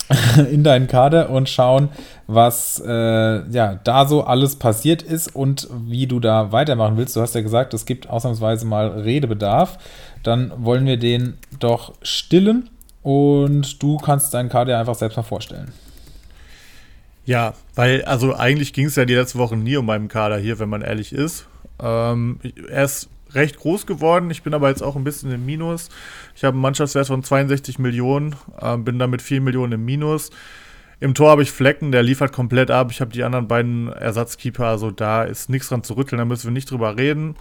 in 0.50 0.64
deinen 0.64 0.86
Kader 0.86 1.30
und 1.30 1.48
schauen, 1.48 1.90
was 2.26 2.82
äh, 2.84 3.48
ja 3.50 3.78
da 3.84 4.06
so 4.06 4.24
alles 4.24 4.56
passiert 4.56 5.02
ist 5.02 5.34
und 5.34 5.68
wie 5.86 6.06
du 6.06 6.20
da 6.20 6.52
weitermachen 6.52 6.96
willst. 6.96 7.16
Du 7.16 7.20
hast 7.20 7.34
ja 7.34 7.42
gesagt, 7.42 7.74
es 7.74 7.84
gibt 7.84 8.08
ausnahmsweise 8.08 8.66
mal 8.66 8.88
Redebedarf. 8.88 9.78
Dann 10.22 10.52
wollen 10.56 10.86
wir 10.86 10.96
den 10.96 11.34
doch 11.58 11.94
stillen 12.02 12.70
und 13.02 13.82
du 13.82 13.98
kannst 13.98 14.32
deinen 14.34 14.48
Kader 14.48 14.78
einfach 14.78 14.94
selbst 14.94 15.16
mal 15.16 15.22
vorstellen. 15.22 15.72
Ja, 17.24 17.52
weil, 17.74 18.04
also 18.04 18.34
eigentlich 18.34 18.72
ging 18.72 18.86
es 18.86 18.96
ja 18.96 19.04
die 19.04 19.14
letzten 19.14 19.38
Wochen 19.38 19.62
nie 19.62 19.76
um 19.76 19.84
meinen 19.84 20.08
Kader 20.08 20.38
hier, 20.38 20.58
wenn 20.58 20.70
man 20.70 20.80
ehrlich 20.80 21.12
ist. 21.12 21.46
Ähm, 21.80 22.40
er 22.70 22.84
ist 22.84 23.10
recht 23.34 23.58
groß 23.58 23.86
geworden. 23.86 24.30
Ich 24.30 24.42
bin 24.42 24.54
aber 24.54 24.68
jetzt 24.68 24.82
auch 24.82 24.96
ein 24.96 25.04
bisschen 25.04 25.30
im 25.32 25.44
Minus. 25.44 25.88
Ich 26.34 26.44
habe 26.44 26.54
einen 26.54 26.62
Mannschaftswert 26.62 27.06
von 27.06 27.22
62 27.22 27.78
Millionen, 27.78 28.36
äh, 28.60 28.76
bin 28.76 28.98
damit 28.98 29.22
4 29.22 29.40
Millionen 29.40 29.72
im 29.72 29.84
Minus. 29.84 30.30
Im 31.00 31.14
Tor 31.14 31.30
habe 31.30 31.42
ich 31.42 31.52
Flecken, 31.52 31.92
der 31.92 32.02
liefert 32.02 32.32
komplett 32.32 32.70
ab. 32.70 32.90
Ich 32.90 33.00
habe 33.00 33.12
die 33.12 33.22
anderen 33.22 33.46
beiden 33.46 33.92
Ersatzkeeper, 33.92 34.66
also 34.66 34.90
da 34.90 35.22
ist 35.22 35.48
nichts 35.48 35.68
dran 35.68 35.84
zu 35.84 35.94
rütteln, 35.94 36.18
da 36.18 36.24
müssen 36.24 36.44
wir 36.44 36.52
nicht 36.52 36.70
drüber 36.70 36.96
reden. 36.96 37.36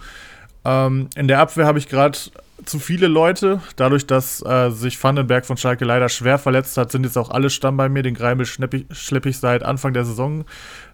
Ähm, 0.64 1.08
in 1.16 1.28
der 1.28 1.40
Abwehr 1.40 1.66
habe 1.66 1.78
ich 1.78 1.88
gerade 1.88 2.18
zu 2.64 2.78
viele 2.78 3.08
Leute. 3.08 3.60
Dadurch, 3.76 4.06
dass 4.06 4.44
äh, 4.44 4.70
sich 4.70 5.02
Vandenberg 5.02 5.46
von 5.46 5.56
Schalke 5.56 5.84
leider 5.84 6.08
schwer 6.08 6.38
verletzt 6.38 6.76
hat, 6.76 6.92
sind 6.92 7.04
jetzt 7.04 7.16
auch 7.16 7.30
alle 7.30 7.50
Stamm 7.50 7.76
bei 7.76 7.88
mir. 7.88 8.02
Den 8.02 8.14
Greimel 8.14 8.46
schleppe 8.46 9.28
ich 9.28 9.38
seit 9.38 9.62
Anfang 9.62 9.92
der 9.92 10.04
Saison 10.04 10.44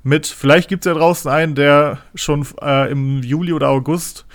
mit. 0.03 0.27
Vielleicht 0.27 0.69
gibt 0.69 0.87
es 0.87 0.91
ja 0.91 0.99
draußen 0.99 1.31
einen, 1.31 1.55
der 1.55 1.99
schon 2.15 2.47
äh, 2.63 2.91
im 2.91 3.23
Juli 3.23 3.53
oder 3.53 3.69
August 3.69 4.27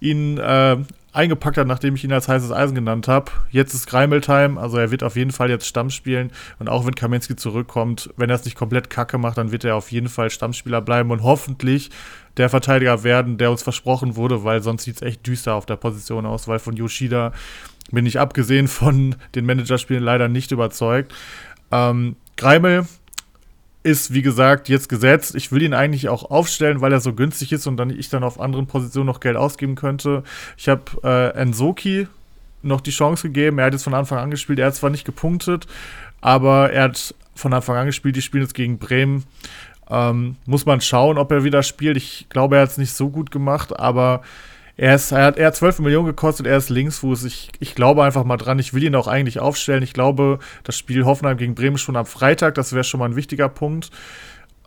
ihn 0.00 0.38
äh, 0.38 0.76
eingepackt 1.12 1.56
hat, 1.56 1.66
nachdem 1.66 1.94
ich 1.94 2.04
ihn 2.04 2.12
als 2.12 2.28
heißes 2.28 2.52
Eisen 2.52 2.74
genannt 2.74 3.08
habe. 3.08 3.32
Jetzt 3.50 3.74
ist 3.74 3.86
Greimel-Time, 3.86 4.60
also 4.60 4.76
er 4.76 4.90
wird 4.90 5.02
auf 5.02 5.16
jeden 5.16 5.32
Fall 5.32 5.50
jetzt 5.50 5.66
Stamm 5.66 5.90
spielen. 5.90 6.30
Und 6.58 6.68
auch 6.68 6.86
wenn 6.86 6.94
Kaminski 6.94 7.34
zurückkommt, 7.34 8.10
wenn 8.16 8.30
er 8.30 8.36
es 8.36 8.44
nicht 8.44 8.56
komplett 8.56 8.90
kacke 8.90 9.18
macht, 9.18 9.38
dann 9.38 9.50
wird 9.50 9.64
er 9.64 9.74
auf 9.74 9.90
jeden 9.90 10.08
Fall 10.08 10.30
Stammspieler 10.30 10.80
bleiben 10.80 11.10
und 11.10 11.22
hoffentlich 11.22 11.90
der 12.36 12.48
Verteidiger 12.48 13.02
werden, 13.02 13.36
der 13.36 13.50
uns 13.50 13.62
versprochen 13.62 14.16
wurde, 14.16 14.44
weil 14.44 14.62
sonst 14.62 14.84
sieht 14.84 14.96
es 14.96 15.02
echt 15.02 15.26
düster 15.26 15.54
auf 15.54 15.66
der 15.66 15.76
Position 15.76 16.24
aus, 16.24 16.46
weil 16.46 16.60
von 16.60 16.76
Yoshida 16.76 17.32
bin 17.90 18.06
ich 18.06 18.20
abgesehen 18.20 18.68
von 18.68 19.16
den 19.34 19.46
Managerspielen 19.46 20.04
leider 20.04 20.28
nicht 20.28 20.52
überzeugt. 20.52 21.12
Ähm, 21.72 22.16
Greimel 22.36 22.86
ist, 23.88 24.12
wie 24.12 24.22
gesagt, 24.22 24.68
jetzt 24.68 24.88
gesetzt. 24.88 25.34
Ich 25.34 25.50
will 25.50 25.62
ihn 25.62 25.72
eigentlich 25.72 26.08
auch 26.08 26.30
aufstellen, 26.30 26.80
weil 26.80 26.92
er 26.92 27.00
so 27.00 27.14
günstig 27.14 27.52
ist 27.52 27.66
und 27.66 27.78
dann 27.78 27.90
ich 27.90 28.10
dann 28.10 28.22
auf 28.22 28.38
anderen 28.38 28.66
Positionen 28.66 29.06
noch 29.06 29.20
Geld 29.20 29.36
ausgeben 29.36 29.74
könnte. 29.74 30.22
Ich 30.56 30.68
habe 30.68 30.82
äh, 31.02 31.30
Ensoki 31.38 32.06
noch 32.62 32.82
die 32.82 32.90
Chance 32.90 33.28
gegeben. 33.28 33.58
Er 33.58 33.66
hat 33.66 33.72
jetzt 33.72 33.84
von 33.84 33.94
Anfang 33.94 34.18
an 34.18 34.30
gespielt. 34.30 34.58
Er 34.58 34.66
hat 34.66 34.74
zwar 34.74 34.90
nicht 34.90 35.04
gepunktet, 35.04 35.66
aber 36.20 36.70
er 36.70 36.84
hat 36.84 37.14
von 37.34 37.54
Anfang 37.54 37.76
an 37.76 37.86
gespielt. 37.86 38.16
Die 38.16 38.22
spielen 38.22 38.42
jetzt 38.42 38.54
gegen 38.54 38.78
Bremen. 38.78 39.24
Ähm, 39.90 40.36
muss 40.44 40.66
man 40.66 40.82
schauen, 40.82 41.16
ob 41.16 41.32
er 41.32 41.44
wieder 41.44 41.62
spielt. 41.62 41.96
Ich 41.96 42.26
glaube, 42.28 42.56
er 42.56 42.62
hat 42.62 42.70
es 42.70 42.78
nicht 42.78 42.92
so 42.92 43.08
gut 43.08 43.30
gemacht, 43.30 43.78
aber 43.78 44.22
er, 44.78 44.94
ist, 44.94 45.10
er, 45.10 45.24
hat, 45.24 45.36
er 45.36 45.48
hat 45.48 45.56
12 45.56 45.80
Millionen 45.80 46.06
gekostet, 46.06 46.46
er 46.46 46.56
ist 46.56 46.70
Linksfuß. 46.70 47.24
Ich, 47.24 47.50
ich 47.58 47.74
glaube 47.74 48.04
einfach 48.04 48.22
mal 48.22 48.36
dran. 48.36 48.60
Ich 48.60 48.72
will 48.72 48.84
ihn 48.84 48.94
auch 48.94 49.08
eigentlich 49.08 49.40
aufstellen. 49.40 49.82
Ich 49.82 49.92
glaube, 49.92 50.38
das 50.62 50.78
Spiel 50.78 51.04
Hoffenheim 51.04 51.36
gegen 51.36 51.56
Bremen 51.56 51.78
schon 51.78 51.96
am 51.96 52.06
Freitag, 52.06 52.54
das 52.54 52.72
wäre 52.72 52.84
schon 52.84 53.00
mal 53.00 53.06
ein 53.06 53.16
wichtiger 53.16 53.48
Punkt. 53.48 53.90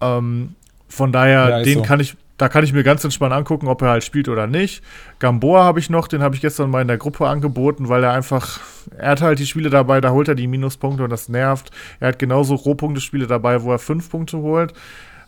Ähm, 0.01 0.55
von 0.89 1.14
daher, 1.14 1.49
ja, 1.49 1.64
den 1.64 1.78
so. 1.78 1.82
kann 1.84 2.01
ich, 2.01 2.18
da 2.36 2.49
kann 2.49 2.66
ich 2.66 2.74
mir 2.74 2.84
ganz 2.84 3.05
entspannt 3.05 3.34
angucken, 3.34 3.70
ob 3.70 3.82
er 3.84 3.89
halt 3.89 4.03
spielt 4.03 4.28
oder 4.28 4.47
nicht. 4.47 4.84
Gamboa 5.20 5.64
habe 5.64 5.80
ich 5.80 5.89
noch, 5.89 6.09
den 6.09 6.22
habe 6.22 6.36
ich 6.36 6.41
gestern 6.41 6.70
mal 6.70 6.82
in 6.82 6.89
der 6.89 6.97
Gruppe 6.97 7.30
angeboten, 7.30 7.88
weil 7.88 8.03
er 8.03 8.12
einfach, 8.12 8.59
er 8.97 9.12
hat 9.12 9.22
halt 9.22 9.39
die 9.39 9.47
Spiele 9.47 9.70
dabei, 9.70 10.01
da 10.01 10.09
holt 10.09 10.28
er 10.28 10.36
die 10.36 10.47
Minuspunkte 10.47 11.05
und 11.05 11.09
das 11.09 11.30
nervt. 11.30 11.72
Er 12.01 12.09
hat 12.09 12.20
genauso 12.20 12.55
Rohpunkte-Spiele 12.55 13.28
dabei, 13.28 13.62
wo 13.62 13.72
er 13.72 13.80
fünf 13.80 14.09
Punkte 14.09 14.39
holt. 14.39 14.74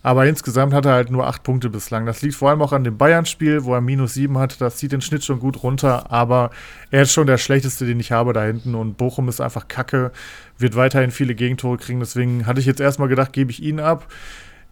Aber 0.03 0.25
insgesamt 0.25 0.73
hat 0.73 0.85
er 0.85 0.91
halt 0.91 1.09
nur 1.09 1.25
acht 1.25 1.43
Punkte 1.43 1.69
bislang. 1.69 2.05
Das 2.05 2.21
liegt 2.21 2.35
vor 2.35 2.49
allem 2.49 2.61
auch 2.61 2.73
an 2.73 2.83
dem 2.83 2.97
Bayern-Spiel, 2.97 3.63
wo 3.63 3.73
er 3.73 3.79
minus 3.79 4.13
sieben 4.13 4.37
hat. 4.37 4.59
Das 4.59 4.75
zieht 4.75 4.91
den 4.91 5.01
Schnitt 5.01 5.23
schon 5.23 5.39
gut 5.39 5.63
runter. 5.63 6.11
Aber 6.11 6.51
er 6.91 7.03
ist 7.03 7.13
schon 7.13 7.25
der 7.25 7.37
schlechteste, 7.37 7.85
den 7.85 8.01
ich 8.01 8.11
habe 8.11 8.33
da 8.33 8.43
hinten. 8.43 8.75
Und 8.75 8.97
Bochum 8.97 9.29
ist 9.29 9.39
einfach 9.39 9.69
kacke, 9.69 10.11
wird 10.57 10.75
weiterhin 10.75 11.11
viele 11.11 11.35
Gegentore 11.35 11.77
kriegen. 11.77 12.01
Deswegen 12.01 12.45
hatte 12.45 12.59
ich 12.59 12.65
jetzt 12.65 12.81
erstmal 12.81 13.07
gedacht, 13.07 13.31
gebe 13.31 13.49
ich 13.49 13.63
ihn 13.63 13.79
ab. 13.79 14.07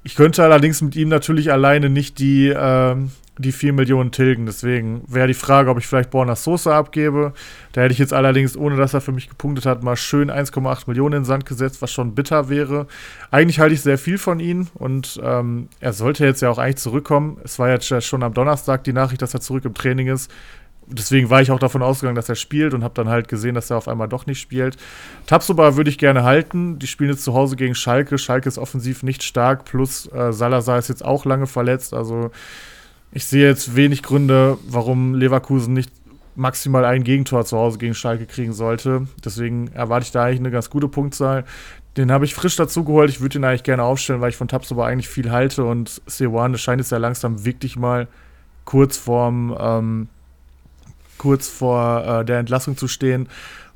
Ich 0.03 0.15
könnte 0.15 0.43
allerdings 0.43 0.81
mit 0.81 0.97
ihm 0.97 1.07
natürlich 1.07 1.51
alleine 1.51 1.89
nicht 1.89 2.19
die, 2.19 2.49
äh, 2.49 2.95
die 3.37 3.51
4 3.51 3.73
Millionen 3.73 4.11
tilgen. 4.11 4.45
Deswegen 4.45 5.03
wäre 5.07 5.27
die 5.27 5.33
Frage, 5.33 5.69
ob 5.69 5.77
ich 5.77 5.87
vielleicht 5.87 6.11
Borna 6.11 6.35
Sosa 6.35 6.77
abgebe. 6.77 7.33
Da 7.71 7.81
hätte 7.81 7.93
ich 7.93 7.99
jetzt 7.99 8.13
allerdings, 8.13 8.55
ohne 8.55 8.75
dass 8.75 8.93
er 8.93 9.01
für 9.01 9.11
mich 9.11 9.29
gepunktet 9.29 9.65
hat, 9.65 9.83
mal 9.83 9.95
schön 9.95 10.29
1,8 10.29 10.83
Millionen 10.87 11.13
in 11.13 11.21
den 11.21 11.25
Sand 11.25 11.45
gesetzt, 11.45 11.81
was 11.81 11.91
schon 11.91 12.15
bitter 12.15 12.49
wäre. 12.49 12.87
Eigentlich 13.31 13.59
halte 13.59 13.73
ich 13.73 13.81
sehr 13.81 13.97
viel 13.97 14.17
von 14.17 14.39
ihm 14.39 14.67
und 14.73 15.19
ähm, 15.23 15.69
er 15.79 15.93
sollte 15.93 16.25
jetzt 16.25 16.41
ja 16.41 16.49
auch 16.49 16.57
eigentlich 16.57 16.77
zurückkommen. 16.77 17.37
Es 17.43 17.57
war 17.59 17.69
jetzt 17.69 18.03
schon 18.03 18.23
am 18.23 18.33
Donnerstag 18.33 18.83
die 18.83 18.93
Nachricht, 18.93 19.21
dass 19.21 19.33
er 19.33 19.41
zurück 19.41 19.65
im 19.65 19.73
Training 19.73 20.07
ist 20.07 20.31
deswegen 20.91 21.29
war 21.29 21.41
ich 21.41 21.51
auch 21.51 21.59
davon 21.59 21.81
ausgegangen, 21.81 22.15
dass 22.15 22.29
er 22.29 22.35
spielt 22.35 22.73
und 22.73 22.83
habe 22.83 22.93
dann 22.93 23.09
halt 23.09 23.27
gesehen, 23.27 23.55
dass 23.55 23.69
er 23.69 23.77
auf 23.77 23.87
einmal 23.87 24.07
doch 24.07 24.25
nicht 24.25 24.39
spielt. 24.39 24.77
Tapsoba 25.25 25.75
würde 25.75 25.89
ich 25.89 25.97
gerne 25.97 26.23
halten. 26.23 26.79
Die 26.79 26.87
spielen 26.87 27.11
jetzt 27.11 27.23
zu 27.23 27.33
Hause 27.33 27.55
gegen 27.55 27.75
Schalke. 27.75 28.17
Schalke 28.17 28.47
ist 28.47 28.57
offensiv 28.57 29.03
nicht 29.03 29.23
stark, 29.23 29.65
plus 29.65 30.11
äh, 30.11 30.33
Salazar 30.33 30.79
ist 30.79 30.89
jetzt 30.89 31.03
auch 31.03 31.25
lange 31.25 31.47
verletzt. 31.47 31.93
Also 31.93 32.31
ich 33.11 33.25
sehe 33.25 33.47
jetzt 33.47 33.75
wenig 33.75 34.03
Gründe, 34.03 34.57
warum 34.67 35.15
Leverkusen 35.15 35.73
nicht 35.73 35.91
maximal 36.35 36.85
ein 36.85 37.03
Gegentor 37.03 37.45
zu 37.45 37.57
Hause 37.57 37.77
gegen 37.77 37.93
Schalke 37.93 38.25
kriegen 38.25 38.53
sollte. 38.53 39.07
Deswegen 39.23 39.67
erwarte 39.73 40.05
ich 40.05 40.11
da 40.11 40.23
eigentlich 40.23 40.39
eine 40.39 40.51
ganz 40.51 40.69
gute 40.69 40.87
Punktzahl. 40.87 41.43
Den 41.97 42.11
habe 42.11 42.23
ich 42.23 42.35
frisch 42.35 42.55
dazu 42.55 42.85
geholt. 42.85 43.09
Ich 43.09 43.19
würde 43.19 43.37
ihn 43.37 43.43
eigentlich 43.43 43.63
gerne 43.63 43.83
aufstellen, 43.83 44.21
weil 44.21 44.29
ich 44.29 44.37
von 44.37 44.47
Tapsoba 44.47 44.85
eigentlich 44.85 45.09
viel 45.09 45.29
halte 45.29 45.65
und 45.65 46.01
Sewan, 46.05 46.53
das 46.53 46.61
scheint 46.61 46.79
jetzt 46.79 46.91
ja 46.91 46.97
langsam 46.97 47.43
wirklich 47.43 47.75
mal 47.75 48.07
kurz 48.63 48.95
vorm 48.95 49.55
ähm, 49.59 50.07
kurz 51.17 51.47
vor 51.47 52.03
äh, 52.03 52.25
der 52.25 52.39
Entlassung 52.39 52.77
zu 52.77 52.87
stehen. 52.87 53.29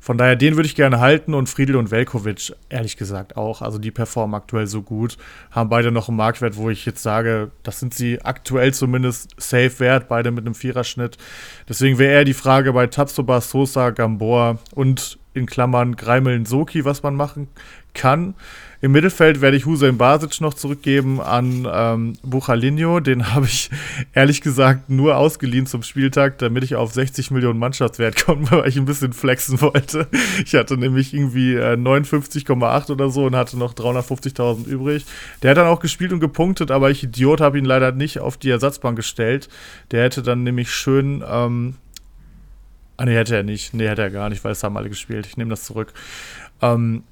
Von 0.06 0.18
daher, 0.18 0.36
den 0.36 0.54
würde 0.54 0.68
ich 0.68 0.76
gerne 0.76 1.00
halten 1.00 1.34
und 1.34 1.48
Friedel 1.48 1.74
und 1.74 1.90
Velkovic, 1.90 2.54
ehrlich 2.68 2.96
gesagt 2.96 3.36
auch. 3.36 3.60
Also 3.60 3.78
die 3.78 3.90
performen 3.90 4.36
aktuell 4.36 4.68
so 4.68 4.80
gut, 4.80 5.18
haben 5.50 5.68
beide 5.68 5.90
noch 5.90 6.08
einen 6.08 6.16
Marktwert, 6.16 6.56
wo 6.56 6.70
ich 6.70 6.86
jetzt 6.86 7.02
sage, 7.02 7.50
das 7.64 7.80
sind 7.80 7.92
sie 7.92 8.22
aktuell 8.22 8.72
zumindest 8.72 9.30
safe 9.36 9.80
wert, 9.80 10.06
beide 10.06 10.30
mit 10.30 10.46
einem 10.46 10.54
Viererschnitt. 10.54 11.18
Deswegen 11.68 11.98
wäre 11.98 12.12
eher 12.12 12.24
die 12.24 12.34
Frage 12.34 12.72
bei 12.72 12.86
Tapsoba, 12.86 13.40
Sosa, 13.40 13.90
Gambor 13.90 14.60
und 14.76 15.18
in 15.34 15.46
Klammern 15.46 15.96
Greimel 15.96 16.46
Soki, 16.46 16.84
was 16.84 17.02
man 17.02 17.16
machen 17.16 17.48
kann. 17.92 18.36
Im 18.80 18.92
Mittelfeld 18.92 19.40
werde 19.40 19.56
ich 19.56 19.66
Hussein 19.66 19.96
Basic 19.96 20.40
noch 20.40 20.54
zurückgeben 20.54 21.20
an 21.20 21.66
ähm, 21.70 22.12
Buchalinho. 22.22 23.00
Den 23.00 23.32
habe 23.34 23.46
ich 23.46 23.70
ehrlich 24.12 24.40
gesagt 24.40 24.90
nur 24.90 25.16
ausgeliehen 25.16 25.66
zum 25.66 25.82
Spieltag, 25.82 26.38
damit 26.38 26.64
ich 26.64 26.76
auf 26.76 26.92
60 26.92 27.30
Millionen 27.30 27.58
Mannschaftswert 27.58 28.16
komme, 28.24 28.50
weil 28.50 28.68
ich 28.68 28.76
ein 28.76 28.84
bisschen 28.84 29.12
flexen 29.12 29.60
wollte. 29.60 30.08
Ich 30.44 30.54
hatte 30.54 30.76
nämlich 30.76 31.14
irgendwie 31.14 31.54
äh, 31.54 31.74
59,8 31.74 32.90
oder 32.90 33.10
so 33.10 33.24
und 33.24 33.36
hatte 33.36 33.58
noch 33.58 33.74
350.000 33.74 34.66
übrig. 34.66 35.06
Der 35.42 35.50
hat 35.50 35.58
dann 35.58 35.68
auch 35.68 35.80
gespielt 35.80 36.12
und 36.12 36.20
gepunktet, 36.20 36.70
aber 36.70 36.90
ich 36.90 37.02
Idiot 37.02 37.40
habe 37.40 37.58
ihn 37.58 37.64
leider 37.64 37.92
nicht 37.92 38.20
auf 38.20 38.36
die 38.36 38.50
Ersatzbank 38.50 38.96
gestellt. 38.96 39.48
Der 39.90 40.04
hätte 40.04 40.22
dann 40.22 40.42
nämlich 40.42 40.70
schön 40.70 41.24
ähm, 41.28 41.74
Ah, 42.98 43.04
nee, 43.04 43.14
hätte 43.14 43.36
er 43.36 43.42
nicht. 43.42 43.74
Nee, 43.74 43.88
hätte 43.88 44.02
er 44.02 44.10
gar 44.10 44.30
nicht, 44.30 44.42
weil 44.42 44.52
es 44.52 44.64
haben 44.64 44.76
alle 44.76 44.88
gespielt. 44.88 45.26
Ich 45.26 45.36
nehme 45.36 45.50
das 45.50 45.64
zurück. 45.64 45.92
Ähm, 46.62 47.04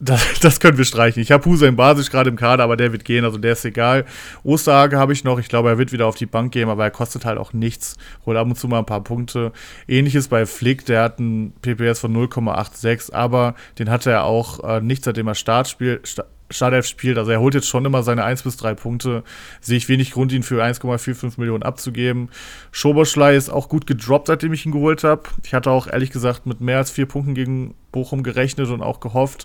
das, 0.00 0.38
das 0.40 0.60
können 0.60 0.78
wir 0.78 0.84
streichen. 0.84 1.20
Ich 1.20 1.32
habe 1.32 1.44
Hussein 1.44 1.76
Basic 1.76 2.10
gerade 2.10 2.30
im 2.30 2.36
Kader, 2.36 2.64
aber 2.64 2.76
der 2.76 2.92
wird 2.92 3.04
gehen, 3.04 3.24
also 3.24 3.38
der 3.38 3.52
ist 3.52 3.64
egal. 3.64 4.04
Osterhage 4.44 4.96
habe 4.96 5.12
ich 5.12 5.24
noch. 5.24 5.38
Ich 5.38 5.48
glaube, 5.48 5.68
er 5.70 5.78
wird 5.78 5.92
wieder 5.92 6.06
auf 6.06 6.14
die 6.14 6.26
Bank 6.26 6.52
gehen, 6.52 6.68
aber 6.68 6.84
er 6.84 6.90
kostet 6.90 7.24
halt 7.24 7.38
auch 7.38 7.52
nichts. 7.52 7.96
Holt 8.24 8.36
ab 8.36 8.46
und 8.46 8.56
zu 8.56 8.68
mal 8.68 8.78
ein 8.78 8.86
paar 8.86 9.02
Punkte. 9.02 9.52
Ähnliches 9.88 10.28
bei 10.28 10.46
Flick, 10.46 10.86
der 10.86 11.02
hat 11.02 11.18
einen 11.18 11.52
PPS 11.62 12.00
von 12.00 12.16
0,86, 12.16 13.12
aber 13.12 13.54
den 13.78 13.90
hatte 13.90 14.10
er 14.10 14.24
auch 14.24 14.62
äh, 14.62 14.80
nicht, 14.80 15.04
seitdem 15.04 15.26
er 15.26 15.34
Startspiel, 15.34 16.00
Startelf 16.50 16.86
spielt. 16.86 17.18
Also 17.18 17.30
er 17.30 17.40
holt 17.40 17.54
jetzt 17.54 17.68
schon 17.68 17.84
immer 17.84 18.02
seine 18.02 18.24
1 18.24 18.42
bis 18.42 18.56
3 18.56 18.74
Punkte. 18.74 19.24
Sehe 19.60 19.76
ich 19.76 19.88
wenig 19.88 20.12
Grund, 20.12 20.32
ihn 20.32 20.42
für 20.42 20.62
1,45 20.62 21.34
Millionen 21.38 21.62
abzugeben. 21.62 22.30
Schoberschlei 22.70 23.34
ist 23.34 23.50
auch 23.50 23.68
gut 23.68 23.86
gedroppt, 23.86 24.28
seitdem 24.28 24.52
ich 24.52 24.64
ihn 24.64 24.72
geholt 24.72 25.04
habe. 25.04 25.24
Ich 25.44 25.54
hatte 25.54 25.70
auch 25.70 25.88
ehrlich 25.88 26.10
gesagt 26.10 26.46
mit 26.46 26.60
mehr 26.60 26.78
als 26.78 26.90
vier 26.90 27.06
Punkten 27.06 27.34
gegen 27.34 27.74
Bochum 27.92 28.22
gerechnet 28.22 28.68
und 28.68 28.82
auch 28.82 29.00
gehofft. 29.00 29.44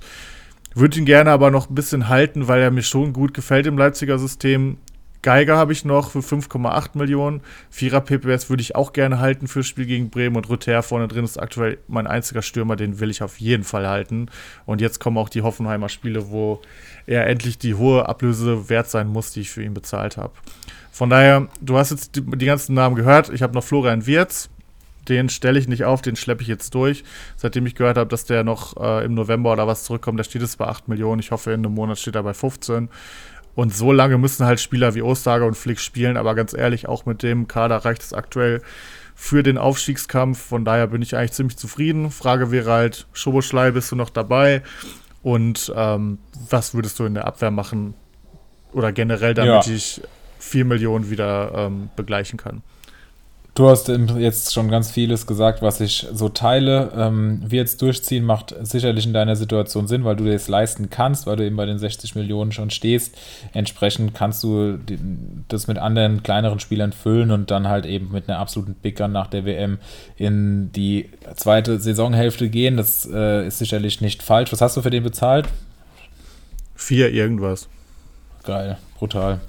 Würde 0.75 0.97
ihn 0.97 1.05
gerne 1.05 1.31
aber 1.31 1.51
noch 1.51 1.69
ein 1.69 1.75
bisschen 1.75 2.09
halten, 2.09 2.47
weil 2.47 2.61
er 2.61 2.71
mir 2.71 2.81
schon 2.81 3.13
gut 3.13 3.33
gefällt 3.33 3.67
im 3.67 3.77
Leipziger 3.77 4.17
System. 4.17 4.77
Geiger 5.21 5.55
habe 5.55 5.71
ich 5.71 5.85
noch 5.85 6.11
für 6.11 6.19
5,8 6.19 6.97
Millionen. 6.97 7.41
Vierer 7.69 8.01
PPS 8.01 8.49
würde 8.49 8.61
ich 8.61 8.75
auch 8.75 8.91
gerne 8.91 9.19
halten 9.19 9.47
fürs 9.47 9.67
Spiel 9.67 9.85
gegen 9.85 10.09
Bremen 10.09 10.35
und 10.35 10.49
Rüther 10.49 10.83
vorne 10.83 11.07
drin 11.07 11.23
ist 11.23 11.37
aktuell 11.37 11.77
mein 11.87 12.07
einziger 12.07 12.41
Stürmer, 12.41 12.75
den 12.75 12.99
will 12.99 13.09
ich 13.09 13.23
auf 13.23 13.39
jeden 13.39 13.63
Fall 13.63 13.87
halten. 13.87 14.27
Und 14.65 14.81
jetzt 14.81 14.99
kommen 14.99 15.17
auch 15.17 15.29
die 15.29 15.41
Hoffenheimer 15.41 15.87
Spiele, 15.87 16.29
wo 16.29 16.61
er 17.07 17.25
endlich 17.27 17.57
die 17.57 17.75
hohe 17.75 18.09
Ablöse 18.09 18.67
wert 18.69 18.89
sein 18.89 19.07
muss, 19.07 19.31
die 19.31 19.41
ich 19.41 19.49
für 19.49 19.63
ihn 19.63 19.73
bezahlt 19.73 20.17
habe. 20.17 20.33
Von 20.91 21.09
daher, 21.09 21.47
du 21.61 21.77
hast 21.77 21.91
jetzt 21.91 22.17
die, 22.17 22.21
die 22.21 22.45
ganzen 22.45 22.75
Namen 22.75 22.95
gehört. 22.95 23.29
Ich 23.29 23.41
habe 23.41 23.53
noch 23.53 23.63
Florian 23.63 24.05
Wirz, 24.05 24.49
den 25.07 25.29
stelle 25.29 25.59
ich 25.59 25.67
nicht 25.67 25.85
auf, 25.85 26.01
den 26.01 26.15
schleppe 26.15 26.41
ich 26.41 26.47
jetzt 26.47 26.73
durch. 26.75 27.03
Seitdem 27.35 27.65
ich 27.65 27.75
gehört 27.75 27.97
habe, 27.97 28.09
dass 28.09 28.25
der 28.25 28.43
noch 28.43 28.77
äh, 28.77 29.05
im 29.05 29.13
November 29.13 29.51
oder 29.53 29.67
was 29.67 29.83
zurückkommt, 29.83 30.19
da 30.19 30.23
steht 30.23 30.41
es 30.41 30.55
bei 30.55 30.65
8 30.65 30.87
Millionen. 30.87 31.19
Ich 31.19 31.31
hoffe, 31.31 31.51
in 31.51 31.65
einem 31.65 31.73
Monat 31.73 31.99
steht 31.99 32.15
er 32.15 32.23
bei 32.23 32.33
15. 32.33 32.89
Und 33.55 33.75
so 33.75 33.91
lange 33.91 34.17
müssen 34.17 34.45
halt 34.45 34.59
Spieler 34.59 34.95
wie 34.95 35.01
Osterger 35.01 35.45
und 35.45 35.55
Flick 35.55 35.79
spielen, 35.79 36.17
aber 36.17 36.33
ganz 36.33 36.53
ehrlich, 36.53 36.87
auch 36.87 37.05
mit 37.05 37.21
dem 37.21 37.47
Kader 37.47 37.77
reicht 37.77 38.01
es 38.01 38.13
aktuell 38.13 38.61
für 39.15 39.43
den 39.43 39.59
Aufstiegskampf. 39.59 40.39
Von 40.39 40.65
daher 40.65 40.87
bin 40.87 41.01
ich 41.01 41.15
eigentlich 41.15 41.33
ziemlich 41.33 41.57
zufrieden. 41.57 42.09
Frage 42.09 42.51
wäre 42.51 42.71
halt, 42.71 43.05
Schoboschlei, 43.13 43.71
bist 43.71 43.91
du 43.91 43.95
noch 43.95 44.09
dabei? 44.09 44.63
Und 45.21 45.71
ähm, 45.75 46.17
was 46.49 46.73
würdest 46.73 46.99
du 46.99 47.05
in 47.05 47.13
der 47.13 47.27
Abwehr 47.27 47.51
machen? 47.51 47.93
Oder 48.73 48.91
generell, 48.91 49.35
damit 49.35 49.67
ja. 49.67 49.73
ich 49.73 50.01
4 50.39 50.65
Millionen 50.65 51.11
wieder 51.11 51.51
ähm, 51.55 51.89
begleichen 51.95 52.37
kann? 52.37 52.63
Du 53.55 53.69
hast 53.69 53.87
jetzt 53.87 54.51
schon 54.51 54.71
ganz 54.71 54.89
vieles 54.89 55.27
gesagt, 55.27 55.61
was 55.61 55.79
ich 55.79 56.07
so 56.11 56.27
teile. 56.27 56.91
Ähm, 56.97 57.39
wir 57.45 57.59
jetzt 57.59 57.83
durchziehen 57.83 58.25
macht 58.25 58.55
sicherlich 58.61 59.05
in 59.05 59.13
deiner 59.13 59.35
Situation 59.35 59.87
Sinn, 59.87 60.03
weil 60.05 60.15
du 60.15 60.25
das 60.25 60.47
leisten 60.47 60.89
kannst, 60.89 61.27
weil 61.27 61.35
du 61.35 61.45
eben 61.45 61.55
bei 61.55 61.67
den 61.67 61.77
60 61.77 62.15
Millionen 62.15 62.51
schon 62.51 62.71
stehst. 62.71 63.15
Entsprechend 63.53 64.15
kannst 64.15 64.43
du 64.43 64.79
das 65.49 65.67
mit 65.67 65.77
anderen 65.77 66.23
kleineren 66.23 66.59
Spielern 66.59 66.93
füllen 66.93 67.29
und 67.29 67.51
dann 67.51 67.67
halt 67.67 67.85
eben 67.85 68.11
mit 68.11 68.27
einer 68.27 68.39
absoluten 68.39 68.73
Big 68.73 68.99
nach 68.99 69.27
der 69.27 69.45
WM 69.45 69.77
in 70.17 70.71
die 70.71 71.09
zweite 71.35 71.79
Saisonhälfte 71.79 72.49
gehen. 72.49 72.77
Das 72.77 73.07
äh, 73.11 73.45
ist 73.45 73.59
sicherlich 73.59 74.01
nicht 74.01 74.23
falsch. 74.23 74.51
Was 74.51 74.61
hast 74.61 74.77
du 74.77 74.81
für 74.81 74.89
den 74.89 75.03
bezahlt? 75.03 75.47
Vier 76.73 77.11
irgendwas. 77.11 77.67
Geil, 78.43 78.79
brutal. 78.97 79.41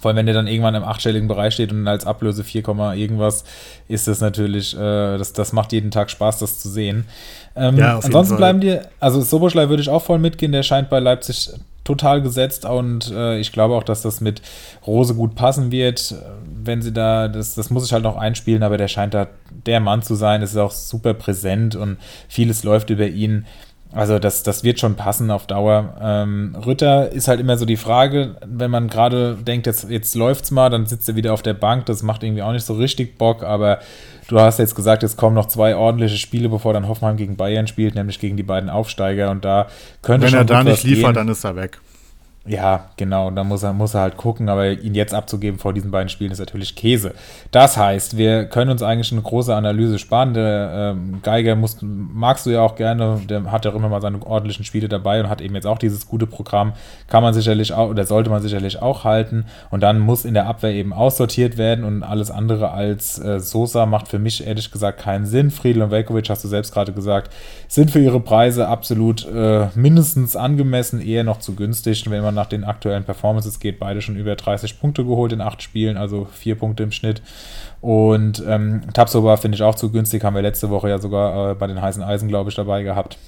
Vor 0.00 0.10
allem, 0.10 0.16
wenn 0.16 0.26
der 0.26 0.34
dann 0.34 0.46
irgendwann 0.46 0.74
im 0.74 0.84
achtstelligen 0.84 1.28
Bereich 1.28 1.54
steht 1.54 1.72
und 1.72 1.86
als 1.88 2.06
Ablöse 2.06 2.44
4, 2.44 2.62
irgendwas, 2.94 3.44
ist 3.88 4.08
das 4.08 4.20
natürlich, 4.20 4.74
äh, 4.74 5.18
das, 5.18 5.32
das 5.32 5.52
macht 5.52 5.72
jeden 5.72 5.90
Tag 5.90 6.10
Spaß, 6.10 6.38
das 6.38 6.58
zu 6.58 6.68
sehen. 6.68 7.06
Ähm, 7.56 7.78
ja, 7.78 7.98
ansonsten 7.98 8.36
bleiben 8.36 8.60
dir, 8.60 8.88
also 9.00 9.20
Soboschlei 9.20 9.68
würde 9.68 9.82
ich 9.82 9.88
auch 9.88 10.02
voll 10.02 10.18
mitgehen, 10.18 10.52
der 10.52 10.62
scheint 10.62 10.90
bei 10.90 10.98
Leipzig 10.98 11.50
total 11.84 12.22
gesetzt 12.22 12.64
und 12.64 13.10
äh, 13.10 13.38
ich 13.38 13.52
glaube 13.52 13.74
auch, 13.74 13.82
dass 13.82 14.02
das 14.02 14.20
mit 14.20 14.40
Rose 14.86 15.14
gut 15.14 15.34
passen 15.34 15.70
wird. 15.70 16.14
Wenn 16.44 16.82
sie 16.82 16.92
da, 16.92 17.28
das, 17.28 17.54
das 17.54 17.70
muss 17.70 17.84
ich 17.84 17.92
halt 17.92 18.04
noch 18.04 18.16
einspielen, 18.16 18.62
aber 18.62 18.78
der 18.78 18.88
scheint 18.88 19.14
da 19.14 19.28
der 19.66 19.80
Mann 19.80 20.02
zu 20.02 20.14
sein, 20.14 20.42
ist 20.42 20.56
auch 20.56 20.70
super 20.70 21.14
präsent 21.14 21.76
und 21.76 21.98
vieles 22.28 22.64
läuft 22.64 22.90
über 22.90 23.06
ihn. 23.06 23.44
Also 23.94 24.18
das, 24.18 24.42
das 24.42 24.64
wird 24.64 24.80
schon 24.80 24.96
passen 24.96 25.30
auf 25.30 25.46
Dauer. 25.46 25.96
Ähm, 26.02 26.56
Rütter 26.66 27.12
ist 27.12 27.28
halt 27.28 27.38
immer 27.40 27.56
so 27.56 27.64
die 27.64 27.76
Frage, 27.76 28.36
wenn 28.44 28.70
man 28.70 28.88
gerade 28.88 29.36
denkt, 29.36 29.66
jetzt, 29.66 29.88
jetzt 29.88 30.14
läuft's 30.14 30.50
mal, 30.50 30.68
dann 30.68 30.86
sitzt 30.86 31.08
er 31.08 31.16
wieder 31.16 31.32
auf 31.32 31.42
der 31.42 31.54
Bank. 31.54 31.86
Das 31.86 32.02
macht 32.02 32.22
irgendwie 32.24 32.42
auch 32.42 32.52
nicht 32.52 32.66
so 32.66 32.74
richtig 32.74 33.18
Bock, 33.18 33.44
aber 33.44 33.78
du 34.28 34.40
hast 34.40 34.58
jetzt 34.58 34.74
gesagt, 34.74 35.02
es 35.04 35.16
kommen 35.16 35.34
noch 35.34 35.46
zwei 35.46 35.76
ordentliche 35.76 36.16
Spiele, 36.16 36.48
bevor 36.48 36.72
dann 36.72 36.88
Hoffenheim 36.88 37.16
gegen 37.16 37.36
Bayern 37.36 37.66
spielt, 37.66 37.94
nämlich 37.94 38.18
gegen 38.18 38.36
die 38.36 38.42
beiden 38.42 38.68
Aufsteiger 38.68 39.30
und 39.30 39.44
da 39.44 39.68
könnte 40.02 40.26
Wenn 40.26 40.34
er 40.34 40.44
da 40.44 40.64
nicht 40.64 40.82
liefert, 40.82 41.04
gehen. 41.06 41.14
dann 41.14 41.28
ist 41.28 41.44
er 41.44 41.54
weg. 41.54 41.78
Ja, 42.46 42.90
genau. 42.98 43.30
Da 43.30 43.42
muss 43.42 43.62
er, 43.62 43.72
muss 43.72 43.94
er 43.94 44.02
halt 44.02 44.18
gucken, 44.18 44.50
aber 44.50 44.70
ihn 44.70 44.94
jetzt 44.94 45.14
abzugeben 45.14 45.58
vor 45.58 45.72
diesen 45.72 45.90
beiden 45.90 46.10
Spielen 46.10 46.30
ist 46.30 46.40
natürlich 46.40 46.76
Käse. 46.76 47.14
Das 47.52 47.78
heißt, 47.78 48.18
wir 48.18 48.44
können 48.44 48.70
uns 48.70 48.82
eigentlich 48.82 49.12
eine 49.12 49.22
große 49.22 49.54
Analyse 49.54 49.98
sparen. 49.98 50.34
Der 50.34 50.94
ähm, 50.94 51.20
Geiger 51.22 51.56
muss, 51.56 51.78
magst 51.80 52.44
du 52.44 52.50
ja 52.50 52.60
auch 52.60 52.74
gerne, 52.74 53.22
der 53.30 53.50
hat 53.50 53.64
ja 53.64 53.70
auch 53.70 53.74
immer 53.74 53.88
mal 53.88 54.02
seine 54.02 54.20
ordentlichen 54.26 54.66
Spiele 54.66 54.88
dabei 54.88 55.20
und 55.20 55.30
hat 55.30 55.40
eben 55.40 55.54
jetzt 55.54 55.66
auch 55.66 55.78
dieses 55.78 56.06
gute 56.06 56.26
Programm. 56.26 56.74
Kann 57.08 57.22
man 57.22 57.32
sicherlich 57.32 57.72
auch, 57.72 57.88
oder 57.88 58.04
sollte 58.04 58.28
man 58.28 58.42
sicherlich 58.42 58.82
auch 58.82 59.04
halten. 59.04 59.46
Und 59.70 59.80
dann 59.80 59.98
muss 59.98 60.26
in 60.26 60.34
der 60.34 60.46
Abwehr 60.46 60.72
eben 60.72 60.92
aussortiert 60.92 61.56
werden 61.56 61.82
und 61.82 62.02
alles 62.02 62.30
andere 62.30 62.72
als 62.72 63.18
äh, 63.18 63.40
Sosa 63.40 63.86
macht 63.86 64.08
für 64.08 64.18
mich 64.18 64.46
ehrlich 64.46 64.70
gesagt 64.70 65.00
keinen 65.00 65.24
Sinn. 65.24 65.50
Friedel 65.50 65.80
und 65.80 65.90
Velkovic, 65.90 66.28
hast 66.28 66.44
du 66.44 66.48
selbst 66.48 66.74
gerade 66.74 66.92
gesagt, 66.92 67.32
sind 67.68 67.90
für 67.90 68.00
ihre 68.00 68.20
Preise 68.20 68.68
absolut 68.68 69.26
äh, 69.26 69.68
mindestens 69.74 70.36
angemessen, 70.36 71.00
eher 71.00 71.24
noch 71.24 71.38
zu 71.38 71.54
günstig. 71.54 72.04
Wenn 72.10 72.22
man 72.22 72.33
nach 72.34 72.46
den 72.46 72.64
aktuellen 72.64 73.04
Performances 73.04 73.60
geht, 73.60 73.78
beide 73.78 74.00
schon 74.00 74.16
über 74.16 74.36
30 74.36 74.80
Punkte 74.80 75.04
geholt 75.04 75.32
in 75.32 75.40
acht 75.40 75.62
Spielen, 75.62 75.96
also 75.96 76.26
vier 76.26 76.56
Punkte 76.56 76.82
im 76.82 76.92
Schnitt. 76.92 77.22
Und 77.80 78.42
ähm, 78.46 78.82
Tapsoba 78.92 79.36
finde 79.36 79.56
ich 79.56 79.62
auch 79.62 79.74
zu 79.74 79.90
günstig, 79.90 80.24
haben 80.24 80.34
wir 80.34 80.42
letzte 80.42 80.70
Woche 80.70 80.88
ja 80.88 80.98
sogar 80.98 81.50
äh, 81.50 81.54
bei 81.54 81.66
den 81.66 81.80
heißen 81.80 82.02
Eisen, 82.02 82.28
glaube 82.28 82.50
ich, 82.50 82.56
dabei 82.56 82.82
gehabt. 82.82 83.18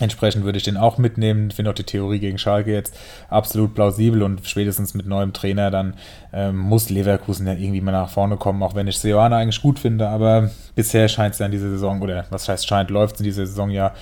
Entsprechend 0.00 0.44
würde 0.44 0.58
ich 0.58 0.64
den 0.64 0.76
auch 0.76 0.98
mitnehmen. 0.98 1.50
Finde 1.50 1.70
auch 1.70 1.74
die 1.74 1.84
Theorie 1.84 2.20
gegen 2.20 2.38
Schalke 2.38 2.72
jetzt 2.72 2.96
absolut 3.28 3.74
plausibel 3.74 4.22
und 4.22 4.46
spätestens 4.46 4.94
mit 4.94 5.06
neuem 5.06 5.32
Trainer 5.32 5.70
dann 5.70 5.94
ähm, 6.32 6.56
muss 6.56 6.90
Leverkusen 6.90 7.46
ja 7.46 7.54
irgendwie 7.54 7.80
mal 7.80 7.92
nach 7.92 8.10
vorne 8.10 8.36
kommen, 8.36 8.62
auch 8.62 8.74
wenn 8.74 8.86
ich 8.86 8.98
Seoane 8.98 9.34
eigentlich 9.36 9.60
gut 9.60 9.78
finde. 9.78 10.08
Aber 10.08 10.50
bisher 10.74 11.08
scheint 11.08 11.34
es 11.34 11.40
ja 11.40 11.46
in 11.46 11.52
dieser 11.52 11.70
Saison, 11.70 12.00
oder 12.00 12.26
was 12.30 12.48
heißt 12.48 12.66
scheint, 12.66 12.90
läuft 12.90 13.16
es 13.16 13.20
in 13.20 13.24
dieser 13.24 13.46
Saison 13.46 13.70
ja 13.70 13.92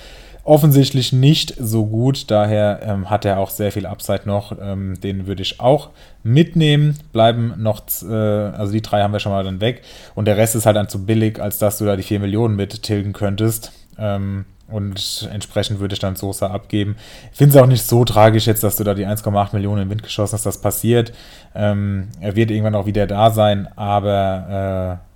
offensichtlich 0.47 1.11
nicht 1.11 1.55
so 1.59 1.85
gut. 1.85 2.31
Daher 2.31 2.79
ähm, 2.81 3.09
hat 3.09 3.25
er 3.25 3.37
auch 3.39 3.49
sehr 3.49 3.71
viel 3.71 3.85
Upside 3.85 4.21
noch. 4.25 4.53
Ähm, 4.59 4.99
den 5.01 5.27
würde 5.27 5.41
ich 5.41 5.59
auch 5.59 5.89
mitnehmen. 6.23 6.97
Bleiben 7.11 7.53
noch, 7.57 7.81
äh, 8.01 8.13
also 8.13 8.71
die 8.71 8.81
drei 8.81 9.03
haben 9.03 9.11
wir 9.11 9.19
schon 9.19 9.33
mal 9.33 9.43
dann 9.43 9.59
weg. 9.59 9.81
Und 10.15 10.25
der 10.25 10.37
Rest 10.37 10.55
ist 10.55 10.65
halt 10.65 10.77
dann 10.77 10.89
zu 10.89 11.05
billig, 11.05 11.41
als 11.41 11.59
dass 11.59 11.77
du 11.77 11.85
da 11.85 11.95
die 11.95 12.03
4 12.03 12.21
Millionen 12.21 12.55
mit 12.55 12.81
tilgen 12.83 13.11
könntest. 13.11 13.73
Ähm, 13.99 14.45
und 14.69 15.29
entsprechend 15.31 15.79
würde 15.79 15.93
ich 15.93 15.99
dann 15.99 16.15
Sosa 16.15 16.47
abgeben. 16.47 16.95
Ich 17.31 17.37
finde 17.37 17.57
es 17.57 17.61
auch 17.61 17.67
nicht 17.67 17.83
so 17.83 18.05
tragisch 18.05 18.47
jetzt, 18.47 18.63
dass 18.63 18.77
du 18.77 18.83
da 18.83 18.93
die 18.93 19.05
1,8 19.05 19.53
Millionen 19.53 19.81
in 19.81 19.85
den 19.87 19.91
Wind 19.91 20.03
geschossen 20.03 20.33
hast, 20.33 20.45
das 20.45 20.61
passiert. 20.61 21.13
Ähm, 21.55 22.09
er 22.19 22.35
wird 22.35 22.51
irgendwann 22.51 22.75
auch 22.75 22.85
wieder 22.85 23.07
da 23.07 23.31
sein, 23.31 23.67
aber 23.77 24.99
äh, 25.01 25.07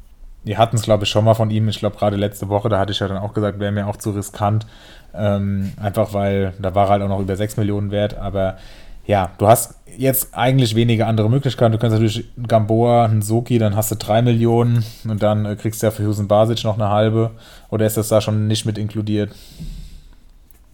wir 0.43 0.57
hatten 0.57 0.75
es, 0.75 0.82
glaube 0.82 1.03
ich, 1.03 1.09
schon 1.09 1.25
mal 1.25 1.34
von 1.34 1.51
ihm. 1.51 1.69
Ich 1.69 1.79
glaube, 1.79 1.97
gerade 1.97 2.15
letzte 2.15 2.49
Woche, 2.49 2.69
da 2.69 2.79
hatte 2.79 2.91
ich 2.91 2.99
ja 2.99 3.07
dann 3.07 3.17
auch 3.17 3.34
gesagt, 3.34 3.59
wäre 3.59 3.71
mir 3.71 3.88
auch 3.88 3.97
zu 3.97 4.11
riskant. 4.11 4.65
Ähm, 5.14 5.72
einfach 5.82 6.14
weil 6.14 6.53
da 6.59 6.74
war 6.76 6.89
halt 6.89 7.01
auch 7.01 7.09
noch 7.09 7.20
über 7.20 7.36
6 7.36 7.57
Millionen 7.57 7.91
wert. 7.91 8.18
Aber 8.18 8.57
ja, 9.05 9.32
du 9.38 9.47
hast 9.47 9.76
jetzt 9.97 10.30
eigentlich 10.34 10.76
weniger 10.76 11.07
andere 11.07 11.30
Möglichkeiten. 11.30 11.72
Du 11.72 11.78
kannst 11.78 11.93
natürlich 11.93 12.26
Gamboa, 12.47 13.05
einen 13.05 13.22
Soki, 13.22 13.57
dann 13.57 13.76
hast 13.76 13.91
du 13.91 13.95
3 13.95 14.22
Millionen 14.22 14.86
und 15.03 15.22
dann 15.22 15.45
äh, 15.45 15.55
kriegst 15.55 15.82
du 15.82 15.88
ja 15.88 15.91
für 15.91 16.05
Husen 16.05 16.28
Basic 16.28 16.64
noch 16.64 16.76
eine 16.76 16.89
halbe. 16.89 17.32
Oder 17.70 17.86
ist 17.86 17.97
das 17.97 18.07
da 18.07 18.22
schon 18.22 18.47
nicht 18.47 18.66
mit 18.66 18.78
inkludiert? 18.78 19.34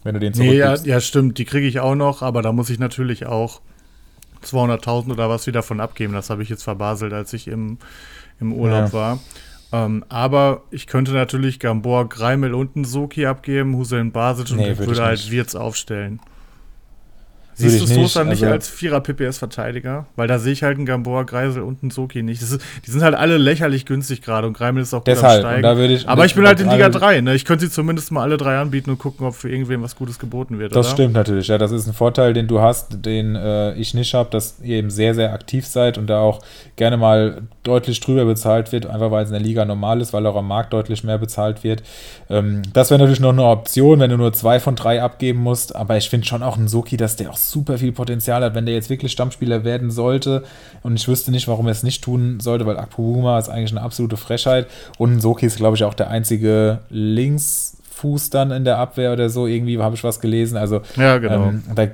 Wenn 0.04 0.14
du 0.14 0.20
den 0.20 0.32
nee, 0.34 0.56
ja, 0.56 0.74
ja, 0.76 1.00
stimmt, 1.00 1.38
die 1.38 1.44
kriege 1.44 1.66
ich 1.66 1.80
auch 1.80 1.94
noch, 1.94 2.22
aber 2.22 2.40
da 2.42 2.52
muss 2.52 2.70
ich 2.70 2.78
natürlich 2.78 3.26
auch 3.26 3.60
200.000 4.44 5.12
oder 5.12 5.28
was 5.28 5.46
wieder 5.46 5.62
von 5.62 5.80
abgeben. 5.80 6.12
Das 6.12 6.30
habe 6.30 6.42
ich 6.42 6.48
jetzt 6.48 6.62
verbaselt, 6.62 7.12
als 7.12 7.32
ich 7.32 7.48
im, 7.48 7.78
im 8.40 8.52
Urlaub 8.52 8.86
ja. 8.86 8.92
war. 8.92 9.18
Ähm, 9.70 10.04
aber 10.08 10.62
ich 10.70 10.86
könnte 10.86 11.12
natürlich 11.12 11.60
Gamboa, 11.60 12.04
Greimel 12.04 12.54
und 12.54 12.76
einen 12.76 12.84
Soki 12.84 13.26
abgeben, 13.26 13.76
Hussein 13.76 14.12
Basic 14.12 14.50
und 14.50 14.56
nee, 14.56 14.68
würde, 14.68 14.86
würde 14.86 15.02
halt 15.02 15.30
Wirtz 15.30 15.54
aufstellen. 15.54 16.20
Siehst 17.58 17.80
du 17.80 17.86
Sosa 17.86 18.22
nicht, 18.22 18.42
also, 18.42 18.52
als 18.52 18.68
Vierer-PPS-Verteidiger? 18.68 20.06
Weil 20.14 20.28
da 20.28 20.38
sehe 20.38 20.52
ich 20.52 20.62
halt 20.62 20.76
einen 20.76 20.86
Gamboa, 20.86 21.24
Greisel 21.24 21.62
und 21.62 21.82
einen 21.82 21.90
Soki 21.90 22.22
nicht. 22.22 22.40
Ist, 22.40 22.60
die 22.86 22.90
sind 22.90 23.02
halt 23.02 23.16
alle 23.16 23.36
lächerlich 23.36 23.84
günstig 23.84 24.22
gerade 24.22 24.46
und 24.46 24.52
Greimel 24.52 24.82
ist 24.82 24.94
auch 24.94 25.00
gut 25.00 25.08
Deshalb, 25.08 25.44
am 25.44 25.60
Steigen. 25.60 25.90
Ich, 25.90 26.08
Aber 26.08 26.24
ich 26.24 26.34
bin 26.34 26.46
halt 26.46 26.60
in 26.60 26.70
Liga 26.70 26.88
3, 26.88 27.20
ne? 27.20 27.34
Ich 27.34 27.44
könnte 27.44 27.66
sie 27.66 27.70
zumindest 27.70 28.12
mal 28.12 28.22
alle 28.22 28.36
drei 28.36 28.58
anbieten 28.58 28.90
und 28.90 28.98
gucken, 28.98 29.26
ob 29.26 29.34
für 29.34 29.50
irgendwen 29.50 29.82
was 29.82 29.96
Gutes 29.96 30.18
geboten 30.18 30.58
wird. 30.58 30.74
Das 30.74 30.86
oder? 30.86 30.94
stimmt 30.94 31.14
natürlich, 31.14 31.48
ja. 31.48 31.58
Das 31.58 31.72
ist 31.72 31.86
ein 31.88 31.94
Vorteil, 31.94 32.32
den 32.32 32.46
du 32.46 32.60
hast, 32.60 33.04
den 33.04 33.34
äh, 33.34 33.74
ich 33.74 33.92
nicht 33.92 34.14
habe, 34.14 34.30
dass 34.30 34.60
ihr 34.62 34.76
eben 34.76 34.90
sehr, 34.90 35.14
sehr 35.14 35.32
aktiv 35.32 35.66
seid 35.66 35.98
und 35.98 36.06
da 36.06 36.20
auch 36.20 36.40
gerne 36.76 36.96
mal 36.96 37.42
deutlich 37.64 38.00
drüber 38.00 38.24
bezahlt 38.24 38.72
wird, 38.72 38.86
einfach 38.86 39.10
weil 39.10 39.24
es 39.24 39.30
in 39.30 39.34
der 39.34 39.42
Liga 39.42 39.64
normal 39.64 40.00
ist, 40.00 40.12
weil 40.12 40.26
auch 40.26 40.36
am 40.36 40.48
Markt 40.48 40.72
deutlich 40.72 41.04
mehr 41.04 41.18
bezahlt 41.18 41.64
wird. 41.64 41.82
Ähm, 42.30 42.62
das 42.72 42.90
wäre 42.90 42.98
natürlich 42.98 43.20
noch 43.20 43.32
eine 43.32 43.44
Option, 43.44 44.00
wenn 44.00 44.10
du 44.10 44.16
nur 44.16 44.32
zwei 44.32 44.60
von 44.60 44.76
drei 44.76 45.02
abgeben 45.02 45.40
musst. 45.40 45.74
Aber 45.74 45.96
ich 45.96 46.08
finde 46.08 46.26
schon 46.26 46.42
auch 46.42 46.56
einen 46.56 46.68
Soki, 46.68 46.96
dass 46.96 47.16
der 47.16 47.30
auch 47.30 47.36
super 47.50 47.78
viel 47.78 47.92
Potenzial 47.92 48.42
hat, 48.42 48.54
wenn 48.54 48.66
der 48.66 48.74
jetzt 48.74 48.90
wirklich 48.90 49.12
Stammspieler 49.12 49.64
werden 49.64 49.90
sollte. 49.90 50.44
Und 50.82 50.96
ich 50.96 51.08
wüsste 51.08 51.30
nicht, 51.30 51.48
warum 51.48 51.66
er 51.66 51.72
es 51.72 51.82
nicht 51.82 52.02
tun 52.02 52.40
sollte, 52.40 52.66
weil 52.66 52.78
Akpobuma 52.78 53.38
ist 53.38 53.48
eigentlich 53.48 53.72
eine 53.72 53.82
absolute 53.82 54.16
Frechheit. 54.16 54.66
Und 54.98 55.20
Soki 55.20 55.46
ist, 55.46 55.56
glaube 55.56 55.76
ich, 55.76 55.84
auch 55.84 55.94
der 55.94 56.10
einzige 56.10 56.80
Linksfuß 57.98 58.30
dann 58.30 58.50
in 58.50 58.64
der 58.64 58.78
Abwehr 58.78 59.12
oder 59.12 59.28
so. 59.28 59.46
Irgendwie 59.46 59.78
habe 59.78 59.94
ich 59.94 60.04
was 60.04 60.20
gelesen. 60.20 60.56
Also 60.56 60.80
ja, 60.96 61.18
genau. 61.18 61.48
Ähm, 61.48 61.62
da, 61.74 61.86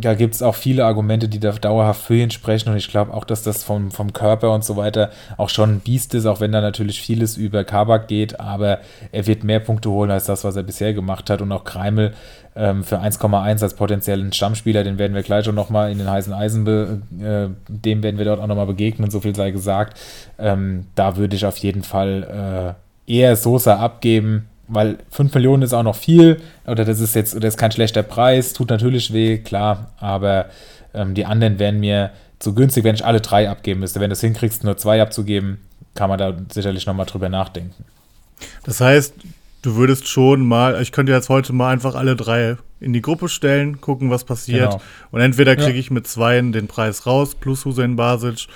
da 0.00 0.14
gibt 0.14 0.34
es 0.34 0.42
auch 0.42 0.54
viele 0.54 0.86
Argumente, 0.86 1.28
die 1.28 1.40
da 1.40 1.52
dauerhaft 1.52 2.02
für 2.02 2.16
ihn 2.16 2.30
sprechen 2.30 2.70
und 2.70 2.76
ich 2.76 2.88
glaube 2.88 3.12
auch, 3.12 3.24
dass 3.24 3.42
das 3.42 3.64
vom, 3.64 3.90
vom 3.90 4.14
Körper 4.14 4.52
und 4.54 4.64
so 4.64 4.76
weiter 4.76 5.10
auch 5.36 5.50
schon 5.50 5.74
ein 5.74 5.80
Biest 5.80 6.14
ist, 6.14 6.24
auch 6.24 6.40
wenn 6.40 6.52
da 6.52 6.62
natürlich 6.62 7.02
vieles 7.02 7.36
über 7.36 7.64
Kabak 7.64 8.08
geht, 8.08 8.40
aber 8.40 8.78
er 9.12 9.26
wird 9.26 9.44
mehr 9.44 9.60
Punkte 9.60 9.90
holen 9.90 10.10
als 10.10 10.24
das, 10.24 10.42
was 10.42 10.56
er 10.56 10.62
bisher 10.62 10.94
gemacht 10.94 11.28
hat 11.28 11.42
und 11.42 11.52
auch 11.52 11.64
Kreimel 11.64 12.14
ähm, 12.56 12.82
für 12.82 12.98
1,1 12.98 13.62
als 13.62 13.74
potenziellen 13.74 14.32
Stammspieler, 14.32 14.84
den 14.84 14.96
werden 14.96 15.14
wir 15.14 15.22
gleich 15.22 15.44
schon 15.44 15.54
nochmal 15.54 15.92
in 15.92 15.98
den 15.98 16.10
heißen 16.10 16.32
Eisen, 16.32 16.66
äh, 16.66 17.48
dem 17.68 18.02
werden 18.02 18.16
wir 18.16 18.24
dort 18.24 18.40
auch 18.40 18.46
nochmal 18.46 18.66
begegnen, 18.66 19.10
so 19.10 19.20
viel 19.20 19.36
sei 19.36 19.50
gesagt. 19.50 20.00
Ähm, 20.38 20.86
da 20.94 21.18
würde 21.18 21.36
ich 21.36 21.44
auf 21.44 21.58
jeden 21.58 21.82
Fall 21.82 22.76
äh, 23.06 23.12
eher 23.12 23.36
Sosa 23.36 23.76
abgeben, 23.76 24.49
weil 24.70 24.98
5 25.10 25.34
Millionen 25.34 25.62
ist 25.62 25.72
auch 25.72 25.82
noch 25.82 25.96
viel, 25.96 26.40
oder 26.66 26.84
das 26.84 27.00
ist 27.00 27.14
jetzt, 27.14 27.34
das 27.34 27.54
ist 27.54 27.58
kein 27.58 27.72
schlechter 27.72 28.02
Preis, 28.02 28.52
tut 28.52 28.70
natürlich 28.70 29.12
weh, 29.12 29.38
klar, 29.38 29.92
aber 29.98 30.46
ähm, 30.94 31.14
die 31.14 31.26
anderen 31.26 31.58
wären 31.58 31.80
mir 31.80 32.10
zu 32.38 32.54
günstig, 32.54 32.84
wenn 32.84 32.94
ich 32.94 33.04
alle 33.04 33.20
drei 33.20 33.50
abgeben 33.50 33.80
müsste. 33.80 34.00
Wenn 34.00 34.10
du 34.10 34.14
es 34.14 34.20
hinkriegst, 34.20 34.64
nur 34.64 34.76
zwei 34.76 35.02
abzugeben, 35.02 35.58
kann 35.94 36.08
man 36.08 36.18
da 36.18 36.34
sicherlich 36.50 36.86
nochmal 36.86 37.06
drüber 37.06 37.28
nachdenken. 37.28 37.84
Das 38.64 38.80
heißt, 38.80 39.14
du 39.62 39.76
würdest 39.76 40.08
schon 40.08 40.46
mal, 40.46 40.80
ich 40.80 40.92
könnte 40.92 41.12
jetzt 41.12 41.28
heute 41.28 41.52
mal 41.52 41.72
einfach 41.72 41.94
alle 41.94 42.16
drei 42.16 42.56
in 42.80 42.92
die 42.92 43.02
Gruppe 43.02 43.28
stellen, 43.28 43.80
gucken, 43.80 44.08
was 44.10 44.24
passiert. 44.24 44.70
Genau. 44.70 44.82
Und 45.10 45.20
entweder 45.20 45.56
kriege 45.56 45.72
ja. 45.72 45.78
ich 45.78 45.90
mit 45.90 46.06
zweien 46.06 46.52
den 46.52 46.66
Preis 46.66 47.06
raus, 47.06 47.34
plus 47.34 47.64
Hussein 47.66 47.96
Basic, 47.96 48.46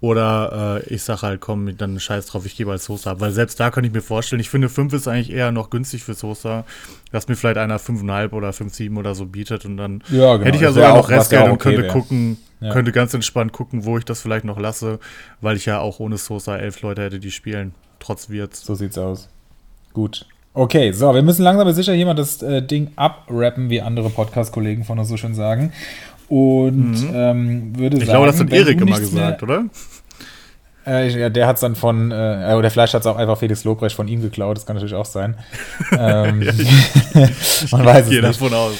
oder 0.00 0.82
äh, 0.86 0.94
ich 0.94 1.02
sage 1.02 1.22
halt, 1.22 1.40
komm, 1.40 1.76
dann 1.78 1.98
scheiß 1.98 2.26
drauf, 2.26 2.44
ich 2.44 2.56
gebe 2.56 2.70
als 2.70 2.84
Sosa 2.84 3.12
ab. 3.12 3.20
Weil 3.20 3.32
selbst 3.32 3.58
da 3.58 3.70
kann 3.70 3.82
ich 3.84 3.92
mir 3.92 4.02
vorstellen, 4.02 4.40
ich 4.40 4.50
finde 4.50 4.68
5 4.68 4.92
ist 4.92 5.08
eigentlich 5.08 5.32
eher 5.32 5.52
noch 5.52 5.70
günstig 5.70 6.04
für 6.04 6.14
Sosa, 6.14 6.64
dass 7.12 7.28
mir 7.28 7.36
vielleicht 7.36 7.56
einer 7.56 7.78
5,5 7.78 8.32
oder 8.32 8.50
5,7 8.50 8.98
oder 8.98 9.14
so 9.14 9.26
bietet 9.26 9.64
und 9.64 9.78
dann 9.78 10.02
ja, 10.10 10.34
genau. 10.34 10.44
hätte 10.44 10.56
ich 10.56 10.62
ja 10.62 10.72
sogar 10.72 10.96
noch 10.96 11.08
Restgeld 11.08 11.50
und 11.50 11.58
könnte 11.58 11.82
wär. 11.82 11.90
gucken, 11.90 12.36
ja. 12.60 12.72
könnte 12.72 12.92
ganz 12.92 13.14
entspannt 13.14 13.52
gucken, 13.52 13.84
wo 13.84 13.96
ich 13.96 14.04
das 14.04 14.20
vielleicht 14.20 14.44
noch 14.44 14.58
lasse, 14.58 14.98
weil 15.40 15.56
ich 15.56 15.64
ja 15.64 15.80
auch 15.80 15.98
ohne 15.98 16.18
Sosa 16.18 16.56
elf 16.56 16.82
Leute 16.82 17.02
hätte, 17.02 17.18
die 17.18 17.30
spielen, 17.30 17.74
trotz 17.98 18.28
Wirts. 18.28 18.64
So 18.66 18.74
sieht's 18.74 18.98
aus. 18.98 19.28
Gut. 19.94 20.26
Okay, 20.52 20.92
so, 20.92 21.14
wir 21.14 21.22
müssen 21.22 21.42
langsam 21.42 21.62
aber 21.66 21.74
sicher 21.74 21.94
mal 22.04 22.14
das 22.14 22.42
äh, 22.42 22.62
Ding 22.62 22.90
abrappen, 22.96 23.68
wie 23.68 23.82
andere 23.82 24.08
Podcast-Kollegen 24.08 24.84
von 24.84 24.98
uns 24.98 25.08
so 25.08 25.16
schön 25.16 25.34
sagen. 25.34 25.72
Und 26.28 26.92
mhm. 26.92 27.10
ähm, 27.14 27.78
würde 27.78 27.96
ich 27.98 28.06
sagen. 28.06 28.08
Ich 28.08 28.08
glaube, 28.08 28.26
das 28.26 28.40
hat 28.40 28.52
Erik 28.52 28.80
immer 28.80 28.98
gesagt, 28.98 29.42
mehr, 29.42 29.48
oder? 29.58 29.64
Äh, 30.86 31.08
ja, 31.08 31.28
der 31.30 31.46
hat 31.48 31.56
es 31.56 31.60
dann 31.60 31.74
von, 31.74 32.12
äh, 32.12 32.54
oder 32.56 32.70
vielleicht 32.70 32.94
hat 32.94 33.00
es 33.00 33.06
auch 33.06 33.16
einfach 33.16 33.38
Felix 33.38 33.64
Lobrecht 33.64 33.96
von 33.96 34.06
ihm 34.06 34.22
geklaut, 34.22 34.56
das 34.56 34.66
kann 34.66 34.76
natürlich 34.76 34.94
auch 34.94 35.04
sein. 35.04 35.36
ähm, 35.92 36.38
man 37.70 37.84
weiß 37.84 38.06
es 38.06 38.10
nicht. 38.10 38.22
davon 38.22 38.54
aus. 38.54 38.74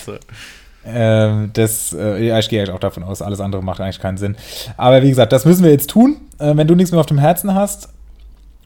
Ähm, 0.84 1.50
das, 1.52 1.92
äh, 1.92 2.26
ja, 2.26 2.38
ich 2.38 2.48
gehe 2.48 2.72
auch 2.72 2.78
davon 2.78 3.02
aus, 3.02 3.22
alles 3.22 3.40
andere 3.40 3.62
macht 3.62 3.80
eigentlich 3.80 4.00
keinen 4.00 4.18
Sinn. 4.18 4.36
Aber 4.76 5.02
wie 5.02 5.08
gesagt, 5.08 5.32
das 5.32 5.44
müssen 5.44 5.64
wir 5.64 5.72
jetzt 5.72 5.90
tun. 5.90 6.16
Äh, 6.38 6.56
wenn 6.56 6.68
du 6.68 6.76
nichts 6.76 6.92
mehr 6.92 7.00
auf 7.00 7.06
dem 7.06 7.18
Herzen 7.18 7.54
hast, 7.54 7.88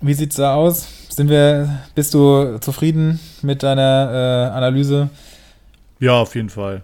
wie 0.03 0.15
sieht 0.15 0.31
es 0.31 0.37
da 0.37 0.55
aus? 0.55 0.87
Sind 1.09 1.31
wir, 1.31 1.81
bist 1.95 2.13
du 2.13 2.59
zufrieden 2.61 3.21
mit 3.41 3.63
deiner 3.63 4.51
äh, 4.53 4.57
Analyse? 4.57 5.09
Ja, 5.99 6.21
auf 6.21 6.35
jeden 6.35 6.51
Fall. 6.51 6.83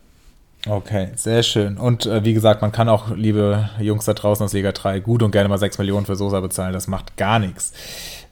Okay, 0.69 1.09
sehr 1.15 1.43
schön. 1.43 1.77
Und 1.77 2.07
äh, 2.07 2.25
wie 2.25 2.35
gesagt, 2.35 2.61
man 2.61 2.73
kann 2.73 2.89
auch, 2.89 3.15
liebe 3.15 3.71
Jungs 3.79 4.05
da 4.05 4.15
draußen 4.15 4.45
aus 4.45 4.53
Liga 4.53 4.73
3, 4.73 5.01
gut 5.01 5.23
und 5.23 5.31
gerne 5.31 5.49
mal 5.49 5.59
6 5.59 5.79
Millionen 5.79 6.07
für 6.07 6.17
Sosa 6.17 6.41
bezahlen. 6.41 6.73
Das 6.73 6.89
macht 6.89 7.17
gar 7.17 7.39
nichts. 7.39 7.73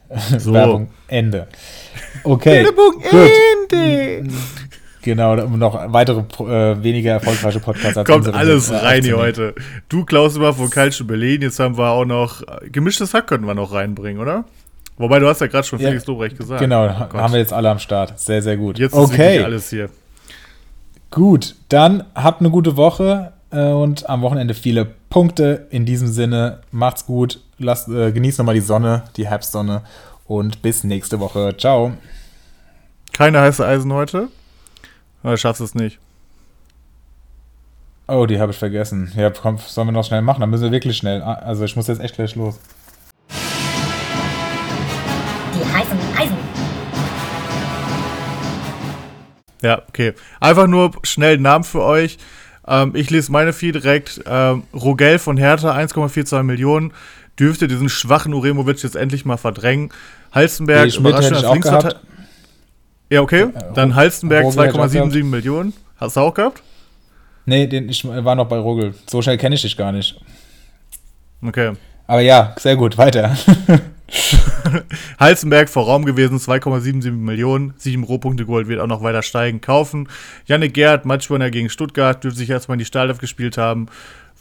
So. 0.37 0.53
Werbung 0.53 0.89
Ende. 1.07 1.47
Okay. 2.23 2.63
Werbung 2.63 3.01
Ende. 3.01 4.29
Genau, 5.01 5.33
um 5.43 5.57
noch 5.57 5.91
weitere 5.91 6.19
äh, 6.19 6.83
weniger 6.83 7.13
erfolgreiche 7.13 7.59
Podcasts 7.59 7.97
als 7.97 8.07
Kommt 8.07 8.27
alles 8.27 8.69
äh, 8.69 8.75
rein 8.75 9.03
hier 9.03 9.17
heute. 9.17 9.55
Du 9.89 10.05
klaust 10.05 10.37
immer 10.37 10.53
von 10.53 10.69
Calcio 10.69 11.05
Berlin, 11.05 11.41
jetzt 11.41 11.59
haben 11.59 11.77
wir 11.77 11.89
auch 11.89 12.05
noch 12.05 12.41
äh, 12.41 12.69
gemischtes 12.69 13.15
Hack 13.15 13.27
könnten 13.27 13.47
wir 13.47 13.55
noch 13.55 13.73
reinbringen, 13.73 14.21
oder? 14.21 14.45
Wobei 14.97 15.19
du 15.19 15.27
hast 15.27 15.41
ja 15.41 15.47
gerade 15.47 15.67
schon 15.67 15.79
Felix 15.79 16.05
ja, 16.05 16.11
Lobrecht 16.11 16.37
gesagt. 16.37 16.61
Genau, 16.61 16.85
oh 16.85 17.17
haben 17.17 17.33
wir 17.33 17.39
jetzt 17.39 17.53
alle 17.53 17.69
am 17.69 17.79
Start. 17.79 18.19
Sehr, 18.19 18.41
sehr 18.41 18.57
gut. 18.57 18.79
Jetzt 18.79 18.93
okay. 18.93 19.37
ist 19.37 19.43
alles 19.43 19.69
hier. 19.69 19.89
Gut, 21.15 21.55
dann 21.69 22.03
habt 22.13 22.41
eine 22.41 22.49
gute 22.49 22.75
Woche 22.75 23.31
äh, 23.49 23.69
und 23.69 24.09
am 24.09 24.21
Wochenende 24.21 24.53
viele 24.53 24.83
Punkte. 24.83 25.65
In 25.69 25.85
diesem 25.85 26.09
Sinne, 26.09 26.59
macht's 26.71 27.05
gut, 27.05 27.39
lasst, 27.57 27.87
äh, 27.87 28.11
genießt 28.11 28.37
nochmal 28.37 28.55
die 28.55 28.59
Sonne, 28.59 29.03
die 29.15 29.25
Herbstsonne 29.25 29.83
und 30.25 30.61
bis 30.61 30.83
nächste 30.83 31.21
Woche. 31.21 31.55
Ciao. 31.57 31.93
Keine 33.13 33.39
heiße 33.39 33.65
Eisen 33.65 33.93
heute? 33.93 34.27
Oder 35.23 35.37
schaffst 35.37 35.61
du 35.61 35.63
es 35.63 35.73
nicht? 35.73 35.99
Oh, 38.09 38.25
die 38.25 38.41
habe 38.41 38.51
ich 38.51 38.57
vergessen. 38.57 39.09
Ja, 39.15 39.29
komm, 39.29 39.57
sollen 39.57 39.87
wir 39.87 39.93
noch 39.93 40.03
schnell 40.03 40.21
machen? 40.21 40.41
Dann 40.41 40.49
müssen 40.49 40.65
wir 40.65 40.71
wirklich 40.73 40.97
schnell. 40.97 41.21
Ah, 41.21 41.35
also 41.35 41.63
ich 41.63 41.77
muss 41.77 41.87
jetzt 41.87 42.01
echt 42.01 42.15
gleich 42.15 42.35
los. 42.35 42.59
Ja, 49.65 49.81
okay. 49.89 50.13
Einfach 50.39 50.67
nur 50.67 50.91
schnell 51.01 51.39
Namen 51.39 51.63
für 51.63 51.81
euch. 51.81 52.19
Ähm, 52.67 52.91
ich 52.95 53.09
lese 53.09 53.31
meine 53.31 53.51
vier 53.51 53.71
direkt. 53.71 54.21
Ähm, 54.27 54.61
Rogel 54.75 55.17
von 55.17 55.37
Hertha, 55.37 55.75
1,42 55.75 56.43
Millionen. 56.43 56.93
Dürfte 57.39 57.67
diesen 57.67 57.89
schwachen 57.89 58.35
Uremovic 58.35 58.83
jetzt 58.83 58.95
endlich 58.95 59.25
mal 59.25 59.37
verdrängen. 59.37 59.89
Halstenberg, 60.31 60.89
nee, 60.89 60.97
überraschend 60.97 61.37
als 61.37 61.51
Linksverteidiger. 61.51 62.01
Ja, 63.09 63.21
okay. 63.21 63.47
Dann 63.73 63.95
Halstenberg 63.95 64.45
2,77 64.45 65.23
Millionen. 65.23 65.73
Hast 65.97 66.15
du 66.15 66.21
auch 66.21 66.33
gehabt? 66.35 66.61
Nee, 67.47 67.65
den, 67.65 67.89
ich 67.89 68.05
war 68.05 68.35
noch 68.35 68.47
bei 68.47 68.59
Rogel. 68.59 68.93
So 69.09 69.23
schnell 69.23 69.39
kenne 69.39 69.55
ich 69.55 69.63
dich 69.63 69.75
gar 69.75 69.91
nicht. 69.91 70.21
Okay. 71.41 71.73
Aber 72.05 72.21
ja, 72.21 72.55
sehr 72.59 72.75
gut, 72.75 72.99
weiter. 72.99 73.35
Halzenberg 75.19 75.69
vor 75.69 75.85
Raum 75.85 76.05
gewesen, 76.05 76.37
2,77 76.37 77.11
Millionen, 77.11 77.73
7 77.77 78.03
Rohpunkte 78.03 78.45
geholt, 78.45 78.67
wird 78.67 78.79
auch 78.79 78.87
noch 78.87 79.03
weiter 79.03 79.21
steigen, 79.21 79.61
kaufen. 79.61 80.09
Janik 80.45 80.73
Gerd, 80.73 81.05
Matchwinner 81.05 81.51
gegen 81.51 81.69
Stuttgart, 81.69 82.23
dürfte 82.23 82.39
sich 82.39 82.49
erstmal 82.49 82.75
in 82.75 82.79
die 82.79 82.85
Stahldampf 82.85 83.19
gespielt 83.19 83.57
haben. 83.57 83.87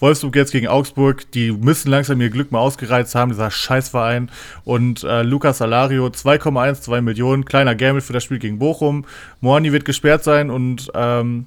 Wolfsburg 0.01 0.35
jetzt 0.35 0.51
gegen 0.51 0.67
Augsburg, 0.67 1.31
die 1.33 1.53
müssen 1.53 1.89
langsam 1.91 2.21
ihr 2.21 2.31
Glück 2.31 2.51
mal 2.51 2.59
ausgereizt 2.59 3.15
haben, 3.15 3.31
dieser 3.31 3.51
Scheißverein. 3.51 4.31
Und 4.65 5.05
äh, 5.05 5.23
Lukas 5.23 5.59
Salario, 5.59 6.07
2,12 6.07 7.01
Millionen, 7.01 7.45
kleiner 7.45 7.75
Gamble 7.77 8.01
für 8.01 8.13
das 8.13 8.25
Spiel 8.25 8.39
gegen 8.39 8.59
Bochum. 8.59 9.05
Moani 9.41 9.73
wird 9.73 9.85
gesperrt 9.85 10.25
sein 10.25 10.51
und 10.51 10.91
ähm, 10.95 11.47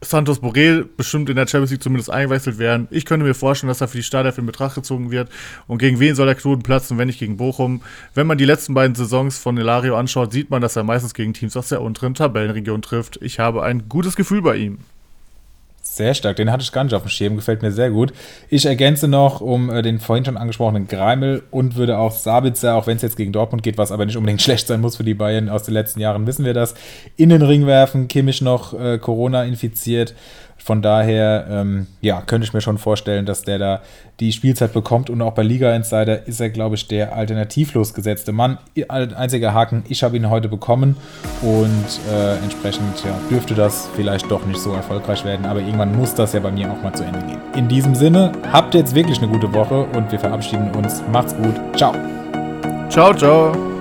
Santos 0.00 0.38
Borrell 0.38 0.84
bestimmt 0.84 1.28
in 1.28 1.34
der 1.34 1.48
Champions 1.48 1.72
League 1.72 1.82
zumindest 1.82 2.10
eingewechselt 2.10 2.58
werden. 2.58 2.86
Ich 2.90 3.04
könnte 3.04 3.26
mir 3.26 3.34
vorstellen, 3.34 3.68
dass 3.68 3.80
er 3.80 3.88
für 3.88 3.96
die 3.96 4.04
Startelf 4.04 4.38
in 4.38 4.46
Betracht 4.46 4.76
gezogen 4.76 5.10
wird. 5.10 5.28
Und 5.66 5.78
gegen 5.78 5.98
wen 5.98 6.14
soll 6.14 6.26
der 6.26 6.36
Knoten 6.36 6.62
platzen, 6.62 6.98
wenn 6.98 7.08
nicht 7.08 7.18
gegen 7.18 7.36
Bochum? 7.36 7.82
Wenn 8.14 8.28
man 8.28 8.38
die 8.38 8.44
letzten 8.44 8.74
beiden 8.74 8.94
Saisons 8.94 9.38
von 9.38 9.58
Elario 9.58 9.96
anschaut, 9.96 10.32
sieht 10.32 10.50
man, 10.50 10.62
dass 10.62 10.76
er 10.76 10.84
meistens 10.84 11.14
gegen 11.14 11.34
Teams 11.34 11.56
aus 11.56 11.68
der 11.68 11.82
unteren 11.82 12.14
Tabellenregion 12.14 12.80
trifft. 12.80 13.18
Ich 13.22 13.40
habe 13.40 13.64
ein 13.64 13.88
gutes 13.88 14.14
Gefühl 14.14 14.42
bei 14.42 14.56
ihm. 14.56 14.78
Sehr 15.98 16.14
stark, 16.14 16.36
den 16.36 16.52
hatte 16.52 16.62
ich 16.62 16.70
gar 16.70 16.84
nicht 16.84 16.94
auf 16.94 17.02
dem 17.02 17.08
Schirm, 17.08 17.34
gefällt 17.34 17.60
mir 17.60 17.72
sehr 17.72 17.90
gut. 17.90 18.12
Ich 18.48 18.66
ergänze 18.66 19.08
noch 19.08 19.40
um 19.40 19.68
äh, 19.68 19.82
den 19.82 19.98
vorhin 19.98 20.24
schon 20.24 20.36
angesprochenen 20.36 20.86
Greimel 20.86 21.42
und 21.50 21.74
würde 21.74 21.98
auch 21.98 22.12
Sabitzer, 22.12 22.76
auch 22.76 22.86
wenn 22.86 22.98
es 22.98 23.02
jetzt 23.02 23.16
gegen 23.16 23.32
Dortmund 23.32 23.64
geht, 23.64 23.78
was 23.78 23.90
aber 23.90 24.06
nicht 24.06 24.16
unbedingt 24.16 24.40
schlecht 24.48 24.68
sein 24.68 24.80
muss 24.80 24.96
für 24.96 25.02
die 25.02 25.14
Bayern 25.14 25.48
aus 25.48 25.64
den 25.64 25.74
letzten 25.74 25.98
Jahren, 25.98 26.24
wissen 26.28 26.44
wir 26.44 26.54
das, 26.54 26.76
in 27.16 27.30
den 27.30 27.42
Ring 27.42 27.66
werfen. 27.66 28.06
Kimmich 28.06 28.40
noch 28.40 28.78
äh, 28.78 28.98
Corona 28.98 29.42
infiziert 29.42 30.14
von 30.68 30.82
daher, 30.82 31.46
ähm, 31.50 31.86
ja, 32.02 32.20
könnte 32.20 32.46
ich 32.46 32.52
mir 32.52 32.60
schon 32.60 32.76
vorstellen, 32.76 33.24
dass 33.24 33.40
der 33.40 33.58
da 33.58 33.80
die 34.20 34.32
Spielzeit 34.32 34.74
bekommt 34.74 35.08
und 35.08 35.22
auch 35.22 35.32
bei 35.32 35.42
Liga 35.42 35.74
Insider 35.74 36.26
ist 36.26 36.42
er, 36.42 36.50
glaube 36.50 36.74
ich, 36.74 36.86
der 36.86 37.16
alternativlos 37.16 37.94
gesetzte 37.94 38.32
Mann. 38.32 38.58
Einziger 38.86 39.54
Haken, 39.54 39.84
ich 39.88 40.02
habe 40.02 40.18
ihn 40.18 40.28
heute 40.28 40.50
bekommen 40.50 40.98
und 41.40 42.12
äh, 42.12 42.36
entsprechend 42.44 43.02
ja, 43.02 43.18
dürfte 43.30 43.54
das 43.54 43.88
vielleicht 43.96 44.30
doch 44.30 44.44
nicht 44.44 44.60
so 44.60 44.74
erfolgreich 44.74 45.24
werden, 45.24 45.46
aber 45.46 45.60
irgendwann 45.60 45.96
muss 45.96 46.14
das 46.14 46.34
ja 46.34 46.40
bei 46.40 46.50
mir 46.50 46.70
auch 46.70 46.82
mal 46.82 46.92
zu 46.92 47.02
Ende 47.02 47.20
gehen. 47.20 47.40
In 47.56 47.66
diesem 47.66 47.94
Sinne, 47.94 48.32
habt 48.52 48.74
jetzt 48.74 48.94
wirklich 48.94 49.22
eine 49.22 49.28
gute 49.28 49.50
Woche 49.54 49.86
und 49.96 50.12
wir 50.12 50.18
verabschieden 50.18 50.70
uns. 50.72 51.02
Macht's 51.10 51.34
gut. 51.34 51.54
Ciao. 51.78 51.94
Ciao, 52.90 53.14
ciao. 53.14 53.77